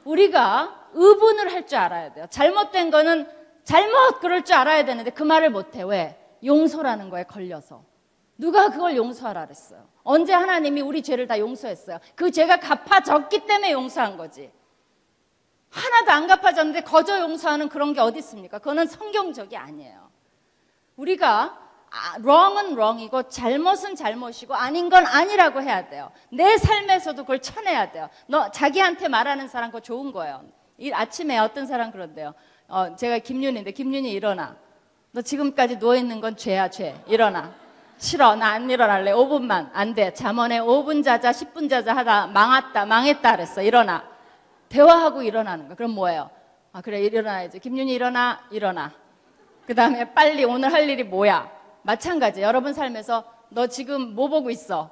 우리가 0.04 0.90
의분을 0.94 1.52
할 1.54 1.68
줄 1.68 1.78
알아야 1.78 2.14
돼요. 2.14 2.26
잘못된 2.30 2.90
거는 2.90 3.28
잘못 3.64 4.20
그럴 4.20 4.44
줄 4.44 4.56
알아야 4.56 4.84
되는데 4.86 5.12
그 5.12 5.22
말을 5.22 5.52
못해. 5.52 5.84
왜? 5.84 6.20
용서라는 6.44 7.12
거에 7.12 7.24
걸려서. 7.24 7.84
누가 8.38 8.70
그걸 8.72 8.96
용서하라 8.98 9.46
그랬어요? 9.46 9.88
언제 10.04 10.34
하나님이 10.34 10.82
우리 10.82 11.02
죄를 11.04 11.28
다 11.28 11.38
용서했어요? 11.40 12.00
그 12.16 12.32
죄가 12.32 12.58
갚아졌기 12.60 13.46
때문에 13.46 13.72
용서한 13.72 14.18
거지. 14.18 14.52
하나도 15.76 16.12
안 16.12 16.28
갚아졌는데 16.28 16.82
거저 16.82 17.20
용서하는 17.20 17.68
그런 17.70 17.94
게 17.94 18.00
어디 18.00 18.20
있습니까? 18.20 18.60
그거는 18.60 18.88
성경적이 18.88 19.58
아니에요. 19.58 20.10
우리가 20.96 21.60
아, 21.92 22.18
wrong은 22.20 22.72
wrong이고 22.74 23.24
잘못은 23.30 23.96
잘못이고 23.96 24.54
아닌 24.56 24.90
건 24.90 25.06
아니라고 25.06 25.62
해야 25.62 25.88
돼요. 25.88 26.12
내 26.30 26.58
삶에서도 26.58 27.22
그걸 27.24 27.42
쳐내야 27.42 27.92
돼요. 27.92 28.10
너 28.28 28.52
자기한테 28.52 29.08
말하는 29.08 29.48
사람 29.48 29.70
그거 29.70 29.82
좋은 29.82 30.12
거예요. 30.12 30.44
이 30.78 30.92
아침에 30.92 31.38
어떤 31.38 31.68
사람 31.68 31.92
그런데요. 31.92 32.34
어, 32.68 32.96
제가 32.96 33.20
김윤인데 33.20 33.72
김윤이 33.72 34.12
일어나. 34.12 34.56
너 35.12 35.22
지금까지 35.22 35.80
누워 35.80 35.96
있는 35.96 36.20
건 36.20 36.36
죄야 36.36 36.70
죄. 36.70 37.02
일어나. 37.08 37.54
싫어. 37.98 38.36
나 38.36 38.48
안 38.52 38.70
일어날래. 38.70 39.14
5분만. 39.14 39.70
안 39.74 39.94
돼. 39.94 40.14
잠원에 40.14 40.60
5분 40.60 41.04
자자, 41.04 41.32
10분 41.32 41.70
자자 41.70 41.96
하다 41.96 42.28
망했다. 42.28 42.86
망했다 42.86 43.32
그랬어. 43.36 43.62
일어나. 43.62 44.15
대화하고 44.76 45.24
일어나는 45.24 45.70
거. 45.70 45.76
그럼 45.76 45.92
뭐예요? 45.92 46.30
아, 46.74 46.82
그래. 46.82 47.02
일어나야지. 47.02 47.60
김윤이 47.60 47.94
일어나. 47.94 48.42
일어나. 48.52 48.92
그 49.66 49.74
다음에 49.74 50.14
빨리 50.14 50.44
오늘 50.44 50.74
할 50.74 50.90
일이 50.90 51.04
뭐야? 51.04 51.50
마찬가지. 51.84 52.42
여러분 52.42 52.74
삶에서 52.74 53.24
너 53.50 53.68
지금 53.68 54.14
뭐 54.16 54.28
보고 54.28 54.50
있어? 54.50 54.92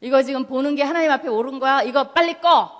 이거 0.00 0.22
지금 0.22 0.46
보는 0.46 0.76
게 0.76 0.84
하나님 0.84 1.10
앞에 1.10 1.28
옳은 1.28 1.58
거야? 1.58 1.82
이거 1.82 2.12
빨리 2.12 2.40
꺼! 2.40 2.70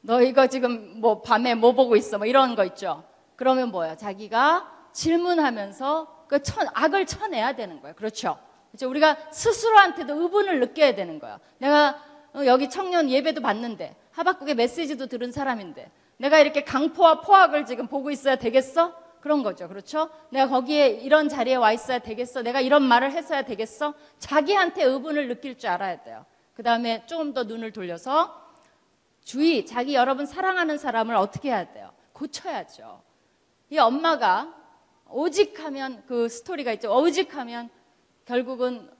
너 0.00 0.20
이거 0.20 0.48
지금 0.48 1.00
뭐 1.00 1.22
밤에 1.22 1.54
뭐 1.54 1.72
보고 1.72 1.94
있어? 1.94 2.18
뭐 2.18 2.26
이런 2.26 2.56
거 2.56 2.64
있죠? 2.64 3.04
그러면 3.36 3.70
뭐예요? 3.70 3.96
자기가 3.96 4.68
질문하면서 4.92 6.26
그 6.26 6.42
천, 6.42 6.66
악을 6.74 7.06
쳐내야 7.06 7.52
되는 7.54 7.80
거예요. 7.80 7.94
그렇죠? 7.94 8.36
그렇죠? 8.72 8.90
우리가 8.90 9.16
스스로한테도 9.30 10.22
의분을 10.22 10.58
느껴야 10.60 10.94
되는 10.94 11.18
거예요. 11.18 11.38
내가 11.58 12.02
어, 12.34 12.44
여기 12.46 12.68
청년 12.68 13.10
예배도 13.10 13.42
봤는데 13.42 13.94
하박국의 14.12 14.54
메시지도 14.54 15.06
들은 15.06 15.32
사람인데 15.32 15.90
내가 16.18 16.38
이렇게 16.38 16.64
강포와 16.64 17.20
포악을 17.20 17.66
지금 17.66 17.86
보고 17.86 18.10
있어야 18.10 18.36
되겠어? 18.36 18.94
그런 19.20 19.42
거죠. 19.42 19.68
그렇죠? 19.68 20.10
내가 20.30 20.48
거기에 20.48 20.88
이런 20.88 21.28
자리에 21.28 21.54
와 21.54 21.72
있어야 21.72 22.00
되겠어? 22.00 22.42
내가 22.42 22.60
이런 22.60 22.82
말을 22.82 23.12
했어야 23.12 23.42
되겠어? 23.42 23.94
자기한테 24.18 24.82
의분을 24.84 25.28
느낄 25.28 25.56
줄 25.56 25.70
알아야 25.70 26.02
돼요. 26.02 26.24
그 26.54 26.62
다음에 26.62 27.04
조금 27.06 27.32
더 27.32 27.44
눈을 27.44 27.72
돌려서 27.72 28.40
주위, 29.24 29.64
자기 29.64 29.94
여러분 29.94 30.26
사랑하는 30.26 30.76
사람을 30.76 31.14
어떻게 31.14 31.50
해야 31.50 31.72
돼요? 31.72 31.92
고쳐야죠. 32.12 33.02
이 33.70 33.78
엄마가 33.78 34.54
오직 35.08 35.60
하면 35.64 36.02
그 36.06 36.28
스토리가 36.28 36.72
있죠. 36.72 36.92
오직 36.92 37.36
하면 37.36 37.70
결국은 38.24 38.90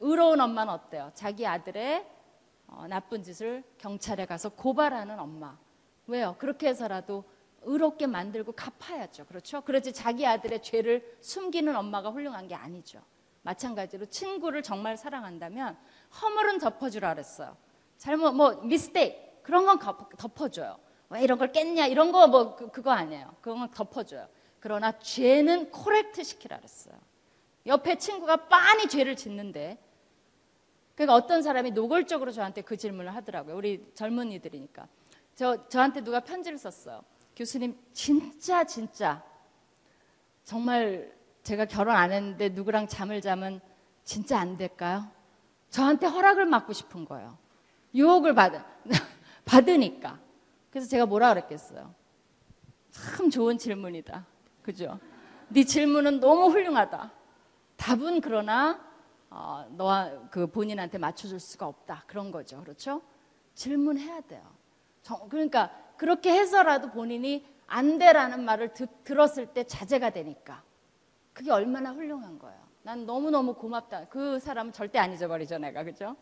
의로운 0.00 0.40
엄마는 0.40 0.72
어때요? 0.72 1.10
자기 1.14 1.46
아들의 1.46 2.06
어, 2.76 2.86
나쁜 2.88 3.22
짓을 3.22 3.62
경찰에 3.78 4.26
가서 4.26 4.48
고발하는 4.50 5.18
엄마. 5.18 5.56
왜요? 6.06 6.36
그렇게 6.38 6.68
해서라도 6.68 7.24
의롭게 7.62 8.06
만들고 8.06 8.52
갚아야죠. 8.52 9.26
그렇죠? 9.26 9.60
그렇지 9.60 9.92
자기 9.92 10.26
아들의 10.26 10.62
죄를 10.62 11.16
숨기는 11.20 11.74
엄마가 11.76 12.10
훌륭한 12.10 12.48
게 12.48 12.54
아니죠. 12.54 13.00
마찬가지로 13.42 14.06
친구를 14.06 14.62
정말 14.62 14.96
사랑한다면 14.96 15.76
허물은 16.20 16.58
덮어주라 16.58 17.14
그랬어요. 17.14 17.56
잘못 17.98 18.32
뭐 18.32 18.52
미스테이크 18.62 19.42
그런 19.42 19.66
건 19.66 19.78
덮어줘요. 20.16 20.78
왜 21.08 21.22
이런 21.22 21.38
걸 21.38 21.52
깼냐 21.52 21.86
이런 21.86 22.10
거 22.10 22.26
뭐 22.26 22.56
그, 22.56 22.70
그거 22.70 22.90
아니에요. 22.90 23.34
그건 23.40 23.70
덮어줘요. 23.70 24.28
그러나 24.60 24.98
죄는 24.98 25.70
코렉트 25.70 26.22
시키라 26.22 26.56
그랬어요. 26.56 26.94
옆에 27.66 27.96
친구가 27.98 28.48
빤히 28.48 28.88
죄를 28.88 29.14
짓는데 29.16 29.78
그러니까 30.94 31.14
어떤 31.14 31.42
사람이 31.42 31.70
노골적으로 31.72 32.32
저한테 32.32 32.62
그 32.62 32.76
질문을 32.76 33.14
하더라고요. 33.14 33.56
우리 33.56 33.84
젊은이들이니까. 33.94 34.86
저, 35.34 35.68
저한테 35.68 36.02
누가 36.02 36.20
편지를 36.20 36.58
썼어요. 36.58 37.02
교수님, 37.34 37.78
진짜, 37.92 38.64
진짜, 38.64 39.22
정말 40.44 41.12
제가 41.42 41.64
결혼 41.64 41.96
안 41.96 42.12
했는데 42.12 42.50
누구랑 42.50 42.88
잠을 42.88 43.20
자면 43.20 43.60
진짜 44.04 44.38
안 44.38 44.56
될까요? 44.56 45.08
저한테 45.70 46.06
허락을 46.06 46.50
받고 46.50 46.72
싶은 46.72 47.04
거예요. 47.04 47.38
유혹을 47.94 48.34
받, 48.34 48.52
받으니까. 49.44 50.18
그래서 50.70 50.88
제가 50.88 51.06
뭐라 51.06 51.34
그랬겠어요? 51.34 51.94
참 52.90 53.30
좋은 53.30 53.56
질문이다. 53.56 54.26
그죠? 54.62 54.98
네 55.48 55.64
질문은 55.64 56.20
너무 56.20 56.50
훌륭하다. 56.50 57.10
답은 57.76 58.20
그러나 58.20 58.80
어, 59.34 59.64
너와 59.70 60.28
그 60.30 60.46
본인한테 60.46 60.98
맞춰줄 60.98 61.40
수가 61.40 61.66
없다. 61.66 62.04
그런 62.06 62.30
거죠. 62.30 62.60
그렇죠? 62.60 63.00
질문해야 63.54 64.20
돼요. 64.22 64.42
정, 65.02 65.28
그러니까 65.30 65.70
그렇게 65.96 66.32
해서라도 66.32 66.90
본인이 66.90 67.46
안 67.66 67.98
돼라는 67.98 68.44
말을 68.44 68.74
듣, 68.74 69.04
들었을 69.04 69.46
때 69.46 69.64
자제가 69.64 70.10
되니까 70.10 70.62
그게 71.32 71.50
얼마나 71.50 71.92
훌륭한 71.92 72.38
거예요. 72.38 72.60
난 72.82 73.06
너무너무 73.06 73.54
고맙다. 73.54 74.08
그 74.08 74.38
사람은 74.38 74.72
절대 74.72 74.98
안 74.98 75.12
잊어버리죠, 75.12 75.58
내가. 75.58 75.82
그죠? 75.82 76.14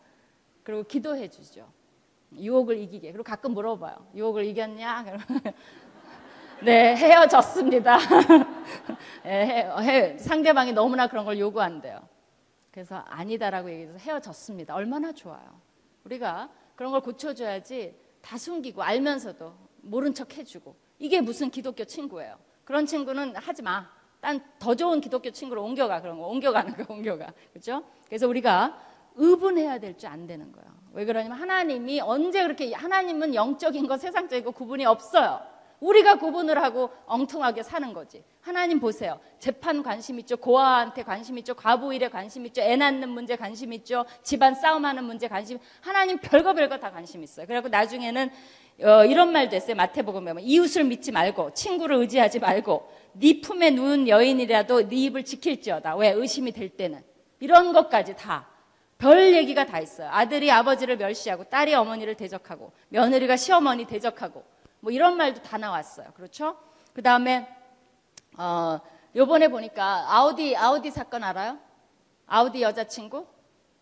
그리고 0.63 0.85
기도해 0.85 1.29
주죠. 1.29 1.69
유혹을 2.33 2.79
이기게. 2.79 3.11
그리고 3.11 3.25
가끔 3.25 3.55
물어봐요. 3.55 4.07
유혹을 4.15 4.45
이겼냐? 4.45 5.05
네, 6.63 6.95
헤어졌습니다. 6.95 7.99
네, 9.25 9.69
해, 9.81 10.19
상대방이 10.19 10.73
너무나 10.73 11.09
그런 11.09 11.25
걸 11.25 11.39
요구한대요. 11.41 12.20
그래서 12.71 12.97
아니다라고 13.09 13.71
얘기해서 13.71 13.99
헤어졌습니다. 13.99 14.75
얼마나 14.75 15.13
좋아요. 15.13 15.61
우리가 16.05 16.51
그런 16.77 16.93
걸 16.93 17.01
고쳐줘야지 17.01 17.95
다 18.23 18.39
숨기고 18.39 18.83
알면서도 18.83 19.53
모른 19.83 20.15
척 20.15 20.37
해주고 20.37 20.75
이게 20.99 21.21
무슨 21.21 21.51
기독교 21.51 21.85
친구예요. 21.85 22.37
그런 22.65 22.87
친구는 22.87 23.37
하지 23.37 23.63
마. 23.63 23.89
딴 24.21 24.41
더 24.59 24.75
좋은 24.75 25.01
기독교 25.01 25.31
친구로 25.31 25.65
옮겨가 25.65 26.03
그런 26.03 26.19
거 26.19 26.27
옮겨가는 26.29 26.77
거 26.77 26.93
옮겨가 26.93 27.33
그렇죠? 27.53 27.83
그래서 28.07 28.29
우리가 28.29 28.79
의분해야 29.17 29.79
될 29.79 29.97
줄 29.97 30.09
안 30.11 30.27
되는 30.27 30.53
거예요. 30.53 30.69
왜 30.93 31.05
그러냐면 31.07 31.39
하나님이 31.39 32.01
언제 32.01 32.43
그렇게 32.43 32.73
하나님은 32.75 33.35
영적인 33.35 33.87
거 33.87 33.97
세상적인 33.97 34.45
거 34.45 34.51
구분이 34.51 34.85
없어요. 34.85 35.41
우리가 35.81 36.17
구분을 36.17 36.63
하고 36.63 36.91
엉뚱하게 37.07 37.63
사는 37.63 37.93
거지. 37.93 38.23
하나님 38.41 38.81
보세요. 38.81 39.19
재판 39.39 39.83
관심 39.83 40.19
있죠. 40.21 40.37
고아한테 40.37 41.03
관심 41.03 41.39
있죠. 41.39 41.55
과부 41.55 41.95
일에 41.95 42.09
관심 42.09 42.47
있죠. 42.47 42.61
애 42.63 42.77
낳는 42.77 43.09
문제 43.09 43.37
관심 43.37 43.73
있죠. 43.73 44.05
집안 44.23 44.55
싸움하는 44.55 45.05
문제 45.05 45.27
관심. 45.27 45.59
하나님 45.81 46.19
별거 46.19 46.55
별거 46.55 46.79
다 46.79 46.91
관심 46.91 47.23
있어요. 47.23 47.47
그래갖고 47.47 47.69
나중에는 47.71 48.31
어, 48.83 49.05
이런 49.05 49.33
말도 49.33 49.57
했어요. 49.57 49.77
마태복음 49.77 50.25
보면 50.25 50.43
이웃을 50.43 50.85
믿지 50.85 51.13
말고 51.13 51.53
친구를 51.55 51.97
의지하지 51.97 52.39
말고 52.39 52.91
네 53.13 53.41
품에 53.41 53.71
누운 53.71 54.09
여인이라도 54.09 54.89
네 54.89 54.97
입을 54.97 55.25
지킬지어다. 55.25 55.97
왜 55.97 56.11
의심이 56.11 56.53
될 56.53 56.69
때는 56.71 57.03
이런 57.41 57.73
것까지 57.73 58.17
다. 58.17 58.47
별 58.97 59.35
얘기가 59.35 59.65
다 59.65 59.81
있어요. 59.81 60.09
아들이 60.13 60.51
아버지를 60.51 60.99
멸시하고 60.99 61.45
딸이 61.45 61.75
어머니를 61.75 62.17
대적하고 62.17 62.73
며느리가 62.91 63.37
시어머니 63.37 63.87
대적하고 63.87 64.45
뭐 64.81 64.93
이런 64.93 65.17
말도 65.17 65.43
다 65.43 65.59
나왔어요. 65.59 66.09
그렇죠? 66.15 66.57
그 66.93 67.03
다음에 67.03 67.49
어, 68.37 68.81
요번에 69.15 69.49
보니까 69.49 70.15
아우디 70.15 70.57
아우디 70.57 70.91
사건 70.91 71.25
알아요? 71.25 71.59
아우디 72.27 72.63
여자친구? 72.63 73.27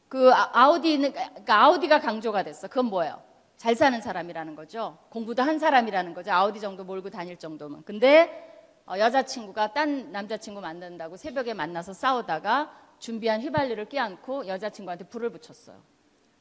그 0.08 0.32
아, 0.32 0.68
우디는 0.70 1.12
그러니까 1.12 1.62
아우디가 1.64 2.00
강조가 2.00 2.42
됐어. 2.42 2.66
그건 2.68 2.86
뭐예요? 2.86 3.22
잘 3.56 3.74
사는 3.74 4.00
사람이라는 4.00 4.56
거죠. 4.56 4.98
공부도 5.10 5.42
한 5.42 5.58
사람이라는 5.58 6.14
거죠. 6.14 6.32
아우디 6.32 6.60
정도 6.60 6.84
몰고 6.84 7.10
다닐 7.10 7.36
정도면. 7.38 7.84
근데 7.84 8.46
어, 8.86 8.98
여자친구가 8.98 9.74
딴 9.74 10.12
남자친구 10.12 10.60
만난다고 10.60 11.16
새벽에 11.16 11.52
만나서 11.52 11.92
싸우다가 11.92 12.72
준비한 12.98 13.42
휘발유를 13.42 13.88
끼얹고 13.88 14.46
여자친구한테 14.46 15.04
불을 15.04 15.30
붙였어요. 15.30 15.76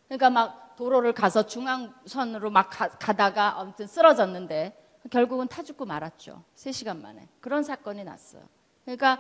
그러니까 0.07 0.29
막 0.29 0.75
도로를 0.75 1.13
가서 1.13 1.45
중앙선으로 1.45 2.49
막 2.49 2.69
가, 2.69 2.89
다가 2.89 3.59
아무튼 3.59 3.87
쓰러졌는데 3.87 4.83
결국은 5.09 5.47
타 5.47 5.63
죽고 5.63 5.85
말았죠. 5.85 6.43
3시간 6.55 7.01
만에. 7.01 7.27
그런 7.39 7.63
사건이 7.63 8.03
났어요. 8.03 8.43
그러니까 8.83 9.19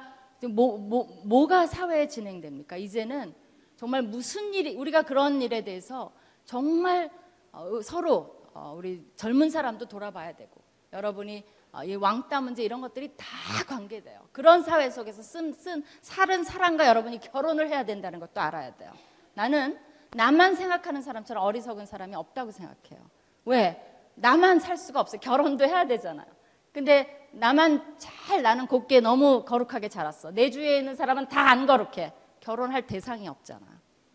뭐, 0.49 0.77
뭐, 0.77 1.21
뭐가 1.25 1.65
사회에 1.65 2.07
진행됩니까? 2.07 2.77
이제는 2.77 3.33
정말 3.75 4.01
무슨 4.01 4.53
일이, 4.53 4.75
우리가 4.75 5.03
그런 5.03 5.41
일에 5.41 5.63
대해서 5.63 6.11
정말 6.45 7.11
어, 7.51 7.81
서로 7.81 8.37
어, 8.53 8.73
우리 8.77 9.05
젊은 9.15 9.49
사람도 9.49 9.87
돌아봐야 9.87 10.35
되고 10.35 10.61
여러분이 10.93 11.43
어, 11.71 11.83
이 11.83 11.95
왕따 11.95 12.41
문제 12.41 12.63
이런 12.63 12.81
것들이 12.81 13.13
다 13.17 13.25
관계돼요. 13.67 14.27
그런 14.31 14.63
사회 14.63 14.89
속에서 14.89 15.21
쓴, 15.21 15.53
쓴 15.53 15.83
살은 16.01 16.43
사람과 16.43 16.87
여러분이 16.87 17.19
결혼을 17.19 17.69
해야 17.69 17.85
된다는 17.85 18.19
것도 18.19 18.39
알아야 18.41 18.75
돼요. 18.75 18.91
나는 19.33 19.79
나만 20.11 20.55
생각하는 20.55 21.01
사람처럼 21.01 21.43
어리석은 21.43 21.85
사람이 21.85 22.15
없다고 22.15 22.51
생각해요. 22.51 23.05
왜? 23.45 23.81
나만 24.15 24.59
살 24.59 24.77
수가 24.77 24.99
없어요. 24.99 25.19
결혼도 25.21 25.65
해야 25.65 25.85
되잖아요. 25.85 26.25
근데 26.73 27.27
나만 27.31 27.97
잘 27.97 28.41
나는 28.41 28.67
곱게 28.67 28.99
너무 28.99 29.43
거룩하게 29.45 29.89
자랐어. 29.89 30.31
내 30.31 30.49
주위에 30.49 30.77
있는 30.77 30.95
사람은 30.95 31.27
다 31.27 31.47
안 31.49 31.65
거룩해. 31.65 32.13
결혼할 32.39 32.87
대상이 32.87 33.27
없잖아. 33.27 33.61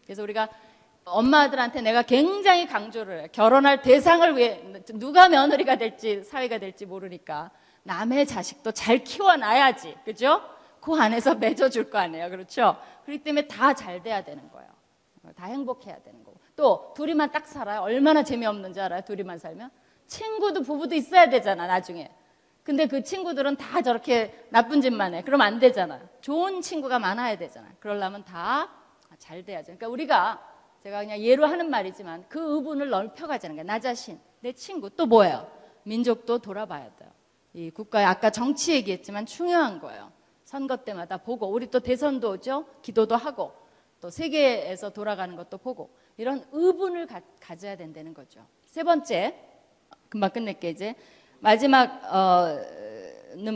그래서 0.05 0.22
우리가 0.22 0.49
엄마들한테 1.05 1.80
내가 1.82 2.03
굉장히 2.03 2.66
강조를 2.66 3.22
해. 3.24 3.28
결혼할 3.32 3.82
대상을 3.82 4.36
위해 4.36 4.62
누가 4.95 5.28
며느리가 5.28 5.76
될지 5.76 6.22
사위가 6.22 6.59
될지 6.59 6.86
모르니까 6.86 7.51
남의 7.82 8.26
자식도 8.26 8.72
잘 8.72 8.99
키워놔야지. 9.03 9.97
그죠? 10.05 10.40
그 10.80 10.95
안에서 10.95 11.34
맺어줄 11.36 11.90
거 11.90 11.99
아니에요. 11.99 12.30
그렇죠? 12.30 12.76
그렇기 13.05 13.22
때문에 13.24 13.49
다 13.49 13.72
잘 13.74 14.03
돼야 14.03 14.22
되는 14.22 14.49
거예요. 14.51 14.61
다 15.34 15.46
행복해야 15.46 15.98
되는 16.02 16.24
거고. 16.24 16.38
또 16.56 16.92
둘이만 16.96 17.30
딱 17.30 17.46
살아요. 17.46 17.80
얼마나 17.80 18.22
재미없는지 18.22 18.80
알아요? 18.80 19.02
둘이만 19.02 19.38
살면? 19.38 19.70
친구도 20.06 20.62
부부도 20.62 20.94
있어야 20.94 21.30
되잖아, 21.30 21.66
나중에. 21.66 22.10
근데 22.62 22.86
그 22.86 23.02
친구들은 23.02 23.56
다 23.56 23.82
저렇게 23.82 24.46
나쁜 24.50 24.80
짓만 24.80 25.14
해. 25.14 25.22
그럼 25.22 25.40
안 25.40 25.58
되잖아요. 25.58 26.08
좋은 26.20 26.60
친구가 26.60 26.98
많아야 26.98 27.36
되잖아요. 27.38 27.72
그러려면 27.80 28.24
다 28.24 28.82
잘 29.22 29.44
돼야죠. 29.44 29.66
그러니까 29.66 29.88
우리가 29.88 30.52
제가 30.82 30.98
그냥 31.00 31.20
예로 31.20 31.46
하는 31.46 31.70
말이지만 31.70 32.24
그 32.28 32.56
의분을 32.56 32.90
넓혀가자는 32.90 33.54
거예요. 33.54 33.66
나 33.66 33.78
자신, 33.78 34.18
내 34.40 34.52
친구, 34.52 34.90
또 34.90 35.06
뭐예요? 35.06 35.48
민족도 35.84 36.38
돌아봐야 36.38 36.90
돼요. 36.96 37.08
이 37.52 37.70
국가의 37.70 38.04
아까 38.04 38.30
정치 38.30 38.72
얘기했지만 38.74 39.26
중요한 39.26 39.78
거예요. 39.78 40.10
선거 40.44 40.78
때마다 40.78 41.18
보고 41.18 41.46
우리 41.46 41.70
또 41.70 41.78
대선도 41.78 42.32
오죠. 42.32 42.66
기도도 42.82 43.14
하고 43.14 43.52
또 44.03 44.11
세계에서 44.11 44.90
돌아가는 44.90 45.34
것도 45.36 45.59
보고 45.59 45.94
이런 46.16 46.44
의분을 46.50 47.07
가, 47.07 47.22
져야 47.57 47.76
된다는 47.76 48.12
거죠. 48.12 48.44
세 48.66 48.82
번째 48.82 49.36
금방 50.09 50.30
끝낼게 50.30 50.70
이제 50.70 50.96
마지막은 51.38 52.59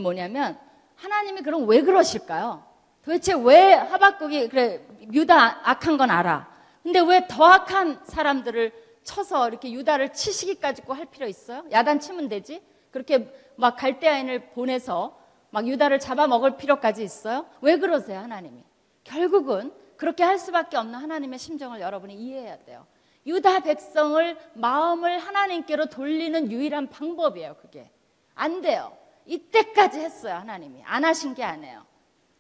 뭐냐면 0.01 0.57
하나님이 0.95 1.43
그럼 1.43 1.69
왜 1.69 1.83
그러실까요? 1.83 2.65
도대체 3.03 3.35
왜 3.35 3.73
하박국이 3.73 4.49
그래 4.49 4.87
유다 5.13 5.69
악한 5.69 5.97
건 5.97 6.13
알아. 6.13 6.49
근데 6.85 7.01
왜 7.01 7.27
더 7.27 7.45
악한 7.45 8.05
사람들을 8.05 8.73
쳐서 9.03 9.49
이렇게 9.49 9.73
유다를 9.73 10.13
치시기까지 10.13 10.83
꼭할 10.83 11.07
필요 11.07 11.27
있어요? 11.27 11.65
야단 11.73 11.99
치면 11.99 12.29
되지? 12.29 12.63
그렇게 12.93 13.33
막 13.57 13.75
갈대아인을 13.77 14.51
보내서 14.51 15.19
막 15.51 15.67
유다를 15.67 15.99
잡아먹을 15.99 16.57
필요까지 16.57 17.03
있어요? 17.03 17.47
왜 17.61 17.79
그러세요, 17.79 18.21
하나님이? 18.21 18.63
결국은 19.03 19.73
그렇게 19.97 20.23
할 20.23 20.39
수밖에 20.39 20.77
없는 20.77 20.99
하나님의 20.99 21.39
심정을 21.39 21.81
여러분이 21.81 22.15
이해해야 22.15 22.59
돼요. 22.65 22.87
유다 23.27 23.61
백성을 23.61 24.39
마음을 24.55 25.19
하나님께로 25.19 25.87
돌리는 25.87 26.51
유일한 26.53 26.89
방법이에요, 26.89 27.57
그게. 27.57 27.91
안 28.35 28.61
돼요. 28.61 28.97
이때까지 29.27 29.99
했어요, 29.99 30.35
하나님이. 30.35 30.83
안 30.85 31.05
하신 31.05 31.35
게 31.35 31.43
아니에요. 31.43 31.85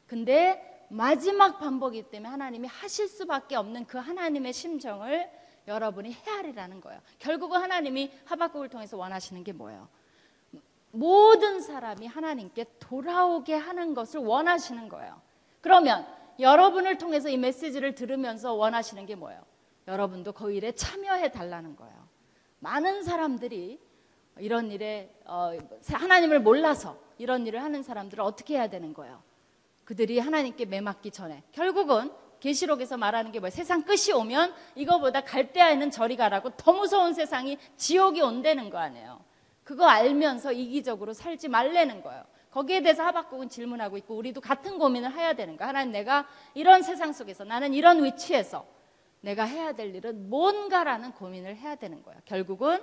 근데 0.06 0.86
마지막 0.88 1.58
반복이기 1.58 2.10
때문에 2.10 2.28
하나님이 2.28 2.68
하실 2.68 3.08
수밖에 3.08 3.56
없는 3.56 3.86
그 3.86 3.98
하나님의 3.98 4.52
심정을 4.52 5.28
여러분이 5.66 6.12
헤아리라는 6.12 6.80
거예요. 6.80 7.00
결국은 7.18 7.60
하나님이 7.60 8.12
하박국을 8.24 8.68
통해서 8.68 8.96
원하시는 8.96 9.42
게 9.42 9.52
뭐예요? 9.52 9.88
모든 10.92 11.60
사람이 11.60 12.06
하나님께 12.06 12.64
돌아오게 12.78 13.54
하는 13.54 13.94
것을 13.94 14.20
원하시는 14.20 14.88
거예요. 14.88 15.20
그러면 15.60 16.06
여러분을 16.38 16.98
통해서 16.98 17.28
이 17.28 17.36
메시지를 17.36 17.94
들으면서 17.94 18.54
원하시는 18.54 19.06
게 19.06 19.14
뭐예요? 19.14 19.40
여러분도 19.88 20.32
그 20.32 20.52
일에 20.52 20.72
참여해 20.72 21.30
달라는 21.30 21.76
거예요. 21.76 21.94
많은 22.60 23.02
사람들이 23.02 23.80
이런 24.38 24.70
일에 24.70 25.14
어, 25.24 25.52
하나님을 25.86 26.40
몰라서 26.40 26.98
이런 27.18 27.46
일을 27.46 27.62
하는 27.62 27.82
사람들은 27.82 28.22
어떻게 28.22 28.54
해야 28.54 28.68
되는 28.68 28.92
거예요? 28.92 29.22
그들이 29.84 30.18
하나님께 30.18 30.66
매맞기 30.66 31.10
전에 31.12 31.42
결국은 31.52 32.10
계시록에서 32.40 32.96
말하는 32.96 33.32
게 33.32 33.40
뭐예요? 33.40 33.50
세상 33.50 33.82
끝이 33.82 34.12
오면 34.14 34.52
이거보다 34.74 35.22
갈대아에는 35.22 35.90
저리 35.90 36.16
가라고 36.16 36.50
더 36.50 36.72
무서운 36.72 37.14
세상이 37.14 37.58
지옥이 37.76 38.20
온다는 38.20 38.68
거 38.68 38.78
아니에요. 38.78 39.24
그거 39.64 39.86
알면서 39.86 40.52
이기적으로 40.52 41.12
살지 41.12 41.48
말라는 41.48 42.02
거예요. 42.02 42.24
거기에 42.56 42.80
대해서 42.80 43.02
하박국은 43.02 43.50
질문하고 43.50 43.98
있고 43.98 44.16
우리도 44.16 44.40
같은 44.40 44.78
고민을 44.78 45.12
해야 45.12 45.34
되는 45.34 45.58
거야. 45.58 45.68
하나님 45.68 45.92
내가 45.92 46.26
이런 46.54 46.82
세상 46.82 47.12
속에서 47.12 47.44
나는 47.44 47.74
이런 47.74 48.02
위치에서 48.02 48.66
내가 49.20 49.44
해야 49.44 49.72
될 49.72 49.94
일은 49.94 50.30
뭔가라는 50.30 51.12
고민을 51.12 51.54
해야 51.56 51.74
되는 51.74 52.02
거예요. 52.02 52.18
결국은 52.24 52.80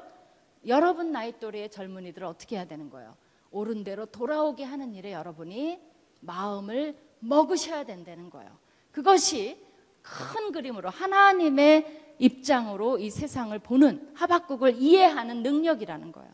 여러분 0.67 1.11
나이 1.11 1.39
또래의 1.39 1.71
젊은이들은 1.71 2.28
어떻게 2.28 2.55
해야 2.55 2.65
되는 2.65 2.91
거예요? 2.91 3.15
옳은 3.49 3.84
대로 3.84 4.05
돌아오게 4.05 4.63
하는 4.63 4.93
일에 4.93 5.11
여러분이 5.11 5.82
마음을 6.19 6.95
먹으셔야 7.17 7.84
된다는 7.84 8.30
거예요. 8.30 8.51
그것이 8.91 9.59
큰 10.03 10.51
그림으로 10.51 10.91
하나님의 10.91 12.13
입장으로 12.19 12.99
이 12.99 13.09
세상을 13.09 13.57
보는 13.57 14.11
하박국을 14.13 14.76
이해하는 14.76 15.41
능력이라는 15.41 16.11
거예요. 16.11 16.32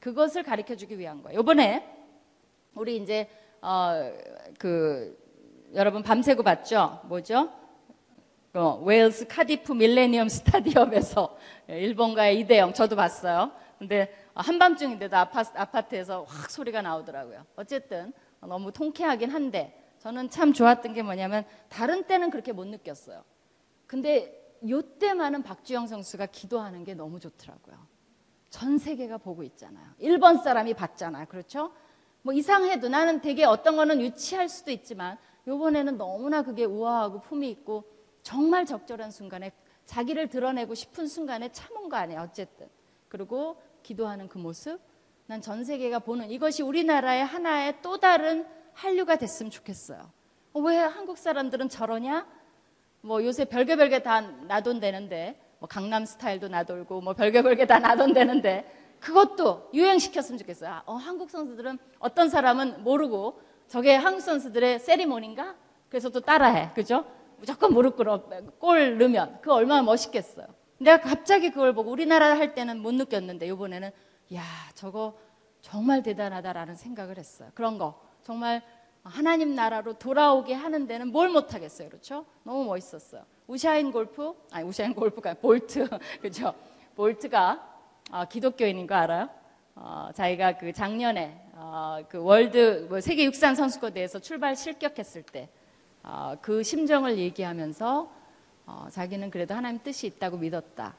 그것을 0.00 0.42
가르쳐 0.42 0.74
주기 0.74 0.98
위한 0.98 1.22
거예요. 1.22 1.38
이번에 1.38 1.94
우리 2.74 2.96
이제 2.96 3.28
어, 3.60 4.12
그 4.58 5.16
여러분 5.74 6.02
밤새고 6.02 6.42
봤죠? 6.42 7.00
뭐죠? 7.04 7.50
어, 8.54 8.80
웨일스 8.84 9.26
카디프 9.26 9.72
밀레니엄 9.72 10.28
스타디움에서 10.28 11.36
일본과의 11.68 12.38
이대영 12.40 12.72
저도 12.72 12.96
봤어요. 12.96 13.52
근데 13.78 14.12
한밤중인데도 14.34 15.16
아파트, 15.16 15.50
아파트 15.56 15.94
에서 15.96 16.24
확 16.28 16.50
소리가 16.50 16.82
나오더라고요. 16.82 17.44
어쨌든 17.56 18.12
너무 18.40 18.72
통쾌하긴 18.72 19.30
한데 19.30 19.92
저는 19.98 20.30
참 20.30 20.52
좋았던 20.52 20.92
게 20.94 21.02
뭐냐면 21.02 21.44
다른 21.68 22.04
때는 22.04 22.30
그렇게 22.30 22.52
못 22.52 22.66
느꼈어요. 22.66 23.24
근데 23.86 24.40
요때만은 24.68 25.42
박주영 25.42 25.86
선수가 25.86 26.26
기도하는 26.26 26.84
게 26.84 26.94
너무 26.94 27.20
좋더라고요. 27.20 27.76
전 28.50 28.78
세계가 28.78 29.18
보고 29.18 29.42
있잖아요. 29.42 29.86
일본 29.98 30.38
사람이 30.38 30.74
봤잖아요. 30.74 31.26
그렇죠? 31.26 31.72
뭐 32.24 32.32
이상해도 32.32 32.88
나는 32.88 33.20
되게 33.20 33.44
어떤 33.44 33.76
거는 33.76 34.00
유치할 34.00 34.48
수도 34.48 34.70
있지만 34.70 35.18
요번에는 35.46 35.98
너무나 35.98 36.40
그게 36.42 36.64
우아하고 36.64 37.20
품이 37.20 37.50
있고 37.50 37.84
정말 38.22 38.64
적절한 38.64 39.10
순간에 39.10 39.52
자기를 39.84 40.30
드러내고 40.30 40.74
싶은 40.74 41.06
순간에 41.06 41.52
참은 41.52 41.90
거 41.90 41.96
아니에요. 41.98 42.22
어쨌든. 42.22 42.66
그리고 43.08 43.60
기도하는 43.82 44.28
그 44.28 44.38
모습 44.38 44.80
난 45.26 45.42
전 45.42 45.64
세계가 45.64 45.98
보는 45.98 46.30
이것이 46.30 46.62
우리나라의 46.62 47.26
하나의 47.26 47.76
또 47.82 47.98
다른 47.98 48.46
한류가 48.72 49.16
됐으면 49.16 49.50
좋겠어요. 49.50 50.00
어, 50.54 50.60
왜 50.60 50.78
한국 50.78 51.18
사람들은 51.18 51.68
저러냐? 51.68 52.26
뭐 53.02 53.22
요새 53.22 53.44
별개 53.44 53.76
별개 53.76 54.02
다 54.02 54.22
나돈대는데 54.22 55.38
뭐 55.58 55.68
강남 55.68 56.06
스타일도 56.06 56.48
나돌고 56.48 57.02
뭐 57.02 57.12
별개 57.12 57.42
별개 57.42 57.66
다 57.66 57.78
나돈대는데 57.78 58.83
그것도 59.04 59.68
유행시켰으면 59.74 60.38
좋겠어요. 60.38 60.70
아, 60.70 60.82
어, 60.86 60.94
한국 60.94 61.30
선수들은 61.30 61.78
어떤 61.98 62.30
사람은 62.30 62.82
모르고 62.84 63.38
저게 63.68 63.94
한국 63.94 64.22
선수들의 64.22 64.78
세리머니인가? 64.78 65.56
그래서 65.90 66.08
또 66.08 66.20
따라해. 66.20 66.70
그죠? 66.74 67.04
무조건 67.36 67.74
무릎 67.74 67.96
꿇어 67.96 68.24
골 68.58 68.96
넣으면 68.96 69.40
그 69.42 69.52
얼마나 69.52 69.82
멋있겠어요. 69.82 70.46
내가 70.78 71.00
갑자기 71.00 71.50
그걸 71.50 71.74
보고 71.74 71.90
우리나라 71.90 72.30
할 72.38 72.54
때는 72.54 72.80
못 72.80 72.94
느꼈는데 72.94 73.46
이번에는 73.48 73.90
야 74.34 74.42
저거 74.74 75.18
정말 75.60 76.02
대단하다라는 76.02 76.74
생각을 76.74 77.18
했어요. 77.18 77.50
그런 77.54 77.76
거 77.76 78.00
정말 78.22 78.62
하나님 79.02 79.54
나라로 79.54 79.98
돌아오게 79.98 80.54
하는 80.54 80.86
데는 80.86 81.08
뭘 81.08 81.28
못하겠어요. 81.28 81.90
그렇죠? 81.90 82.24
너무 82.42 82.64
멋있었어요. 82.64 83.24
우샤인 83.48 83.92
골프, 83.92 84.32
아니 84.50 84.66
우샤인 84.66 84.94
골프가 84.94 85.34
볼트, 85.34 85.88
그죠? 86.22 86.54
볼트가 86.96 87.73
어, 88.10 88.24
기독교인인 88.26 88.86
거 88.86 88.94
알아요? 88.94 89.28
어, 89.74 90.10
자기가 90.14 90.58
그 90.58 90.72
작년에 90.72 91.50
어, 91.54 91.98
그 92.08 92.22
월드 92.22 92.86
뭐 92.88 93.00
세계 93.00 93.24
육상 93.24 93.54
선수권 93.54 93.94
대회에서 93.94 94.18
출발 94.18 94.54
실격했을 94.54 95.22
때 95.22 95.48
어, 96.02 96.36
그 96.40 96.62
심정을 96.62 97.18
얘기하면서 97.18 98.12
어, 98.66 98.86
자기는 98.90 99.30
그래도 99.30 99.54
하나님 99.54 99.82
뜻이 99.82 100.06
있다고 100.06 100.38
믿었다. 100.38 100.94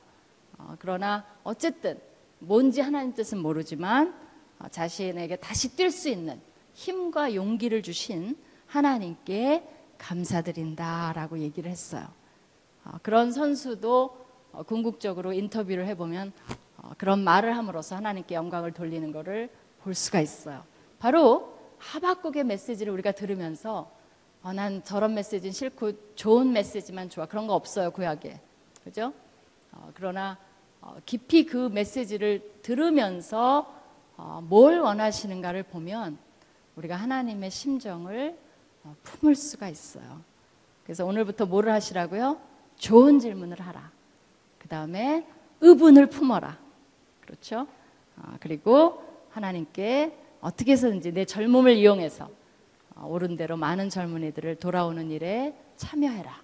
어, 0.58 0.76
그러나 0.80 1.26
어쨌든 1.44 2.00
뭔지 2.40 2.82
하나님 2.82 3.14
뜻은 3.14 3.38
모르지만 3.38 4.14
어, 4.60 4.68
자신에게 4.68 5.38
다시 5.38 5.76
뛸 5.76 5.92
수 5.92 6.10
있는 6.10 6.42
힘과 6.74 7.34
용기를 7.34 7.82
주신 7.82 8.38
하나님께 8.68 9.68
감사드린다라고 9.98 11.40
얘기를 11.40 11.70
했어요. 11.70 12.08
어, 12.84 12.98
그런 13.02 13.32
선수도 13.32 14.26
어, 14.52 14.64
궁극적으로 14.64 15.34
인터뷰를 15.34 15.88
해보면 15.88 16.34
어, 16.50 16.65
그런 16.98 17.24
말을 17.24 17.56
함으로써 17.56 17.96
하나님께 17.96 18.36
영광을 18.36 18.72
돌리는 18.72 19.12
것을 19.12 19.50
볼 19.82 19.94
수가 19.94 20.20
있어요. 20.20 20.64
바로 21.00 21.56
하박국의 21.78 22.44
메시지를 22.44 22.92
우리가 22.94 23.12
들으면서 23.12 23.92
어, 24.42 24.54
난 24.54 24.84
저런 24.84 25.14
메시지는 25.14 25.52
싫고 25.52 26.16
좋은 26.16 26.52
메시지만 26.52 27.10
좋아 27.10 27.26
그런 27.26 27.48
거 27.48 27.56
없어요 27.56 27.92
구약에 27.92 28.40
그죠? 28.84 29.14
어, 29.72 29.92
그러나 29.96 30.38
어, 30.82 30.98
깊이 31.06 31.46
그 31.46 31.70
메시지를 31.70 32.60
들으면서 32.62 33.74
어, 34.18 34.44
뭘 34.48 34.80
원하시는가를 34.80 35.64
보면 35.64 36.18
우리가 36.76 36.96
하나님의 36.96 37.52
심정을 37.52 38.38
어, 38.84 38.96
품을 39.04 39.36
수가 39.36 39.68
있어요. 39.70 40.22
그래서 40.84 41.06
오늘부터 41.06 41.48
뭐를 41.48 41.72
하시라고요? 41.72 42.40
좋은 42.78 43.20
질문을 43.20 43.60
하라. 43.60 43.92
그 44.60 44.68
다음에 44.68 45.26
의분을 45.62 46.08
품어라. 46.08 46.65
그렇죠? 47.26 47.68
아, 48.18 48.38
그리고 48.40 49.04
하나님께 49.32 50.16
어떻게 50.42 50.74
해서든지 50.74 51.12
내 51.12 51.26
젊음을 51.26 51.76
이용해서 51.76 52.30
어, 52.96 53.08
옳은 53.08 53.36
대로 53.36 53.58
많은 53.58 53.90
젊은이들을 53.90 54.56
돌아오는 54.56 55.12
일에 55.12 55.56
참여해라. 55.76 56.44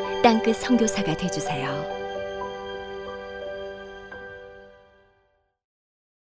땅끝 0.23 0.57
선교사가 0.57 1.17
되주세요. 1.17 2.00